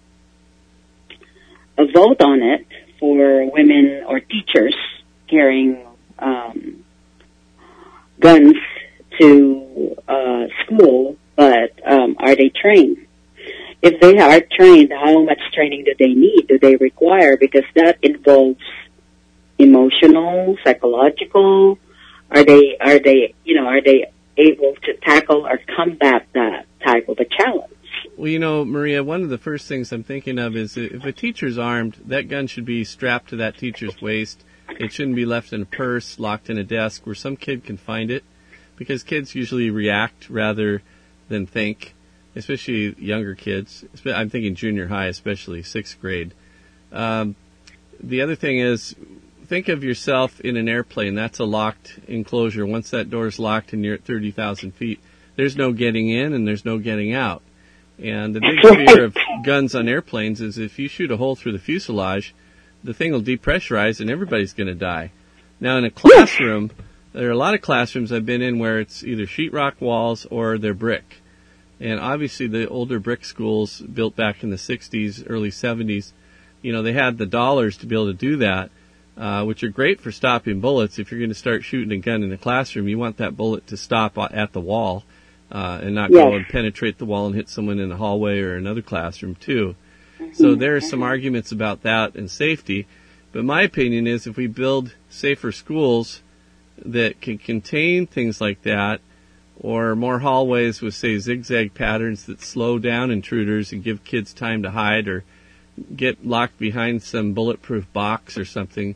a 1.78 1.92
vote 1.92 2.22
on 2.22 2.42
it 2.42 2.68
for 3.00 3.50
women 3.52 4.04
or 4.08 4.20
teachers 4.20 4.76
carrying 5.28 5.86
um, 6.20 6.84
guns 8.20 8.56
to 9.20 9.96
uh, 10.08 10.46
school, 10.64 11.18
but 11.36 11.72
um, 11.86 12.16
are 12.20 12.36
they 12.36 12.50
trained? 12.50 12.98
If 13.84 14.00
they 14.00 14.18
are 14.18 14.40
trained, 14.40 14.94
how 14.94 15.24
much 15.24 15.42
training 15.54 15.84
do 15.84 15.94
they 16.00 16.14
need? 16.14 16.48
Do 16.48 16.58
they 16.58 16.78
require? 16.78 17.36
Because 17.36 17.66
that 17.76 17.98
involves 18.02 18.64
emotional, 19.60 20.56
psychological. 20.64 21.78
Are 22.32 22.46
they 22.46 22.78
are 22.80 22.98
they 22.98 23.36
you 23.44 23.56
know 23.56 23.68
are 23.68 23.82
they 23.82 24.06
able 24.38 24.74
to 24.84 24.94
tackle 24.96 25.46
or 25.46 25.60
combat 25.76 26.26
that 26.34 26.66
type 26.84 27.10
of 27.10 27.20
a 27.20 27.26
challenge? 27.26 27.74
Well, 28.16 28.30
you 28.30 28.40
know, 28.40 28.64
Maria, 28.64 29.04
one 29.04 29.22
of 29.22 29.30
the 29.30 29.38
first 29.38 29.68
things 29.68 29.92
I'm 29.92 30.04
thinking 30.04 30.40
of 30.40 30.56
is 30.56 30.78
if 30.78 31.04
a 31.04 31.12
teacher's 31.12 31.58
armed, 31.58 31.98
that 32.06 32.30
gun 32.30 32.48
should 32.48 32.66
be 32.66 32.86
strapped 32.86 33.30
to 33.30 33.36
that 33.38 33.58
teacher's 33.58 34.02
waist. 34.02 34.46
It 34.80 34.94
shouldn't 34.94 35.18
be 35.18 35.26
left 35.26 35.52
in 35.52 35.62
a 35.62 35.66
purse, 35.66 36.20
locked 36.20 36.50
in 36.50 36.58
a 36.58 36.64
desk 36.64 37.06
where 37.06 37.16
some 37.16 37.36
kid 37.36 37.66
can 37.66 37.78
find 37.78 38.10
it, 38.10 38.24
because 38.78 39.04
kids 39.04 39.36
usually 39.36 39.70
react 39.70 40.30
rather 40.30 40.82
than 41.28 41.46
think, 41.46 41.94
especially 42.36 42.96
younger 42.98 43.36
kids. 43.36 43.86
I'm 44.06 44.30
thinking 44.30 44.56
junior 44.56 44.88
high, 44.88 45.08
especially 45.08 45.64
sixth 45.64 46.00
grade. 46.00 46.34
Um, 46.92 47.36
the 48.02 48.22
other 48.22 48.36
thing 48.36 48.60
is, 48.60 48.96
think 49.46 49.70
of 49.70 49.84
yourself 49.84 50.40
in 50.42 50.58
an 50.58 50.68
airplane. 50.68 51.16
That's 51.16 51.40
a 51.40 51.46
locked 51.46 52.00
enclosure. 52.08 52.66
Once 52.66 52.90
that 52.92 53.10
door 53.10 53.28
is 53.28 53.40
locked 53.40 53.74
and 53.74 53.84
you're 53.84 53.96
at 53.96 54.04
30,000 54.04 54.74
feet, 54.74 55.00
there's 55.36 55.56
no 55.56 55.72
getting 55.72 56.10
in 56.10 56.34
and 56.34 56.48
there's 56.48 56.66
no 56.66 56.78
getting 56.78 57.14
out. 57.14 57.42
And 57.98 58.36
the 58.36 58.40
big 58.40 58.62
fear 58.88 59.06
of 59.06 59.18
guns 59.44 59.76
on 59.76 59.88
airplanes 59.88 60.42
is 60.42 60.58
if 60.58 60.80
you 60.80 60.88
shoot 60.88 61.12
a 61.12 61.18
hole 61.18 61.36
through 61.36 61.54
the 61.54 61.60
fuselage, 61.60 62.34
the 62.84 62.94
thing 62.94 63.12
will 63.12 63.22
depressurize 63.22 64.00
and 64.00 64.10
everybody's 64.10 64.54
going 64.54 64.68
to 64.68 64.76
die. 64.76 65.12
Now 65.60 65.78
in 65.78 65.86
a 65.86 65.92
classroom, 65.92 66.72
there 67.14 67.28
are 67.28 67.32
a 67.32 67.38
lot 67.38 67.54
of 67.54 67.62
classrooms 67.62 68.12
I've 68.12 68.26
been 68.26 68.42
in 68.42 68.60
where 68.60 68.80
it's 68.80 69.04
either 69.04 69.26
sheetrock 69.26 69.80
walls 69.80 70.26
or 70.30 70.58
they're 70.58 70.74
brick. 70.74 71.22
And 71.84 72.00
obviously 72.00 72.48
the 72.48 72.70
older 72.70 72.98
brick 72.98 73.26
schools 73.26 73.82
built 73.82 74.16
back 74.16 74.42
in 74.42 74.50
the 74.52 74.56
60s, 74.56 75.26
early 75.28 75.52
70s, 75.52 76.14
you 76.62 76.72
know, 76.72 76.82
they 76.82 76.94
had 76.94 77.18
the 77.18 77.26
dollars 77.26 77.76
to 77.78 77.86
be 77.86 77.94
able 77.94 78.08
to 78.08 78.14
do 78.14 78.38
that, 78.38 78.72
uh, 79.18 79.44
which 79.44 79.66
are 79.66 79.70
great 79.70 80.00
for 80.00 80.10
stopping 80.10 80.62
bullets. 80.62 80.98
If 80.98 81.12
you're 81.12 81.20
going 81.20 81.30
to 81.30 81.36
start 81.36 81.66
shooting 81.66 81.92
a 81.92 81.98
gun 81.98 82.24
in 82.24 82.32
a 82.32 82.38
classroom, 82.38 82.88
you 82.88 82.98
want 82.98 83.18
that 83.18 83.36
bullet 83.36 83.68
to 83.68 83.76
stop 83.76 84.18
at 84.18 84.54
the 84.54 84.62
wall, 84.62 85.04
uh, 85.52 85.82
and 85.84 85.94
not 85.94 86.10
Yes. 86.10 86.24
go 86.24 86.36
and 86.36 86.48
penetrate 86.48 87.00
the 87.00 87.06
wall 87.06 87.26
and 87.26 87.36
hit 87.36 87.50
someone 87.50 87.80
in 87.80 87.90
the 87.90 87.98
hallway 87.98 88.40
or 88.40 88.56
another 88.56 88.82
classroom 88.82 89.36
too. 89.36 89.76
So 90.32 90.56
there 90.56 90.78
are 90.78 90.82
some 90.82 91.04
arguments 91.04 91.52
about 91.52 91.84
that 91.84 92.16
and 92.16 92.32
safety. 92.32 92.88
But 93.34 93.44
my 93.44 93.64
opinion 93.64 94.08
is 94.08 94.26
if 94.26 94.38
we 94.38 94.48
build 94.48 94.96
safer 95.10 95.52
schools 95.52 96.22
that 96.78 97.20
can 97.20 97.38
contain 97.38 98.08
things 98.08 98.40
like 98.40 98.62
that, 98.62 99.02
or 99.60 99.96
more 99.96 100.20
hallways 100.20 100.82
with 100.82 100.96
say 100.96 101.18
zigzag 101.18 101.74
patterns 101.74 102.26
that 102.26 102.42
slow 102.42 102.80
down 102.80 103.12
intruders 103.12 103.72
and 103.72 103.84
give 103.84 104.04
kids 104.04 104.34
time 104.34 104.64
to 104.64 104.72
hide 104.72 105.08
or 105.08 105.24
get 105.96 106.26
locked 106.26 106.58
behind 106.58 107.02
some 107.02 107.34
bulletproof 107.34 107.92
box 107.94 108.38
or 108.38 108.46
something, 108.46 108.96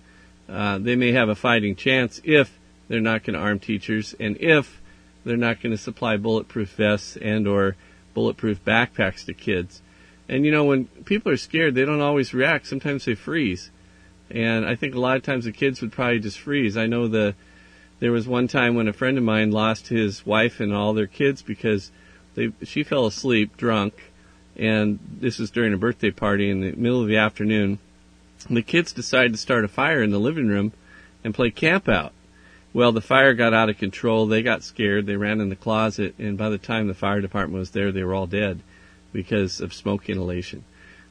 uh, 0.49 0.77
they 0.77 0.95
may 0.95 1.11
have 1.11 1.29
a 1.29 1.35
fighting 1.35 1.75
chance 1.75 2.21
if 2.23 2.57
they're 2.87 3.01
not 3.01 3.23
going 3.23 3.33
to 3.33 3.39
arm 3.39 3.59
teachers 3.59 4.15
and 4.19 4.37
if 4.37 4.81
they're 5.25 5.37
not 5.37 5.61
going 5.61 5.71
to 5.71 5.77
supply 5.77 6.17
bulletproof 6.17 6.69
vests 6.69 7.17
and 7.17 7.47
or 7.47 7.75
bulletproof 8.13 8.63
backpacks 8.63 9.25
to 9.25 9.33
kids. 9.33 9.81
And 10.29 10.45
you 10.45 10.51
know, 10.51 10.65
when 10.65 10.85
people 11.05 11.31
are 11.31 11.37
scared, 11.37 11.75
they 11.75 11.85
don't 11.85 12.01
always 12.01 12.33
react. 12.33 12.67
Sometimes 12.67 13.05
they 13.05 13.15
freeze. 13.15 13.69
And 14.29 14.65
I 14.65 14.75
think 14.75 14.93
a 14.93 14.99
lot 14.99 15.15
of 15.17 15.23
times 15.23 15.45
the 15.45 15.51
kids 15.51 15.81
would 15.81 15.91
probably 15.91 16.19
just 16.19 16.39
freeze. 16.39 16.75
I 16.75 16.85
know 16.85 17.07
the 17.07 17.35
there 17.99 18.11
was 18.11 18.27
one 18.27 18.47
time 18.47 18.75
when 18.75 18.87
a 18.87 18.93
friend 18.93 19.17
of 19.17 19.23
mine 19.23 19.51
lost 19.51 19.87
his 19.87 20.25
wife 20.25 20.59
and 20.59 20.73
all 20.73 20.93
their 20.93 21.07
kids 21.07 21.41
because 21.41 21.91
they 22.35 22.51
she 22.63 22.83
fell 22.83 23.05
asleep 23.05 23.57
drunk 23.57 24.11
and 24.55 24.99
this 25.19 25.39
was 25.39 25.51
during 25.51 25.73
a 25.73 25.77
birthday 25.77 26.11
party 26.11 26.49
in 26.49 26.61
the 26.61 26.71
middle 26.73 27.01
of 27.01 27.07
the 27.07 27.17
afternoon. 27.17 27.79
The 28.49 28.61
kids 28.61 28.91
decided 28.91 29.33
to 29.33 29.37
start 29.37 29.65
a 29.65 29.67
fire 29.67 30.01
in 30.01 30.11
the 30.11 30.19
living 30.19 30.47
room 30.47 30.73
and 31.23 31.33
play 31.33 31.51
camp 31.51 31.87
out. 31.87 32.13
Well, 32.73 32.91
the 32.91 33.01
fire 33.01 33.33
got 33.33 33.53
out 33.53 33.69
of 33.69 33.77
control. 33.77 34.27
They 34.27 34.41
got 34.41 34.63
scared. 34.63 35.05
They 35.05 35.15
ran 35.15 35.41
in 35.41 35.49
the 35.49 35.55
closet, 35.55 36.15
and 36.19 36.37
by 36.37 36.49
the 36.49 36.57
time 36.57 36.87
the 36.87 36.93
fire 36.93 37.21
department 37.21 37.59
was 37.59 37.71
there, 37.71 37.91
they 37.91 38.03
were 38.03 38.13
all 38.13 38.27
dead 38.27 38.61
because 39.13 39.61
of 39.61 39.73
smoke 39.73 40.09
inhalation. 40.09 40.63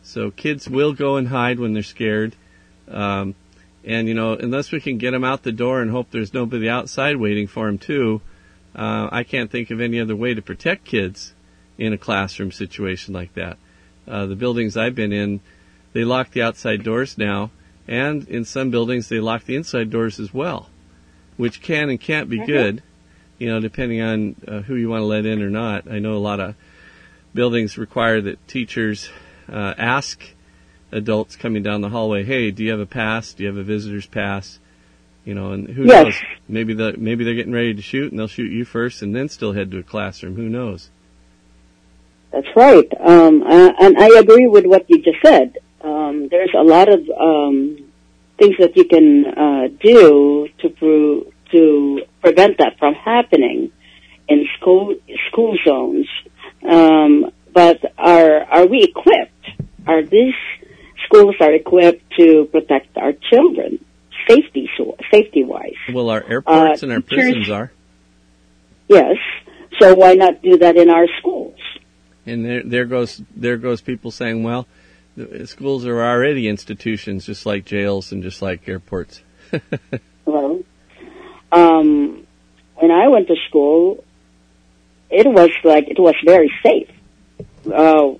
So 0.02 0.30
kids 0.30 0.68
will 0.68 0.92
go 0.92 1.16
and 1.16 1.28
hide 1.28 1.58
when 1.58 1.72
they're 1.72 1.82
scared. 1.82 2.36
Um, 2.88 3.34
and 3.86 4.08
you 4.08 4.14
know, 4.14 4.32
unless 4.32 4.72
we 4.72 4.80
can 4.80 4.98
get 4.98 5.12
them 5.12 5.24
out 5.24 5.44
the 5.44 5.52
door 5.52 5.80
and 5.80 5.90
hope 5.90 6.10
there's 6.10 6.34
nobody 6.34 6.68
outside 6.68 7.16
waiting 7.16 7.46
for 7.46 7.66
them 7.66 7.78
too, 7.78 8.20
uh, 8.74 9.08
I 9.10 9.22
can't 9.22 9.50
think 9.50 9.70
of 9.70 9.80
any 9.80 10.00
other 10.00 10.16
way 10.16 10.34
to 10.34 10.42
protect 10.42 10.84
kids 10.84 11.32
in 11.78 11.92
a 11.92 11.98
classroom 11.98 12.50
situation 12.50 13.14
like 13.14 13.32
that. 13.34 13.56
Uh, 14.06 14.26
the 14.26 14.36
buildings 14.36 14.76
I've 14.76 14.94
been 14.94 15.12
in, 15.12 15.40
they 15.92 16.04
lock 16.04 16.32
the 16.32 16.42
outside 16.42 16.82
doors 16.82 17.16
now, 17.16 17.50
and 17.86 18.28
in 18.28 18.44
some 18.44 18.70
buildings 18.70 19.08
they 19.08 19.20
lock 19.20 19.44
the 19.44 19.56
inside 19.56 19.90
doors 19.90 20.18
as 20.18 20.34
well, 20.34 20.68
which 21.36 21.62
can 21.62 21.88
and 21.88 22.00
can't 22.00 22.28
be 22.28 22.44
good, 22.44 22.82
you 23.38 23.48
know, 23.48 23.60
depending 23.60 24.02
on 24.02 24.36
uh, 24.48 24.60
who 24.62 24.74
you 24.74 24.88
want 24.88 25.02
to 25.02 25.06
let 25.06 25.26
in 25.26 25.40
or 25.42 25.50
not. 25.50 25.90
I 25.90 26.00
know 26.00 26.14
a 26.14 26.18
lot 26.18 26.40
of 26.40 26.56
buildings 27.34 27.78
require 27.78 28.20
that 28.22 28.48
teachers 28.48 29.10
uh, 29.48 29.74
ask 29.78 30.22
adults 30.96 31.36
coming 31.36 31.62
down 31.62 31.80
the 31.80 31.88
hallway, 31.90 32.24
"Hey, 32.24 32.50
do 32.50 32.64
you 32.64 32.70
have 32.70 32.80
a 32.80 32.86
pass? 32.86 33.32
Do 33.32 33.42
you 33.42 33.48
have 33.48 33.58
a 33.58 33.62
visitor's 33.62 34.06
pass?" 34.06 34.58
You 35.24 35.34
know, 35.34 35.52
and 35.52 35.68
who 35.68 35.84
Yes. 35.86 36.04
knows? 36.04 36.14
Maybe 36.48 36.74
the 36.74 36.94
maybe 36.96 37.24
they're 37.24 37.34
getting 37.34 37.52
ready 37.52 37.74
to 37.74 37.82
shoot, 37.82 38.10
and 38.10 38.18
they'll 38.18 38.28
shoot 38.28 38.50
you 38.52 38.64
first, 38.64 39.02
and 39.02 39.14
then 39.14 39.28
still 39.28 39.52
head 39.52 39.70
to 39.72 39.78
a 39.78 39.82
classroom. 39.82 40.36
Who 40.36 40.48
knows? 40.48 40.90
That's 42.32 42.46
right. 42.54 42.88
Um, 43.00 43.42
uh, 43.42 43.72
and 43.80 43.96
I 43.98 44.08
agree 44.18 44.46
with 44.46 44.66
what 44.66 44.84
you 44.88 45.02
just 45.02 45.18
said. 45.24 45.56
Um, 45.82 46.28
there's 46.28 46.54
a 46.56 46.62
lot 46.62 46.88
of 46.88 47.00
um, 47.10 47.78
things 48.38 48.56
that 48.58 48.76
you 48.76 48.84
can 48.84 49.26
uh, 49.26 49.68
do 49.80 50.48
to 50.60 50.68
pro- 50.70 51.26
to 51.52 52.02
prevent 52.20 52.58
that 52.58 52.78
from 52.78 52.94
happening 52.94 53.70
in 54.28 54.46
school 54.58 54.94
school 55.28 55.56
zones. 55.64 56.08
Um, 56.68 57.30
but 57.52 57.80
are 57.96 58.42
are 58.44 58.66
we 58.66 58.82
equipped? 58.82 59.32
Are 59.86 60.02
these 60.02 60.34
schools 61.06 61.34
are 61.40 61.52
equipped 61.52 62.02
to 62.18 62.44
protect 62.52 62.96
our 62.98 63.12
children 63.12 63.78
safety 64.28 64.68
safety 65.10 65.44
wise? 65.44 65.74
Well, 65.92 66.10
our 66.10 66.22
airports 66.28 66.82
Uh, 66.82 66.86
and 66.86 66.92
our 66.92 67.00
prisons 67.00 67.48
are, 67.48 67.70
Yes. 68.88 69.16
So 69.80 69.94
why 69.94 70.14
not 70.14 70.42
do 70.42 70.56
that 70.58 70.76
in 70.76 70.90
our 70.90 71.06
schools? 71.18 71.58
and 72.24 72.44
there 72.44 72.62
there 72.64 72.84
goes 72.86 73.22
there 73.36 73.56
goes 73.56 73.80
people 73.80 74.10
saying, 74.10 74.42
"Well, 74.42 74.66
the 75.16 75.46
schools 75.46 75.86
are 75.86 76.02
already 76.02 76.48
institutions, 76.48 77.24
just 77.26 77.46
like 77.46 77.64
jails 77.64 78.10
and 78.12 78.22
just 78.22 78.42
like 78.42 78.68
airports." 78.68 79.22
Well, 80.24 80.64
um, 81.52 82.26
when 82.74 82.90
I 82.90 83.06
went 83.06 83.28
to 83.28 83.36
school, 83.48 84.02
it 85.08 85.24
was 85.24 85.50
like 85.62 85.86
it 85.88 86.00
was 86.00 86.16
very 86.24 86.50
safe. 86.64 86.90
Uh, 87.64 88.14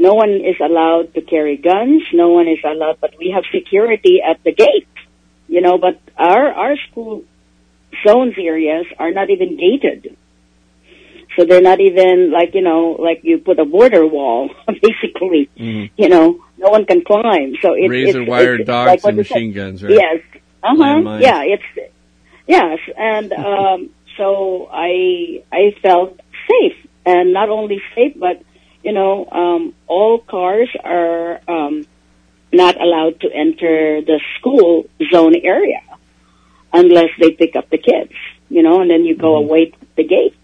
no 0.00 0.14
one 0.14 0.30
is 0.30 0.56
allowed 0.58 1.12
to 1.12 1.20
carry 1.20 1.58
guns. 1.58 2.02
No 2.14 2.30
one 2.30 2.48
is 2.48 2.58
allowed, 2.64 2.98
but 3.02 3.12
we 3.18 3.32
have 3.34 3.44
security 3.52 4.22
at 4.26 4.42
the 4.42 4.52
gate. 4.52 4.88
You 5.46 5.60
know, 5.60 5.76
but 5.76 6.00
our 6.16 6.44
our 6.52 6.74
school 6.88 7.22
zones 8.06 8.34
areas 8.38 8.86
are 8.98 9.10
not 9.10 9.28
even 9.28 9.58
gated. 9.58 10.16
So 11.36 11.44
they're 11.44 11.60
not 11.60 11.80
even 11.80 12.32
like, 12.32 12.54
you 12.54 12.62
know, 12.62 12.96
like 12.98 13.20
you 13.24 13.38
put 13.38 13.58
a 13.58 13.66
border 13.66 14.06
wall, 14.06 14.48
basically. 14.66 15.50
Mhm. 15.58 15.90
You 15.98 16.08
know, 16.08 16.44
no 16.56 16.70
one 16.70 16.86
can 16.86 17.04
climb. 17.04 17.56
So 17.60 17.74
it, 17.74 17.88
Razor 17.88 18.22
it's, 18.22 18.30
wire 18.30 18.54
it's 18.56 18.66
dogs 18.66 18.88
like 18.88 19.04
and 19.04 19.16
machine 19.18 19.52
guns, 19.52 19.82
right? 19.84 19.92
Yes. 19.92 20.22
Uh 20.62 20.76
huh. 20.76 21.18
Yeah, 21.20 21.42
it's 21.44 21.92
yes, 22.46 22.78
and 22.96 23.32
um, 23.52 23.90
so 24.16 24.68
I 24.72 25.42
I 25.52 25.76
felt 25.82 26.18
safe, 26.48 26.78
and 27.04 27.34
not 27.34 27.50
only 27.50 27.82
safe, 27.94 28.14
but 28.16 28.42
you 28.82 28.92
know, 28.92 29.26
um, 29.30 29.74
all 29.86 30.18
cars 30.18 30.68
are 30.82 31.40
um, 31.48 31.86
not 32.52 32.80
allowed 32.80 33.20
to 33.20 33.28
enter 33.32 34.00
the 34.02 34.20
school 34.38 34.84
zone 35.12 35.34
area 35.42 35.82
unless 36.72 37.10
they 37.20 37.30
pick 37.32 37.56
up 37.56 37.68
the 37.70 37.78
kids, 37.78 38.12
you 38.48 38.62
know, 38.62 38.80
and 38.80 38.90
then 38.90 39.04
you 39.04 39.16
go 39.16 39.34
Mm-hmm. 39.34 39.48
await 39.50 39.74
the 39.96 40.04
gate. 40.04 40.36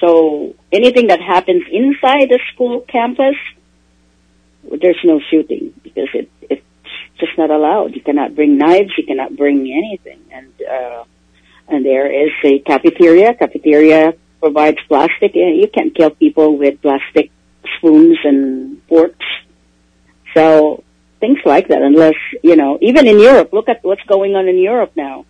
So 0.00 0.54
anything 0.72 1.06
that 1.08 1.20
happens 1.20 1.64
inside 1.70 2.28
the 2.28 2.40
school 2.52 2.80
campus, 2.82 3.36
there's 4.80 4.98
no 5.04 5.20
shooting 5.30 5.72
because 5.82 6.08
it 6.14 6.30
it's 6.42 6.62
just 7.18 7.36
not 7.38 7.50
allowed. 7.50 7.94
You 7.94 8.02
cannot 8.02 8.34
bring 8.34 8.58
knives, 8.58 8.92
you 8.98 9.04
cannot 9.06 9.36
bring 9.36 9.58
anything, 9.70 10.20
and 10.30 10.52
uh, 10.62 11.04
and 11.68 11.84
there 11.84 12.10
is 12.26 12.32
a 12.44 12.58
cafeteria. 12.60 13.34
Cafeteria 13.34 14.14
provides 14.40 14.78
plastic. 14.88 15.34
and 15.36 15.56
You 15.56 15.68
can't 15.68 15.94
kill 15.94 16.10
people 16.10 16.58
with 16.58 16.82
plastic 16.82 17.30
spoons 17.78 18.18
and 18.24 18.82
forks. 18.88 19.26
So 20.34 20.82
things 21.20 21.38
like 21.44 21.68
that, 21.68 21.82
unless 21.82 22.14
you 22.42 22.56
know, 22.56 22.78
even 22.80 23.06
in 23.06 23.18
Europe, 23.18 23.52
look 23.52 23.68
at 23.68 23.82
what's 23.82 24.02
going 24.02 24.34
on 24.34 24.48
in 24.48 24.58
Europe 24.58 24.92
now. 24.96 25.24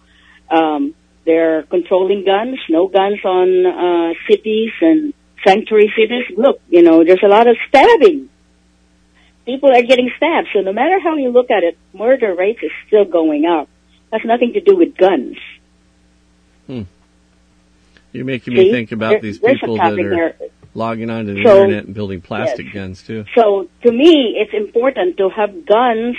Um, 0.50 0.94
they're 1.24 1.62
controlling 1.62 2.24
guns, 2.24 2.58
no 2.68 2.86
guns 2.86 3.20
on 3.24 3.66
uh, 3.66 4.14
cities 4.28 4.72
and 4.80 5.14
sanctuary 5.46 5.92
cities. 5.96 6.24
Look, 6.36 6.60
you 6.68 6.82
know, 6.82 7.04
there's 7.04 7.22
a 7.22 7.28
lot 7.28 7.46
of 7.46 7.56
stabbing. 7.68 8.28
People 9.46 9.70
are 9.70 9.82
getting 9.82 10.10
stabbed. 10.16 10.48
So 10.52 10.60
no 10.60 10.72
matter 10.72 10.98
how 11.00 11.16
you 11.16 11.30
look 11.30 11.50
at 11.50 11.62
it, 11.62 11.78
murder 11.92 12.34
rates 12.34 12.60
is 12.62 12.72
still 12.86 13.04
going 13.04 13.44
up. 13.46 13.68
Has 14.12 14.22
nothing 14.24 14.52
to 14.54 14.60
do 14.60 14.76
with 14.76 14.96
guns. 14.96 15.36
Hmm. 16.66 16.82
You're 18.12 18.24
making 18.24 18.54
See? 18.54 18.64
me 18.64 18.70
think 18.70 18.92
about 18.92 19.10
There- 19.10 19.20
these 19.20 19.38
people 19.38 19.76
that 19.76 19.92
are 19.92 19.96
there. 19.96 20.36
Logging 20.74 21.10
onto 21.10 21.34
the 21.34 21.42
So- 21.44 21.62
internet 21.62 21.84
and 21.86 21.94
building 21.94 22.20
plastic 22.20 22.66
Yes. 22.66 22.74
guns 22.74 23.02
too. 23.02 23.24
So 23.34 23.68
to 23.82 23.92
me, 23.92 24.36
it's 24.38 24.52
important 24.52 25.16
to 25.18 25.28
have 25.30 25.64
guns 25.66 26.16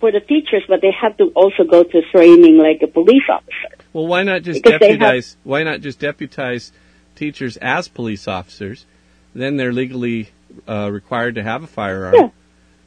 for 0.00 0.12
the 0.12 0.20
teachers, 0.20 0.62
but 0.68 0.80
they 0.80 0.90
have 0.92 1.16
to 1.18 1.26
also 1.34 1.64
go 1.64 1.82
to 1.82 2.02
training 2.12 2.58
like 2.58 2.82
a 2.82 2.86
police 2.86 3.22
officer. 3.28 3.74
Well, 3.92 4.06
why 4.06 4.22
not 4.22 4.42
just 4.42 4.62
Because 4.62 4.78
they 4.80 4.90
have- 4.92 4.98
deputize? 5.00 5.36
Why 5.44 5.62
not 5.62 5.80
just 5.80 5.98
deputize 6.00 6.72
teachers 7.16 7.56
as 7.58 7.88
police 7.88 8.28
officers? 8.28 8.86
Then 9.34 9.56
they're 9.56 9.72
legally 9.72 10.28
uh, 10.68 10.88
required 10.92 11.34
to 11.34 11.42
have 11.42 11.64
a 11.64 11.66
firearm. 11.66 12.14
Yeah. 12.14 12.28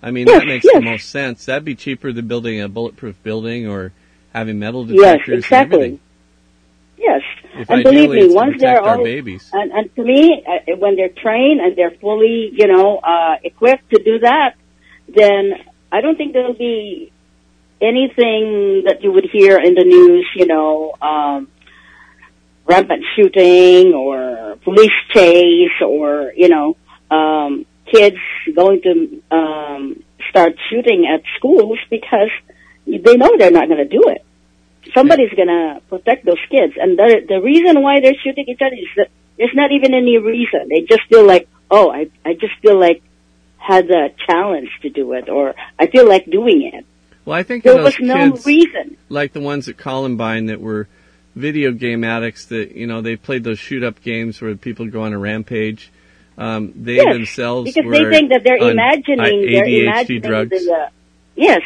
I 0.02 0.12
mean, 0.12 0.28
Yes, 0.28 0.40
that 0.40 0.48
makes 0.48 0.66
the 0.72 0.80
most 0.80 1.10
sense. 1.10 1.46
That'd 1.46 1.66
be 1.66 1.76
cheaper 1.76 2.14
than 2.14 2.28
building 2.28 2.62
a 2.62 2.70
bulletproof 2.70 3.22
building 3.24 3.68
or 3.68 3.92
having 4.34 4.58
metal 4.60 4.86
Yes, 4.88 4.96
detectors 4.96 5.28
and 5.34 5.38
exactly. 5.44 5.76
everything. 5.78 6.00
Yes, 6.98 7.22
If 7.58 7.70
and 7.70 7.84
believe 7.84 8.12
me, 8.12 8.34
once 8.34 8.60
they're 8.60 8.82
all 8.82 9.04
babies. 9.04 9.50
and, 9.54 9.72
and 9.72 9.96
to 9.96 10.04
me, 10.04 10.46
uh, 10.48 10.76
when 10.78 10.96
they're 10.96 11.10
trained 11.10 11.60
and 11.60 11.76
they're 11.76 11.92
fully, 11.92 12.52
you 12.54 12.68
know, 12.68 12.98
uh, 12.98 13.38
equipped 13.44 13.90
to 13.90 14.04
do 14.04 14.20
that, 14.20 14.56
then 15.08 15.54
I 15.92 16.02
don't 16.02 16.18
think 16.18 16.34
there'll 16.34 16.54
be 16.54 17.12
anything 17.82 18.84
that 18.86 19.00
you 19.02 19.12
would 19.12 19.28
hear 19.32 19.58
in 19.58 19.74
the 19.76 19.84
news, 19.84 20.28
you 20.36 20.46
know, 20.46 20.94
um, 21.02 21.48
rampant 22.66 23.04
shooting 23.16 23.94
or 23.94 24.58
police 24.64 24.92
chase 25.14 25.82
or, 25.82 26.34
you 26.36 26.50
know, 26.50 26.76
um, 27.10 27.66
kids 27.92 28.18
going 28.56 28.82
to 28.82 29.24
um, 29.32 30.04
start 30.30 30.54
shooting 30.70 31.08
at 31.08 31.22
schools 31.38 31.80
because 31.90 32.30
they 32.86 33.16
know 33.16 33.32
they're 33.38 33.52
not 33.52 33.68
going 33.68 33.78
to 33.78 33.88
do 33.88 34.10
it. 34.10 34.26
Somebody's 34.94 35.34
going 35.34 35.48
to 35.48 35.82
protect 35.90 36.26
those 36.26 36.40
kids. 36.50 36.74
And 36.80 36.98
the, 36.98 37.26
the 37.28 37.42
reason 37.42 37.82
why 37.82 38.00
they're 38.02 38.16
shooting 38.24 38.46
each 38.48 38.62
other 38.62 38.76
is 38.76 38.88
that 38.98 39.10
there's 39.38 39.54
not 39.54 39.72
even 39.72 39.94
any 39.94 40.18
reason. 40.18 40.68
They 40.70 40.82
just 40.82 41.04
feel 41.10 41.26
like, 41.26 41.48
oh, 41.70 41.92
I, 41.92 42.10
I 42.26 42.34
just 42.34 42.54
feel 42.62 42.80
like 42.80 43.02
had 43.58 43.90
a 43.92 44.10
challenge 44.28 44.70
to 44.82 44.90
do 44.90 45.14
it 45.14 45.30
or 45.30 45.56
I 45.80 45.88
feel 45.88 46.08
like 46.08 46.26
doing 46.26 46.72
it. 46.74 46.86
Well, 47.26 47.38
I 47.38 47.44
think 47.44 47.64
There 47.64 47.76
was 47.76 47.96
no 48.00 48.32
kids, 48.32 48.46
reason. 48.46 48.98
like 49.10 49.34
the 49.34 49.42
ones 49.42 49.68
at 49.68 49.78
Columbine 49.78 50.46
that 50.46 50.62
were 50.62 50.88
video 51.36 51.72
game 51.72 52.04
addicts 52.04 52.46
that, 52.46 52.72
you 52.72 52.88
know, 52.88 53.02
they 53.02 53.16
played 53.16 53.44
those 53.44 53.60
shoot 53.60 53.84
up 53.84 54.02
games 54.02 54.42
where 54.42 54.56
people 54.56 54.88
go 54.88 55.02
on 55.02 55.14
a 55.14 55.20
rampage. 55.20 55.92
Um, 56.38 56.72
they 56.76 56.96
Yes, 56.96 57.14
themselves 57.14 57.74
because 57.74 57.92
they 57.92 58.06
think 58.10 58.30
that 58.30 58.44
they're 58.44 58.62
on 58.62 58.72
imagining, 58.72 59.20
I- 59.20 59.30
they're 59.52 59.66
imagining 59.66 60.22
drugs, 60.22 60.50
the, 60.66 60.72
uh, 60.74 60.90
yes. 61.36 61.62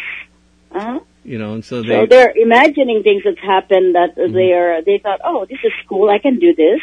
Uh-huh. 0.71 0.99
You 1.23 1.37
know, 1.37 1.53
and 1.53 1.63
so 1.63 1.81
they. 1.81 1.89
So 1.89 1.99
they, 2.01 2.05
they're 2.07 2.31
imagining 2.35 3.03
things 3.03 3.23
that 3.23 3.37
happened 3.39 3.95
that 3.95 4.15
Mm-hmm. 4.15 4.33
they 4.33 4.53
are, 4.53 4.81
they 4.81 4.97
thought, 4.97 5.21
oh, 5.23 5.45
this 5.45 5.59
is 5.63 5.71
cool, 5.87 6.09
I 6.09 6.19
can 6.19 6.39
do 6.39 6.53
this, 6.55 6.81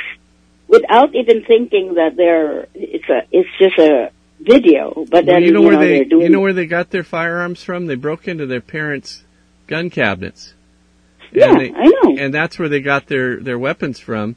without 0.67 1.15
even 1.15 1.45
thinking 1.45 1.95
that 1.95 2.17
they're, 2.17 2.67
it's 2.75 3.09
a, 3.09 3.23
it's 3.31 3.49
just 3.59 3.79
a 3.79 4.11
video, 4.41 4.93
but 5.11 5.25
Well, 5.25 5.35
then, 5.35 5.43
you 5.43 5.53
know 5.53 5.63
where 5.63 5.77
they 5.77 5.99
they're 5.99 6.05
doing, 6.05 6.23
you 6.23 6.29
know 6.29 6.41
where 6.41 6.53
they 6.53 6.67
got 6.67 6.91
their 6.91 7.05
firearms 7.05 7.63
from? 7.63 7.87
They 7.87 7.97
broke 7.97 8.29
into 8.29 8.47
their 8.47 8.61
parents' 8.61 9.25
gun 9.67 9.91
cabinets. 9.91 10.55
Yeah, 11.33 11.51
and 11.51 11.61
they, 11.61 11.73
I 11.73 11.85
know. 11.85 12.17
And 12.17 12.33
that's 12.33 12.59
where 12.59 12.69
they 12.69 12.81
got 12.81 13.07
their 13.07 13.37
their 13.37 13.59
weapons 13.59 13.99
from. 13.99 14.37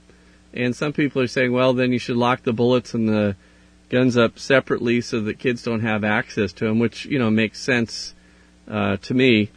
And 0.54 0.76
some 0.76 0.91
people 0.91 1.22
are 1.22 1.28
saying, 1.28 1.54
well, 1.54 1.74
then 1.74 1.93
you 1.93 1.99
should 1.99 2.18
lock 2.18 2.43
the 2.43 2.52
bullets 2.52 2.93
and 2.93 3.08
the 3.08 3.38
guns 3.89 4.18
up 4.18 4.38
separately 4.38 4.99
so 4.99 5.22
that 5.22 5.39
kids 5.39 5.64
don't 5.64 5.80
have 5.80 6.04
access 6.04 6.52
to 6.54 6.66
them, 6.66 6.80
which 6.80 7.06
you 7.06 7.18
know 7.20 7.30
makes 7.30 7.62
sense 7.62 8.14
uh, 8.68 8.97
to 8.97 9.14
me. 9.14 9.49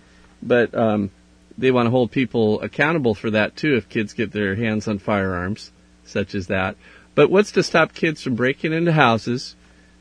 But 0.44 0.74
um, 0.74 1.10
they 1.56 1.70
want 1.70 1.86
to 1.86 1.90
hold 1.90 2.10
people 2.10 2.60
accountable 2.60 3.14
for 3.14 3.30
that 3.30 3.56
too 3.56 3.76
if 3.76 3.88
kids 3.88 4.12
get 4.12 4.32
their 4.32 4.54
hands 4.54 4.86
on 4.86 4.98
firearms, 4.98 5.72
such 6.04 6.34
as 6.34 6.48
that. 6.48 6.76
But 7.14 7.30
what's 7.30 7.52
to 7.52 7.62
stop 7.62 7.94
kids 7.94 8.22
from 8.22 8.34
breaking 8.34 8.72
into 8.72 8.92
houses, 8.92 9.56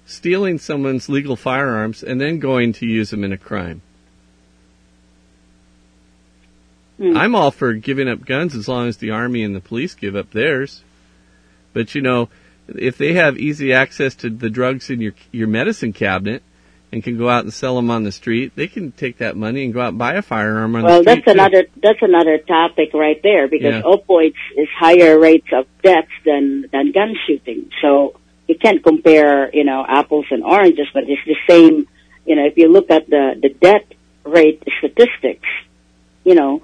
stealing 0.06 0.60
someone's 0.60 1.10
legal 1.10 1.36
firearms, 1.36 2.04
and 2.04 2.20
then 2.20 2.40
going 2.40 2.74
to 2.74 2.86
use 2.86 3.12
them 3.12 3.24
in 3.24 3.32
a 3.32 3.38
crime? 3.38 3.82
Hmm. 6.98 7.16
I'm 7.16 7.36
all 7.36 7.52
for 7.52 7.74
giving 7.74 8.10
up 8.10 8.26
guns 8.26 8.56
as 8.56 8.68
long 8.68 8.88
as 8.88 8.98
the 8.98 9.12
army 9.12 9.44
and 9.44 9.56
the 9.56 9.62
police 9.62 9.94
give 9.96 10.16
up 10.16 10.32
theirs. 10.32 10.84
But 11.72 11.96
you 11.96 12.02
know, 12.02 12.30
if 12.68 12.98
they 12.98 13.14
have 13.14 13.38
easy 13.38 13.74
access 13.74 14.16
to 14.16 14.30
the 14.30 14.50
drugs 14.50 14.90
in 14.90 15.02
your 15.02 15.14
your 15.32 15.48
medicine 15.48 15.94
cabinet 15.94 16.44
and 16.94 17.04
can 17.04 17.18
go 17.18 17.28
out 17.28 17.44
and 17.44 17.52
sell 17.52 17.76
them 17.76 17.90
on 17.90 18.04
the 18.04 18.12
street, 18.12 18.54
they 18.56 18.68
can 18.68 18.92
take 18.92 19.18
that 19.18 19.36
money 19.36 19.66
and 19.66 19.74
go 19.74 19.82
out 19.82 19.90
and 19.90 19.98
buy 19.98 20.14
a 20.14 20.22
firearm 20.22 20.76
on 20.76 20.84
well, 20.84 21.04
the 21.04 21.04
street. 21.04 21.06
Well, 21.08 21.16
that's 21.16 21.26
too. 21.26 21.32
another, 21.32 21.68
that's 21.82 22.02
another 22.04 22.38
topic 22.38 22.94
right 22.94 23.20
there, 23.24 23.48
because 23.48 23.74
Yeah. 23.74 23.82
opioids 23.82 24.36
is 24.56 24.70
higher 24.78 25.20
rates 25.20 25.48
of 25.52 25.66
deaths 25.82 26.12
than, 26.24 26.68
than 26.72 26.92
gun 26.92 27.16
shooting. 27.26 27.72
So 27.82 28.20
you 28.48 28.56
can't 28.56 28.84
compare, 28.84 29.50
you 29.56 29.64
know, 29.64 29.84
apples 29.88 30.28
and 30.30 30.44
oranges, 30.44 30.88
but 30.94 31.04
it's 31.08 31.26
the 31.26 31.36
same, 31.50 31.88
you 32.28 32.36
know, 32.36 32.46
if 32.46 32.58
you 32.58 32.72
look 32.72 32.92
at 32.92 33.10
the, 33.10 33.40
the 33.42 33.50
death 33.50 33.86
rate 34.24 34.62
statistics, 34.78 35.50
you 36.24 36.36
know, 36.36 36.62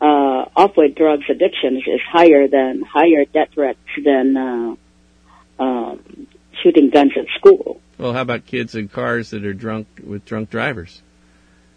uh, 0.00 0.44
opioid 0.56 0.94
drugs 0.94 1.24
addictions 1.28 1.82
is 1.88 2.00
higher 2.08 2.46
than, 2.46 2.82
higher 2.82 3.24
death 3.24 3.56
rates 3.56 3.78
than, 4.04 4.36
uh, 4.36 4.76
um, 5.58 6.26
shooting 6.62 6.90
guns 6.90 7.12
at 7.16 7.26
school. 7.38 7.80
Well, 7.98 8.12
how 8.12 8.22
about 8.22 8.46
kids 8.46 8.74
in 8.74 8.88
cars 8.88 9.30
that 9.30 9.44
are 9.44 9.54
drunk 9.54 9.86
with 10.04 10.24
drunk 10.24 10.50
drivers? 10.50 11.02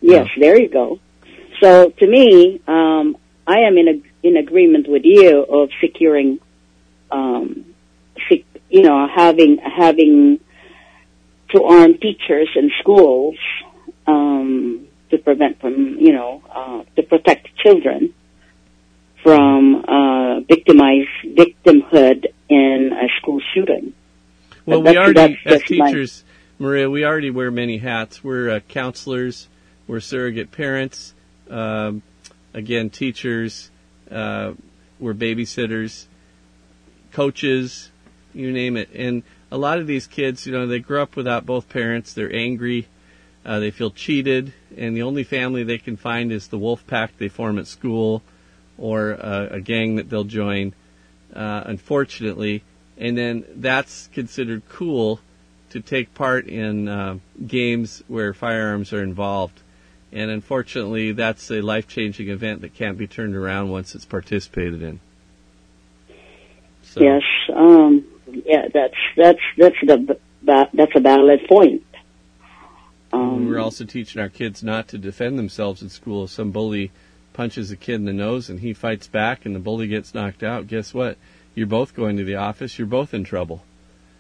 Yes, 0.02 0.28
there 0.40 0.60
you 0.60 0.70
go. 0.70 1.00
So 1.62 1.90
to 1.90 2.08
me, 2.08 2.62
um, 2.68 3.18
I 3.46 3.60
am 3.60 3.78
in 3.78 3.88
a, 3.88 4.28
in 4.28 4.38
agreement 4.38 4.88
with 4.88 5.04
you 5.06 5.44
of 5.44 5.70
securing, 5.82 6.40
um, 7.12 7.74
sec- 8.30 8.62
you 8.70 8.84
know, 8.84 9.08
having 9.08 9.58
having 9.58 10.40
to 11.50 11.64
arm 11.64 11.98
teachers 11.98 12.50
in 12.56 12.72
schools 12.82 13.38
um, 14.06 14.88
to 15.10 15.18
prevent 15.18 15.60
from, 15.62 15.98
you 16.00 16.12
know, 16.12 16.42
uh, 16.54 16.84
to 16.96 17.04
protect 17.04 17.56
children 17.58 18.14
from 19.24 19.84
uh, 19.88 20.40
victimized 20.42 21.10
victimhood 21.26 22.28
in 22.50 22.92
a 22.94 23.08
school 23.20 23.42
shooting. 23.54 23.94
Well, 24.68 24.84
we 24.84 24.98
already, 24.98 25.40
as 25.46 25.64
teachers, 25.64 26.26
Maria, 26.60 26.90
we 26.90 27.06
already 27.06 27.30
wear 27.30 27.50
many 27.50 27.78
hats. 27.78 28.22
We're 28.22 28.50
uh, 28.50 28.60
counselors, 28.60 29.48
we're 29.88 30.02
surrogate 30.02 30.52
parents, 30.52 31.14
um, 31.50 32.02
again, 32.54 32.90
teachers, 32.90 33.72
uh, 34.12 34.52
we're 35.00 35.14
babysitters, 35.14 36.08
coaches, 37.14 37.92
you 38.34 38.52
name 38.52 38.76
it. 38.76 38.90
And 38.94 39.24
a 39.52 39.58
lot 39.58 39.80
of 39.80 39.88
these 39.88 40.06
kids, 40.06 40.46
you 40.46 40.52
know, 40.52 40.68
they 40.68 40.80
grow 40.80 41.02
up 41.02 41.16
without 41.16 41.46
both 41.46 41.70
parents. 41.70 42.12
They're 42.12 42.36
angry. 42.36 42.88
Uh, 43.46 43.60
they 43.60 43.72
feel 43.72 43.92
cheated, 43.92 44.54
and 44.76 44.98
the 44.98 45.04
only 45.04 45.24
family 45.24 45.64
they 45.64 45.78
can 45.78 45.96
find 45.96 46.34
is 46.34 46.50
the 46.50 46.58
wolf 46.58 46.86
pack 46.86 47.18
they 47.18 47.30
form 47.30 47.58
at 47.58 47.68
school 47.68 48.22
or 48.78 49.14
uh, 49.14 49.48
a 49.50 49.62
gang 49.62 49.96
that 49.96 50.10
they'll 50.10 50.26
join, 50.26 50.74
uh, 51.34 51.64
unfortunately. 51.66 52.64
And 52.98 53.18
then 53.18 53.46
that's 53.56 54.08
considered 54.08 54.64
cool 54.70 55.20
to 55.70 55.82
take 55.82 56.14
part 56.14 56.48
in 56.48 56.88
uh, 56.88 57.18
games 57.46 58.04
where 58.08 58.34
firearms 58.34 58.94
are 58.94 59.04
involved. 59.04 59.62
And 60.12 60.32
unfortunately, 60.32 61.12
that's 61.12 61.52
a 61.52 61.62
life 61.62 61.88
changing 61.88 62.30
event 62.30 62.62
that 62.62 62.74
can't 62.74 62.98
be 62.98 63.08
turned 63.08 63.36
around 63.36 63.70
once 63.70 63.94
it's 63.94 64.06
participated 64.06 64.82
in. 64.82 65.00
So 66.82 67.02
Yes. 67.02 67.24
Um, 67.54 68.06
yeah, 68.46 68.68
that's 68.74 68.96
that's 69.16 69.40
that's 69.58 69.76
the 69.84 70.18
that's 70.44 70.96
a 70.96 71.00
valid 71.00 71.42
point. 71.48 71.84
Um, 73.12 73.50
we're 73.50 73.60
also 73.60 73.86
teaching 73.86 74.22
our 74.22 74.30
kids 74.30 74.64
not 74.64 74.88
to 74.90 74.98
defend 74.98 75.38
themselves 75.38 75.82
in 75.82 75.90
school. 75.90 76.26
If 76.26 76.32
some 76.32 76.52
bully 76.52 76.92
punches 77.34 77.72
a 77.72 77.78
kid 77.78 77.96
in 77.96 78.06
the 78.06 78.14
nose 78.14 78.50
and 78.50 78.60
he 78.60 78.74
fights 78.74 79.08
back 79.08 79.46
and 79.46 79.56
the 79.56 79.60
bully 79.60 79.88
gets 79.88 80.14
knocked 80.14 80.44
out, 80.44 80.68
guess 80.68 80.94
what? 80.94 81.18
You're 81.58 81.66
both 81.66 81.96
going 81.96 82.18
to 82.18 82.24
the 82.24 82.36
office. 82.36 82.78
You're 82.78 82.86
both 82.86 83.16
in 83.16 83.24
trouble 83.24 83.64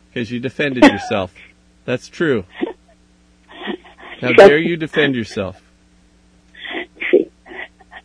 because 0.09 0.31
you 0.31 0.39
defended 0.39 0.83
yourself. 0.85 1.35
That's 1.85 2.07
true. 2.07 2.45
How 4.21 4.33
dare 4.33 4.57
you 4.57 4.75
defend 4.75 5.13
yourself? 5.13 5.61
see, 7.11 7.29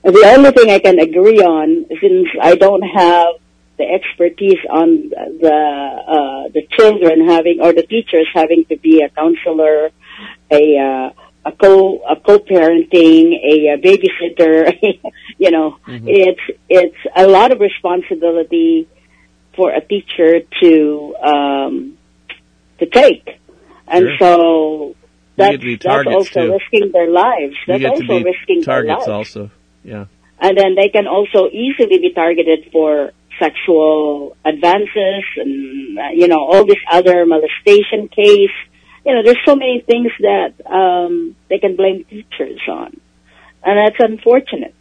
the 0.04 0.34
only 0.36 0.50
thing 0.50 0.68
I 0.68 0.80
can 0.80 0.98
agree 0.98 1.38
on, 1.38 1.86
since 1.98 2.28
I 2.42 2.56
don't 2.56 2.82
have 2.82 3.36
the 3.78 3.84
expertise 3.84 4.58
on 4.68 5.08
the 5.08 5.60
uh, 6.14 6.48
the 6.52 6.66
children 6.70 7.26
having 7.26 7.60
or 7.62 7.72
the 7.72 7.84
teachers 7.84 8.28
having 8.34 8.66
to 8.66 8.76
be 8.76 9.00
a 9.00 9.08
counselor, 9.08 9.92
a 10.50 10.76
uh, 10.76 11.10
a 11.46 11.52
co 11.52 12.02
a 12.06 12.16
co-parenting, 12.16 13.32
a, 13.42 13.68
a 13.68 13.78
babysitter, 13.78 14.76
you 15.38 15.50
know, 15.50 15.78
Mhm. 15.88 16.02
it's 16.04 16.58
it's 16.68 17.02
a 17.16 17.26
lot 17.26 17.50
of 17.50 17.60
responsibility 17.60 18.88
for 19.56 19.70
a 19.70 19.80
teacher 19.80 20.40
to 20.60 21.14
um, 21.22 21.98
to 22.78 22.86
take, 22.86 23.28
and 23.86 24.06
Sure. 24.06 24.16
so 24.18 24.96
that's 25.36 25.52
get 25.52 25.60
to 25.60 25.66
be 25.66 25.76
that's 25.76 26.06
also 26.06 26.46
too. 26.46 26.52
risking 26.52 26.92
their 26.92 27.10
lives. 27.10 27.56
That's 27.66 27.84
also 27.84 28.22
risking 28.22 28.60
their 28.60 28.64
targets 28.64 29.06
lives. 29.06 29.08
also. 29.36 29.50
Yeah. 29.84 30.06
And 30.40 30.58
then 30.58 30.74
they 30.74 30.88
can 30.88 31.06
also 31.06 31.48
easily 31.48 31.98
be 31.98 32.12
targeted 32.14 32.70
for 32.72 33.12
sexual 33.38 34.36
advances 34.44 35.24
and, 35.36 35.98
uh, 35.98 36.02
you 36.12 36.28
know, 36.28 36.38
all 36.38 36.64
this 36.66 36.82
other 36.90 37.24
molestation 37.26 38.08
case. 38.08 38.50
You 39.06 39.14
know, 39.14 39.22
there's 39.24 39.38
so 39.44 39.56
many 39.56 39.80
things 39.86 40.10
that, 40.20 40.54
um, 40.66 41.34
they 41.48 41.58
can 41.58 41.76
blame 41.76 42.04
teachers 42.04 42.60
on. 42.68 43.00
And 43.64 43.78
that's 43.78 44.00
unfortunate. 44.00 44.74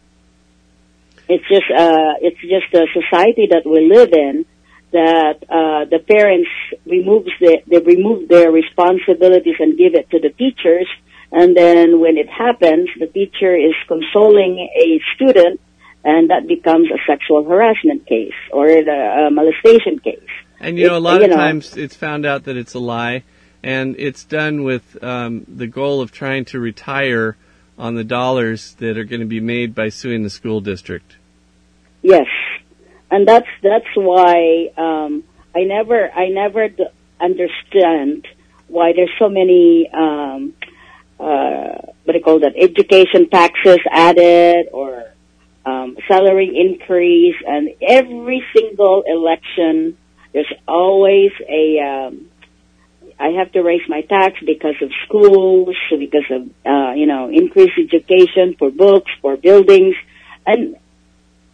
It's 1.28 1.44
just, 1.48 1.70
uh, 1.70 2.14
it's 2.20 2.40
just 2.40 2.74
a 2.74 2.86
society 2.92 3.48
that 3.50 3.62
we 3.64 3.88
live 3.88 4.12
in 4.12 4.44
that, 4.92 5.42
uh, 5.48 5.84
the 5.86 5.98
parents 5.98 6.50
removes 6.86 7.30
the, 7.40 7.62
they 7.66 7.78
remove 7.78 8.28
their 8.28 8.50
responsibilities 8.50 9.56
and 9.58 9.76
give 9.76 9.94
it 9.94 10.10
to 10.10 10.18
the 10.20 10.30
teachers 10.30 10.86
and 11.32 11.56
then 11.56 11.98
when 11.98 12.18
it 12.18 12.28
happens, 12.28 12.90
the 12.98 13.06
teacher 13.06 13.56
is 13.56 13.74
consoling 13.88 14.68
a 14.76 15.00
student 15.14 15.60
and 16.04 16.30
that 16.30 16.46
becomes 16.46 16.90
a 16.90 16.98
sexual 17.06 17.42
harassment 17.44 18.06
case 18.06 18.34
or 18.52 18.68
a, 18.68 19.26
a 19.26 19.30
molestation 19.30 19.98
case. 19.98 20.20
And 20.60 20.78
you 20.78 20.88
know, 20.88 20.98
a 20.98 21.00
lot 21.00 21.22
of 21.22 21.30
know- 21.30 21.36
times 21.36 21.76
it's 21.76 21.96
found 21.96 22.26
out 22.26 22.44
that 22.44 22.56
it's 22.56 22.74
a 22.74 22.78
lie, 22.78 23.24
and 23.64 23.96
it's 23.98 24.24
done 24.24 24.62
with 24.62 25.02
um, 25.02 25.44
the 25.48 25.66
goal 25.66 26.02
of 26.02 26.12
trying 26.12 26.44
to 26.46 26.60
retire 26.60 27.36
on 27.78 27.94
the 27.94 28.04
dollars 28.04 28.74
that 28.74 28.98
are 28.98 29.04
going 29.04 29.20
to 29.20 29.26
be 29.26 29.40
made 29.40 29.74
by 29.74 29.88
suing 29.88 30.22
the 30.22 30.30
school 30.30 30.60
district. 30.60 31.16
Yes, 32.02 32.26
and 33.12 33.28
that's 33.28 33.46
that's 33.62 33.94
why 33.94 34.70
um, 34.76 35.22
I 35.54 35.64
never 35.64 36.10
I 36.10 36.28
never 36.28 36.68
d- 36.68 36.86
understand 37.20 38.26
why 38.68 38.94
there's 38.96 39.12
so 39.18 39.28
many 39.28 39.88
um, 39.92 40.54
uh, 41.20 41.76
what 42.04 42.12
do 42.12 42.18
you 42.18 42.24
call 42.24 42.40
that 42.40 42.54
education 42.56 43.28
taxes 43.28 43.78
added 43.90 44.66
or 44.72 45.04
um, 45.64 45.96
salary 46.08 46.50
increase, 46.56 47.36
and 47.46 47.68
every 47.86 48.42
single 48.56 49.04
election 49.06 49.96
there's 50.32 50.52
always 50.66 51.32
a 51.46 51.78
um, 51.80 52.30
I 53.20 53.28
have 53.38 53.52
to 53.52 53.62
raise 53.62 53.86
my 53.88 54.00
tax 54.00 54.36
because 54.44 54.76
of 54.80 54.90
schools, 55.06 55.76
because 55.90 56.24
of 56.30 56.42
uh, 56.64 56.92
you 56.94 57.06
know 57.06 57.28
increased 57.28 57.78
education 57.78 58.56
for 58.58 58.70
books, 58.70 59.10
for 59.20 59.36
buildings, 59.36 59.96
and 60.46 60.76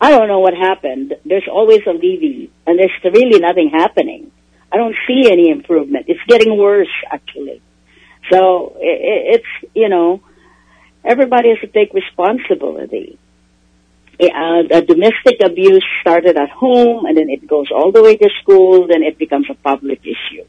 I 0.01 0.11
don't 0.11 0.29
know 0.29 0.41
what 0.41 0.55
happened. 0.55 1.15
There's 1.25 1.49
always 1.51 1.81
a 1.87 1.91
levy, 1.93 2.51
and 2.67 2.79
there's 2.79 2.93
really 3.05 3.41
nothing 3.41 3.71
happening. 3.71 4.31
I 4.73 4.77
don't 4.77 4.95
see 5.07 5.31
any 5.31 5.51
improvement. 5.51 6.07
It's 6.09 6.21
getting 6.29 6.57
worse, 6.57 6.93
actually. 7.11 7.63
So 8.31 8.77
it's 8.79 9.47
you 9.75 9.89
know, 9.89 10.23
everybody 11.05 11.49
has 11.51 11.59
to 11.61 11.67
take 11.67 11.95
responsibility. 11.95 13.19
Uh, 14.21 14.63
the 14.69 14.85
domestic 14.87 15.41
abuse 15.45 15.85
started 16.01 16.37
at 16.37 16.51
home, 16.51 17.07
and 17.07 17.17
then 17.17 17.31
it 17.31 17.47
goes 17.47 17.69
all 17.71 17.93
the 17.93 18.03
way 18.03 18.17
to 18.17 18.29
school. 18.43 18.87
Then 18.87 19.03
it 19.03 19.17
becomes 19.17 19.47
a 19.49 19.55
public 19.55 20.01
issue. 20.03 20.45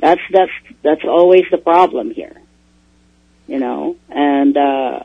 That's 0.00 0.20
that's 0.30 0.52
that's 0.82 1.04
always 1.04 1.44
the 1.50 1.58
problem 1.58 2.10
here, 2.10 2.36
you 3.46 3.58
know. 3.58 3.96
And 4.10 4.56
uh, 4.56 5.04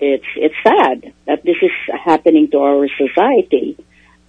it's 0.00 0.26
it's 0.36 0.54
sad 0.62 1.12
that 1.26 1.42
this 1.44 1.56
is 1.62 1.70
happening 2.04 2.50
to 2.50 2.58
our 2.58 2.88
society, 2.96 3.76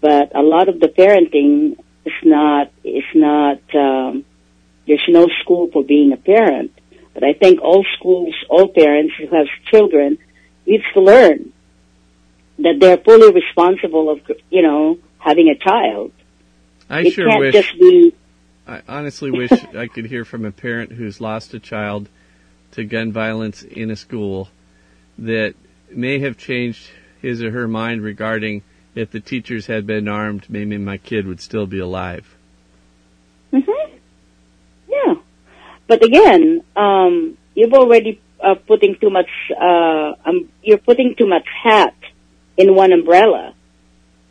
but 0.01 0.35
a 0.35 0.41
lot 0.41 0.69
of 0.69 0.79
the 0.79 0.87
parenting 0.87 1.77
is 2.05 2.13
not 2.23 2.71
is 2.83 3.03
not. 3.13 3.59
Um, 3.75 4.25
there's 4.87 5.05
no 5.07 5.27
school 5.43 5.69
for 5.71 5.83
being 5.83 6.13
a 6.13 6.17
parent, 6.17 6.71
but 7.13 7.23
I 7.23 7.33
think 7.33 7.61
all 7.61 7.85
schools, 7.97 8.33
all 8.49 8.69
parents 8.69 9.13
who 9.19 9.27
have 9.27 9.45
children, 9.69 10.17
needs 10.65 10.83
to 10.95 11.01
learn 11.01 11.53
that 12.57 12.77
they're 12.79 12.97
fully 12.97 13.31
responsible 13.31 14.09
of 14.09 14.21
you 14.49 14.63
know 14.63 14.97
having 15.19 15.49
a 15.49 15.55
child. 15.55 16.11
I 16.89 17.01
it 17.01 17.13
sure 17.13 17.39
wish. 17.39 17.73
be 17.73 18.15
I 18.67 18.81
honestly 18.87 19.31
wish 19.31 19.51
I 19.75 19.87
could 19.87 20.05
hear 20.05 20.25
from 20.25 20.45
a 20.45 20.51
parent 20.51 20.91
who's 20.91 21.21
lost 21.21 21.53
a 21.53 21.59
child 21.59 22.09
to 22.71 22.83
gun 22.83 23.11
violence 23.11 23.63
in 23.63 23.89
a 23.91 23.95
school 23.95 24.49
that 25.25 25.55
may 25.91 26.19
have 26.19 26.37
changed 26.37 26.89
his 27.21 27.41
or 27.41 27.51
her 27.51 27.67
mind 27.67 28.01
regarding 28.01 28.63
if 28.95 29.11
the 29.11 29.19
teachers 29.19 29.67
had 29.67 29.85
been 29.85 30.07
armed, 30.07 30.45
maybe 30.49 30.77
my 30.77 30.97
kid 30.97 31.27
would 31.27 31.41
still 31.41 31.67
be 31.67 31.79
alive. 31.79 32.35
hmm 33.51 33.61
Yeah, 34.87 35.15
but 35.87 36.03
again, 36.03 36.63
um, 36.75 37.37
you've 37.55 37.73
already 37.73 38.19
uh, 38.43 38.55
putting 38.55 38.95
too 38.95 39.09
much. 39.09 39.29
Uh, 39.51 40.13
um, 40.25 40.49
you're 40.63 40.77
putting 40.77 41.15
too 41.15 41.27
much 41.27 41.47
hat 41.63 41.95
in 42.57 42.75
one 42.75 42.91
umbrella 42.91 43.53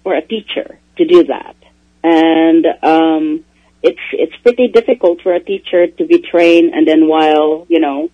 for 0.03 0.15
a 0.15 0.23
teacher 0.23 0.79
to 0.97 1.05
do 1.05 1.25
that, 1.25 1.57
and 2.03 2.67
um, 2.83 3.45
it's 3.83 4.01
it's 4.13 4.37
pretty 4.37 4.69
difficult 4.69 5.23
for 5.23 5.33
a 5.33 5.41
teacher 5.41 5.87
to 5.87 6.05
be 6.07 6.19
trained, 6.19 6.73
and 6.75 6.87
then 6.87 7.07
while 7.07 7.67
you 7.69 7.81
know 7.81 8.11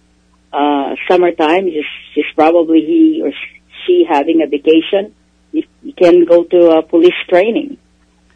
uh, 0.54 0.94
summertime, 1.08 1.68
just 2.14 2.34
probably 2.34 2.80
he 2.80 3.20
or 3.24 3.32
she 3.86 4.04
having 4.08 4.42
a 4.42 4.46
vacation, 4.46 5.14
you, 5.52 5.64
you 5.82 5.92
can 5.92 6.24
go 6.24 6.44
to 6.44 6.70
a 6.78 6.82
police 6.82 7.14
training. 7.28 7.76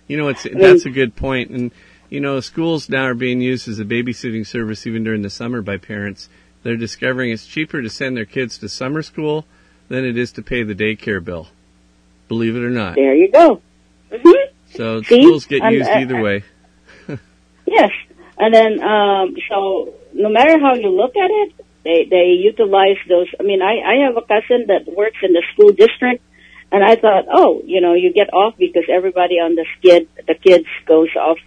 You 0.06 0.16
know, 0.16 0.28
it's 0.28 0.44
mean- 0.44 0.58
that's 0.58 0.86
a 0.86 0.90
good 0.90 1.16
point. 1.16 1.50
And 1.50 1.70
you 2.10 2.20
know, 2.20 2.40
schools 2.40 2.88
now 2.88 3.04
are 3.04 3.14
being 3.14 3.40
used 3.40 3.68
as 3.68 3.78
a 3.78 3.84
babysitting 3.84 4.46
service 4.46 4.86
even 4.86 5.04
during 5.04 5.22
the 5.22 5.30
summer 5.30 5.60
by 5.62 5.76
parents. 5.76 6.28
They're 6.62 6.76
discovering 6.76 7.30
it's 7.30 7.46
cheaper 7.46 7.82
to 7.82 7.90
send 7.90 8.16
their 8.16 8.24
kids 8.24 8.58
to 8.58 8.68
summer 8.68 9.02
school 9.02 9.44
than 9.88 10.04
it 10.04 10.18
is 10.18 10.32
to 10.32 10.42
pay 10.42 10.62
the 10.64 10.74
daycare 10.74 11.22
bill. 11.22 11.48
Believe 12.28 12.56
it 12.56 12.62
or 12.62 12.70
not. 12.70 12.96
There 12.96 13.14
you 13.14 13.30
go. 13.30 13.60
hmm 14.12 14.30
So 14.74 15.02
See? 15.02 15.22
schools 15.22 15.46
get 15.46 15.62
used 15.70 15.88
uh, 15.90 15.98
either 15.98 16.20
way. 16.22 16.44
Yes, 17.70 17.90
and 18.38 18.54
then 18.54 18.82
um, 18.82 19.36
so 19.48 19.92
no 20.14 20.30
matter 20.30 20.58
how 20.58 20.74
you 20.74 20.88
look 20.88 21.14
at 21.16 21.30
it, 21.30 21.66
they 21.88 22.04
they 22.04 22.26
utilize 22.50 23.00
those. 23.08 23.28
I 23.40 23.42
mean, 23.42 23.62
I 23.62 23.74
I 23.92 23.94
have 24.06 24.16
a 24.16 24.26
cousin 24.34 24.66
that 24.68 24.82
works 24.86 25.20
in 25.22 25.32
the 25.32 25.42
school 25.52 25.72
district, 25.72 26.22
and 26.70 26.84
I 26.84 26.96
thought, 26.96 27.24
oh, 27.32 27.62
you 27.64 27.80
know, 27.80 27.94
you 27.94 28.12
get 28.12 28.28
off 28.32 28.54
because 28.58 28.84
everybody 28.92 29.36
on 29.36 29.54
the 29.54 29.64
skid, 29.76 30.06
the 30.26 30.34
kids 30.34 30.68
goes 30.86 31.08
off 31.16 31.38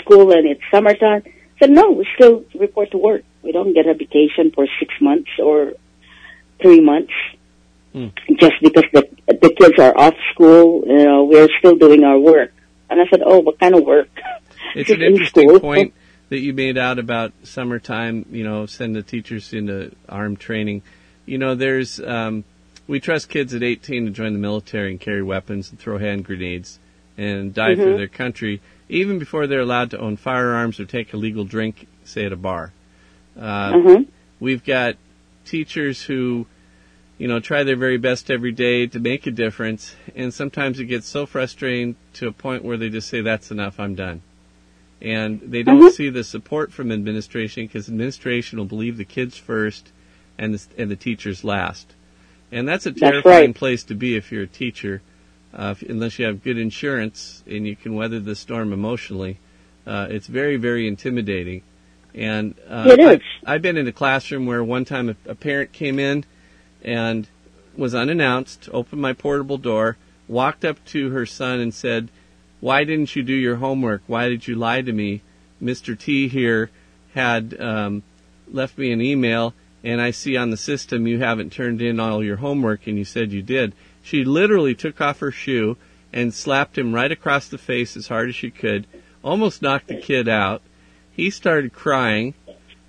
school 0.00 0.32
and 0.32 0.48
it's 0.48 0.62
summertime. 0.72 1.22
Said 1.60 1.70
no, 1.70 1.90
we 1.90 2.06
still 2.16 2.44
report 2.58 2.90
to 2.92 2.98
work. 2.98 3.22
We 3.42 3.52
don't 3.52 3.74
get 3.74 3.86
a 3.86 3.94
vacation 3.94 4.52
for 4.54 4.66
six 4.80 4.90
months 5.00 5.30
or 5.38 5.74
three 6.62 6.80
months. 6.80 7.12
Hmm. 7.92 8.08
Just 8.40 8.56
because 8.62 8.88
the 8.94 9.02
the 9.26 9.50
kids 9.60 9.78
are 9.78 9.94
off 9.96 10.14
school, 10.32 10.84
you 10.86 11.04
know, 11.04 11.24
we're 11.24 11.50
still 11.58 11.76
doing 11.76 12.02
our 12.04 12.18
work. 12.18 12.52
And 12.88 13.00
I 13.02 13.04
said, 13.10 13.20
oh, 13.24 13.40
what 13.40 13.60
kind 13.60 13.74
of 13.74 13.84
work? 13.84 14.08
It's 14.74 14.90
an 14.98 15.02
interesting 15.02 15.60
point 15.60 15.92
that 16.34 16.40
you 16.40 16.52
made 16.52 16.76
out 16.76 16.98
about 16.98 17.32
summertime, 17.44 18.26
you 18.32 18.42
know, 18.42 18.66
send 18.66 18.96
the 18.96 19.02
teachers 19.02 19.52
into 19.52 19.94
armed 20.08 20.40
training. 20.40 20.82
You 21.26 21.38
know, 21.38 21.54
there's, 21.54 22.00
um, 22.00 22.42
we 22.88 22.98
trust 22.98 23.28
kids 23.28 23.54
at 23.54 23.62
18 23.62 24.06
to 24.06 24.10
join 24.10 24.32
the 24.32 24.40
military 24.40 24.90
and 24.90 24.98
carry 25.00 25.22
weapons 25.22 25.70
and 25.70 25.78
throw 25.78 25.96
hand 25.98 26.24
grenades 26.24 26.80
and 27.16 27.54
die 27.54 27.76
for 27.76 27.82
Mhm. 27.82 27.96
their 27.96 28.08
country, 28.08 28.60
even 28.88 29.20
before 29.20 29.46
they're 29.46 29.60
allowed 29.60 29.92
to 29.92 29.98
own 30.00 30.16
firearms 30.16 30.80
or 30.80 30.86
take 30.86 31.12
a 31.12 31.16
legal 31.16 31.44
drink, 31.44 31.86
say 32.02 32.24
at 32.24 32.32
a 32.32 32.36
bar. 32.36 32.72
Uh, 33.38 33.40
Uh-huh. 33.76 34.02
We've 34.40 34.64
got 34.64 34.96
teachers 35.44 36.02
who, 36.02 36.46
you 37.16 37.28
know, 37.28 37.38
try 37.38 37.62
their 37.62 37.76
very 37.76 37.96
best 37.96 38.28
every 38.28 38.50
day 38.50 38.88
to 38.88 38.98
make 38.98 39.24
a 39.28 39.30
difference. 39.30 39.94
And 40.16 40.34
sometimes 40.34 40.80
it 40.80 40.86
gets 40.86 41.06
so 41.06 41.26
frustrating 41.26 41.94
to 42.14 42.26
a 42.26 42.32
point 42.32 42.64
where 42.64 42.76
they 42.76 42.88
just 42.88 43.08
say, 43.08 43.20
that's 43.20 43.52
enough, 43.52 43.78
I'm 43.78 43.94
done. 43.94 44.22
And 45.04 45.40
they 45.42 45.62
don't 45.62 45.82
Mhm. 45.82 45.92
see 45.92 46.08
the 46.08 46.24
support 46.24 46.72
from 46.72 46.90
administration 46.90 47.66
because 47.66 47.88
administration 47.88 48.58
will 48.58 48.64
believe 48.64 48.96
the 48.96 49.04
kids 49.04 49.36
first 49.36 49.92
and 50.38 50.54
the, 50.54 50.62
and 50.80 50.90
the 50.90 50.96
teachers 50.96 51.44
last. 51.44 51.94
And 52.50 52.66
that's 52.66 52.86
a 52.86 52.90
That's 52.90 53.00
terrifying 53.00 53.48
right. 53.50 53.54
place 53.54 53.84
to 53.84 53.94
be 53.94 54.16
if 54.16 54.32
you're 54.32 54.44
a 54.44 54.46
teacher, 54.46 55.02
uh, 55.52 55.74
if, 55.76 55.88
unless 55.88 56.18
you 56.18 56.24
have 56.24 56.42
good 56.42 56.56
insurance 56.56 57.42
and 57.46 57.66
you 57.66 57.76
can 57.76 57.94
weather 57.94 58.18
the 58.18 58.34
storm 58.34 58.72
emotionally. 58.72 59.38
Uh, 59.86 60.06
it's 60.08 60.26
very, 60.26 60.56
very 60.56 60.88
intimidating. 60.88 61.62
And 62.14 62.54
uh, 62.66 62.86
It 62.88 63.00
is. 63.00 63.08
I've, 63.08 63.22
I've 63.46 63.62
been 63.62 63.76
in 63.76 63.86
a 63.86 63.92
classroom 63.92 64.46
where 64.46 64.64
one 64.64 64.86
time 64.86 65.10
a, 65.10 65.16
a 65.28 65.34
parent 65.34 65.72
came 65.72 65.98
in 65.98 66.24
and 66.82 67.28
was 67.76 67.94
unannounced, 67.94 68.70
opened 68.72 69.02
my 69.02 69.12
portable 69.12 69.58
door, 69.58 69.98
walked 70.28 70.64
up 70.64 70.82
to 70.86 71.10
her 71.10 71.26
son 71.26 71.60
and 71.60 71.74
said, 71.74 72.08
why 72.64 72.82
didn't 72.84 73.14
you 73.14 73.22
do 73.22 73.34
your 73.34 73.56
homework? 73.56 74.00
Why 74.06 74.30
did 74.30 74.48
you 74.48 74.54
lie 74.54 74.80
to 74.80 74.90
me? 74.90 75.20
Mr. 75.62 75.98
T 75.98 76.28
here 76.28 76.70
had 77.12 77.60
um, 77.60 78.02
left 78.50 78.78
me 78.78 78.90
an 78.90 79.02
email, 79.02 79.52
and 79.82 80.00
I 80.00 80.12
see 80.12 80.38
on 80.38 80.48
the 80.48 80.56
system 80.56 81.06
you 81.06 81.18
haven't 81.18 81.52
turned 81.52 81.82
in 81.82 82.00
all 82.00 82.24
your 82.24 82.38
homework, 82.38 82.86
and 82.86 82.96
you 82.96 83.04
said 83.04 83.32
you 83.32 83.42
did. 83.42 83.74
She 84.02 84.24
literally 84.24 84.74
took 84.74 84.98
off 85.02 85.18
her 85.18 85.30
shoe 85.30 85.76
and 86.10 86.32
slapped 86.32 86.78
him 86.78 86.94
right 86.94 87.12
across 87.12 87.48
the 87.48 87.58
face 87.58 87.98
as 87.98 88.08
hard 88.08 88.30
as 88.30 88.34
she 88.34 88.50
could, 88.50 88.86
almost 89.22 89.60
knocked 89.60 89.88
the 89.88 90.00
kid 90.00 90.26
out. 90.26 90.62
He 91.12 91.28
started 91.28 91.74
crying, 91.74 92.32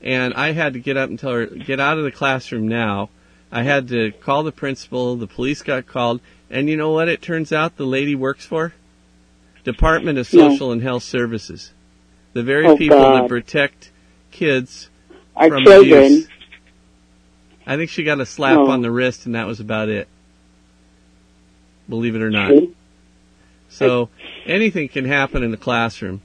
and 0.01 0.33
I 0.35 0.53
had 0.53 0.71
to 0.71 0.79
get 0.79 0.95
up 0.95 1.09
and 1.09 1.19
tell 1.19 1.33
her, 1.33 1.47
get 1.47 1.81
out 1.81 1.97
of 1.97 2.05
the 2.05 2.11
classroom 2.11 2.69
now. 2.69 3.09
I 3.51 3.63
had 3.63 3.89
to 3.89 4.13
call 4.21 4.43
the 4.43 4.53
principal, 4.53 5.17
the 5.17 5.27
police 5.27 5.61
got 5.61 5.85
called, 5.85 6.21
and 6.49 6.69
you 6.69 6.77
know 6.77 6.91
what 6.91 7.09
it 7.09 7.21
turns 7.21 7.51
out 7.51 7.75
the 7.75 7.85
lady 7.85 8.15
works 8.15 8.45
for? 8.45 8.73
Department 9.65 10.17
of. 10.17 10.27
Social 10.27 10.71
and 10.71 10.81
Health 10.81 11.03
Services. 11.03 11.71
The 12.33 12.43
very 12.43 12.65
Oh, 12.67 12.77
people 12.77 12.99
that 12.99 13.27
protect 13.27 13.91
kids 14.31 14.89
Our 15.35 15.49
from 15.49 15.63
children. 15.63 16.03
abuse. 16.05 16.27
I 17.67 17.75
think 17.77 17.89
she 17.89 18.03
got 18.03 18.19
a 18.19 18.25
slap 18.25 18.57
Oh. 18.57 18.69
on 18.69 18.81
the 18.81 18.91
wrist 18.91 19.25
and 19.25 19.35
that 19.35 19.47
was 19.47 19.59
about 19.59 19.89
it. 19.89 20.07
Believe 21.89 22.15
it 22.15 22.21
or 22.21 22.29
not. 22.31 22.51
So 23.69 24.09
anything 24.45 24.87
can 24.87 25.05
happen 25.05 25.43
in 25.43 25.51
the 25.51 25.57
classroom. 25.57 26.21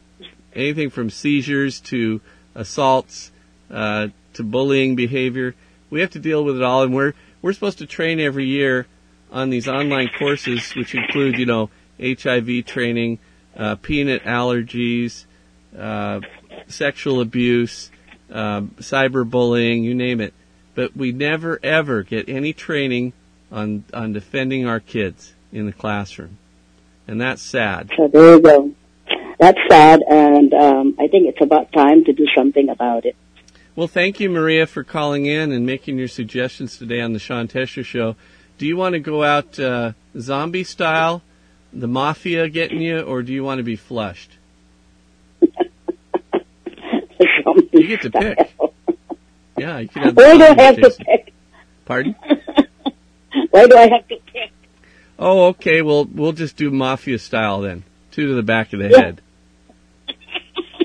Anything 0.55 0.91
from 0.91 1.11
seizures 1.11 1.81
to 1.83 2.21
assaults 2.55 3.31
uh, 3.71 4.09
to 4.35 4.43
bullying 4.43 4.97
behavior. 4.97 5.55
We 5.91 6.01
have 6.01 6.11
to 6.11 6.19
deal 6.19 6.45
with 6.45 6.57
it 6.57 6.63
all, 6.63 6.83
and 6.83 6.95
we're 6.95 7.15
we're 7.43 7.53
supposed 7.53 7.79
to 7.79 7.87
train 7.87 8.21
every 8.21 8.47
year 8.47 8.87
on 9.33 9.51
these 9.51 9.69
online 9.69 10.11
courses, 10.19 10.73
which 10.75 10.95
include 10.95 11.39
you 11.39 11.47
know 11.47 11.71
HIV 12.01 12.67
training, 12.67 13.19
uh, 13.57 13.77
peanut 13.77 14.25
allergies, 14.25 15.25
uh, 15.79 16.21
sexual 16.69 17.21
abuse, 17.21 17.91
uh, 18.33 18.63
cyberbullying, 18.79 19.83
you 19.83 19.95
name 19.95 20.21
it. 20.21 20.35
But 20.75 20.97
we 20.97 21.13
never 21.13 21.59
ever 21.63 22.03
get 22.03 22.29
any 22.29 22.53
training 22.53 23.13
on 23.51 23.85
on 23.93 24.13
defending 24.13 24.67
our 24.67 24.81
kids 24.81 25.35
in 25.53 25.67
the 25.67 25.73
classroom, 25.73 26.39
and 27.09 27.21
that's 27.21 27.43
sad. 27.43 27.91
So 27.97 28.09
there 28.09 28.37
you 28.37 28.41
go. 28.41 28.73
That's 29.39 29.59
sad, 29.71 30.03
and 30.09 30.53
um, 30.53 30.97
I 30.99 31.09
think 31.09 31.27
it's 31.27 31.41
about 31.41 31.73
time 31.73 32.05
to 32.05 32.13
do 32.13 32.27
something 32.37 32.69
about 32.69 33.07
it. 33.07 33.17
Well, 33.75 33.89
thank 33.89 34.21
you, 34.21 34.29
Maria, 34.29 34.67
for 34.67 34.85
calling 34.85 35.27
in 35.27 35.53
and 35.53 35.65
making 35.65 35.97
your 35.97 36.09
suggestions 36.09 36.77
today 36.77 37.01
on 37.01 37.15
the 37.15 37.19
Sean 37.19 37.49
Teschner 37.49 37.85
Show. 37.85 38.17
Do 38.59 38.67
you 38.67 38.77
want 38.77 38.93
to 38.93 38.99
go 38.99 39.25
out 39.25 39.59
uh, 39.59 39.93
zombie 40.19 40.65
style, 40.65 41.23
the 41.73 41.87
mafia 41.89 42.49
getting 42.49 42.81
you, 42.81 43.01
or 43.01 43.23
do 43.23 43.33
you 43.33 43.43
want 43.45 43.59
to 43.59 43.65
be 43.65 43.77
flushed? 43.77 44.31
You 47.73 47.87
get 47.87 48.03
to 48.03 48.11
pick. 48.11 48.39
Yeah, 49.57 49.79
you 49.79 49.89
can 49.89 50.03
have 50.03 50.15
the 50.15 50.23
Why 50.23 50.37
do 50.37 50.45
I 50.45 50.63
have 50.63 50.77
to 50.77 50.91
pick? 51.05 51.33
Pardon? 51.85 52.15
Why 53.51 53.67
do 53.67 53.77
I 53.77 53.89
have 53.89 54.07
to 54.09 54.17
pick? 54.33 54.51
Oh, 55.19 55.47
okay. 55.49 55.83
Well, 55.83 56.05
we'll 56.05 56.33
just 56.33 56.57
do 56.57 56.71
mafia 56.71 57.19
style 57.19 57.61
then. 57.61 57.85
Two 58.11 58.27
to 58.29 58.35
the 58.35 58.43
back 58.43 58.73
of 58.73 58.79
the 58.81 58.89
Yeah. 58.89 59.01
head. 59.01 59.21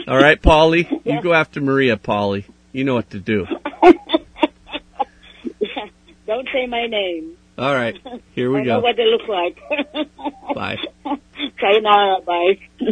All 0.08 0.18
right, 0.18 0.42
Polly. 0.42 0.88
You 1.04 1.22
go 1.22 1.34
after 1.34 1.62
Maria, 1.62 1.98
Polly. 1.98 2.46
You 2.72 2.84
know 2.84 2.94
what 2.96 3.10
to 3.12 3.20
do. 3.20 3.48
Don't 6.28 6.48
say 6.54 6.66
my 6.68 6.88
name. 6.88 7.38
All 7.58 7.74
right. 7.74 7.96
Here 8.34 8.52
we 8.52 8.60
I 8.60 8.64
know 8.64 8.82
go. 8.82 8.84
what 8.88 8.96
they 8.98 9.06
look 9.06 9.28
like. 9.28 9.58
Bye. 10.54 10.78
Sayonara, 11.60 12.22
bye. 12.26 12.60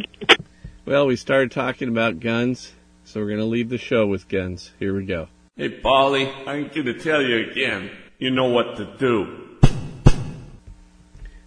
Well, 0.85 1.07
we 1.07 1.15
started 1.15 1.51
talking 1.51 1.87
about 1.87 2.19
guns, 2.19 2.73
so 3.05 3.21
we're 3.21 3.27
going 3.27 3.39
to 3.39 3.45
leave 3.45 3.69
the 3.69 3.77
show 3.77 4.05
with 4.05 4.27
guns. 4.27 4.73
Here 4.79 4.93
we 4.93 5.05
go. 5.05 5.29
Hey, 5.55 5.69
Polly, 5.69 6.29
I'm 6.45 6.67
gonna 6.75 6.99
tell 6.99 7.21
you 7.21 7.49
again. 7.49 7.89
You 8.19 8.31
know 8.31 8.49
what 8.49 8.75
to 8.75 8.97
do. 8.97 9.59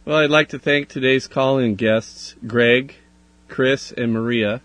Well, 0.06 0.16
I'd 0.16 0.30
like 0.30 0.48
to 0.50 0.58
thank 0.58 0.88
today's 0.88 1.26
call-in 1.26 1.74
guests, 1.74 2.36
Greg, 2.46 2.94
Chris, 3.48 3.92
and 3.92 4.12
Maria, 4.12 4.62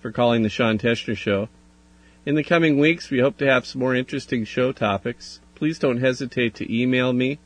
for 0.00 0.10
calling 0.10 0.42
the 0.42 0.48
Sean 0.48 0.78
Teschner 0.78 1.16
Show. 1.16 1.48
In 2.26 2.34
the 2.34 2.42
coming 2.42 2.78
weeks, 2.78 3.10
we 3.10 3.20
hope 3.20 3.36
to 3.36 3.46
have 3.46 3.66
some 3.66 3.80
more 3.80 3.94
interesting 3.94 4.44
show 4.44 4.72
topics. 4.72 5.38
Please 5.54 5.78
don't 5.78 6.00
hesitate 6.00 6.54
to 6.56 6.74
email 6.74 7.12
me. 7.12 7.38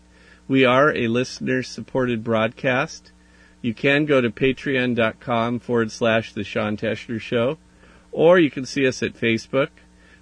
We 0.48 0.64
are 0.64 0.94
a 0.96 1.08
listener-supported 1.08 2.24
broadcast. 2.24 3.12
You 3.62 3.72
can 3.72 4.06
go 4.06 4.20
to 4.20 4.28
patreon.com 4.28 5.60
forward 5.60 5.92
slash 5.92 6.32
the 6.32 6.42
Sean 6.42 6.76
Teschner 6.76 7.20
Show, 7.20 7.58
or 8.10 8.38
you 8.38 8.50
can 8.50 8.66
see 8.66 8.86
us 8.86 9.02
at 9.02 9.14
Facebook. 9.14 9.68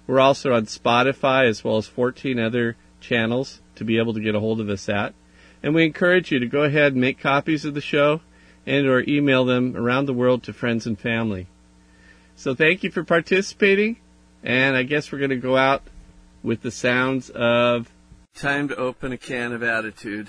We're 0.05 0.19
also 0.19 0.53
on 0.53 0.67
Spotify 0.67 1.47
as 1.47 1.63
well 1.63 1.77
as 1.77 1.87
14 1.87 2.39
other 2.39 2.77
channels 2.99 3.61
to 3.75 3.83
be 3.83 3.97
able 3.97 4.13
to 4.13 4.19
get 4.19 4.35
a 4.35 4.39
hold 4.39 4.61
of 4.61 4.69
us 4.69 4.87
at. 4.87 5.15
And 5.63 5.73
we 5.73 5.85
encourage 5.85 6.31
you 6.31 6.39
to 6.39 6.45
go 6.45 6.63
ahead 6.63 6.93
and 6.93 7.01
make 7.01 7.19
copies 7.19 7.65
of 7.65 7.73
the 7.73 7.81
show 7.81 8.21
and 8.65 8.85
or 8.85 9.03
email 9.07 9.43
them 9.43 9.75
around 9.75 10.05
the 10.05 10.13
world 10.13 10.43
to 10.43 10.53
friends 10.53 10.85
and 10.85 10.99
family. 10.99 11.47
So 12.35 12.53
thank 12.55 12.83
you 12.83 12.91
for 12.91 13.03
participating, 13.03 13.97
and 14.43 14.75
I 14.75 14.83
guess 14.83 15.11
we're 15.11 15.19
going 15.19 15.31
to 15.31 15.37
go 15.37 15.57
out 15.57 15.83
with 16.43 16.61
the 16.61 16.71
sounds 16.71 17.29
of 17.29 17.91
Time 18.35 18.67
to 18.69 18.75
Open 18.75 19.11
a 19.11 19.17
Can 19.17 19.51
of 19.51 19.61
Attitude. 19.61 20.27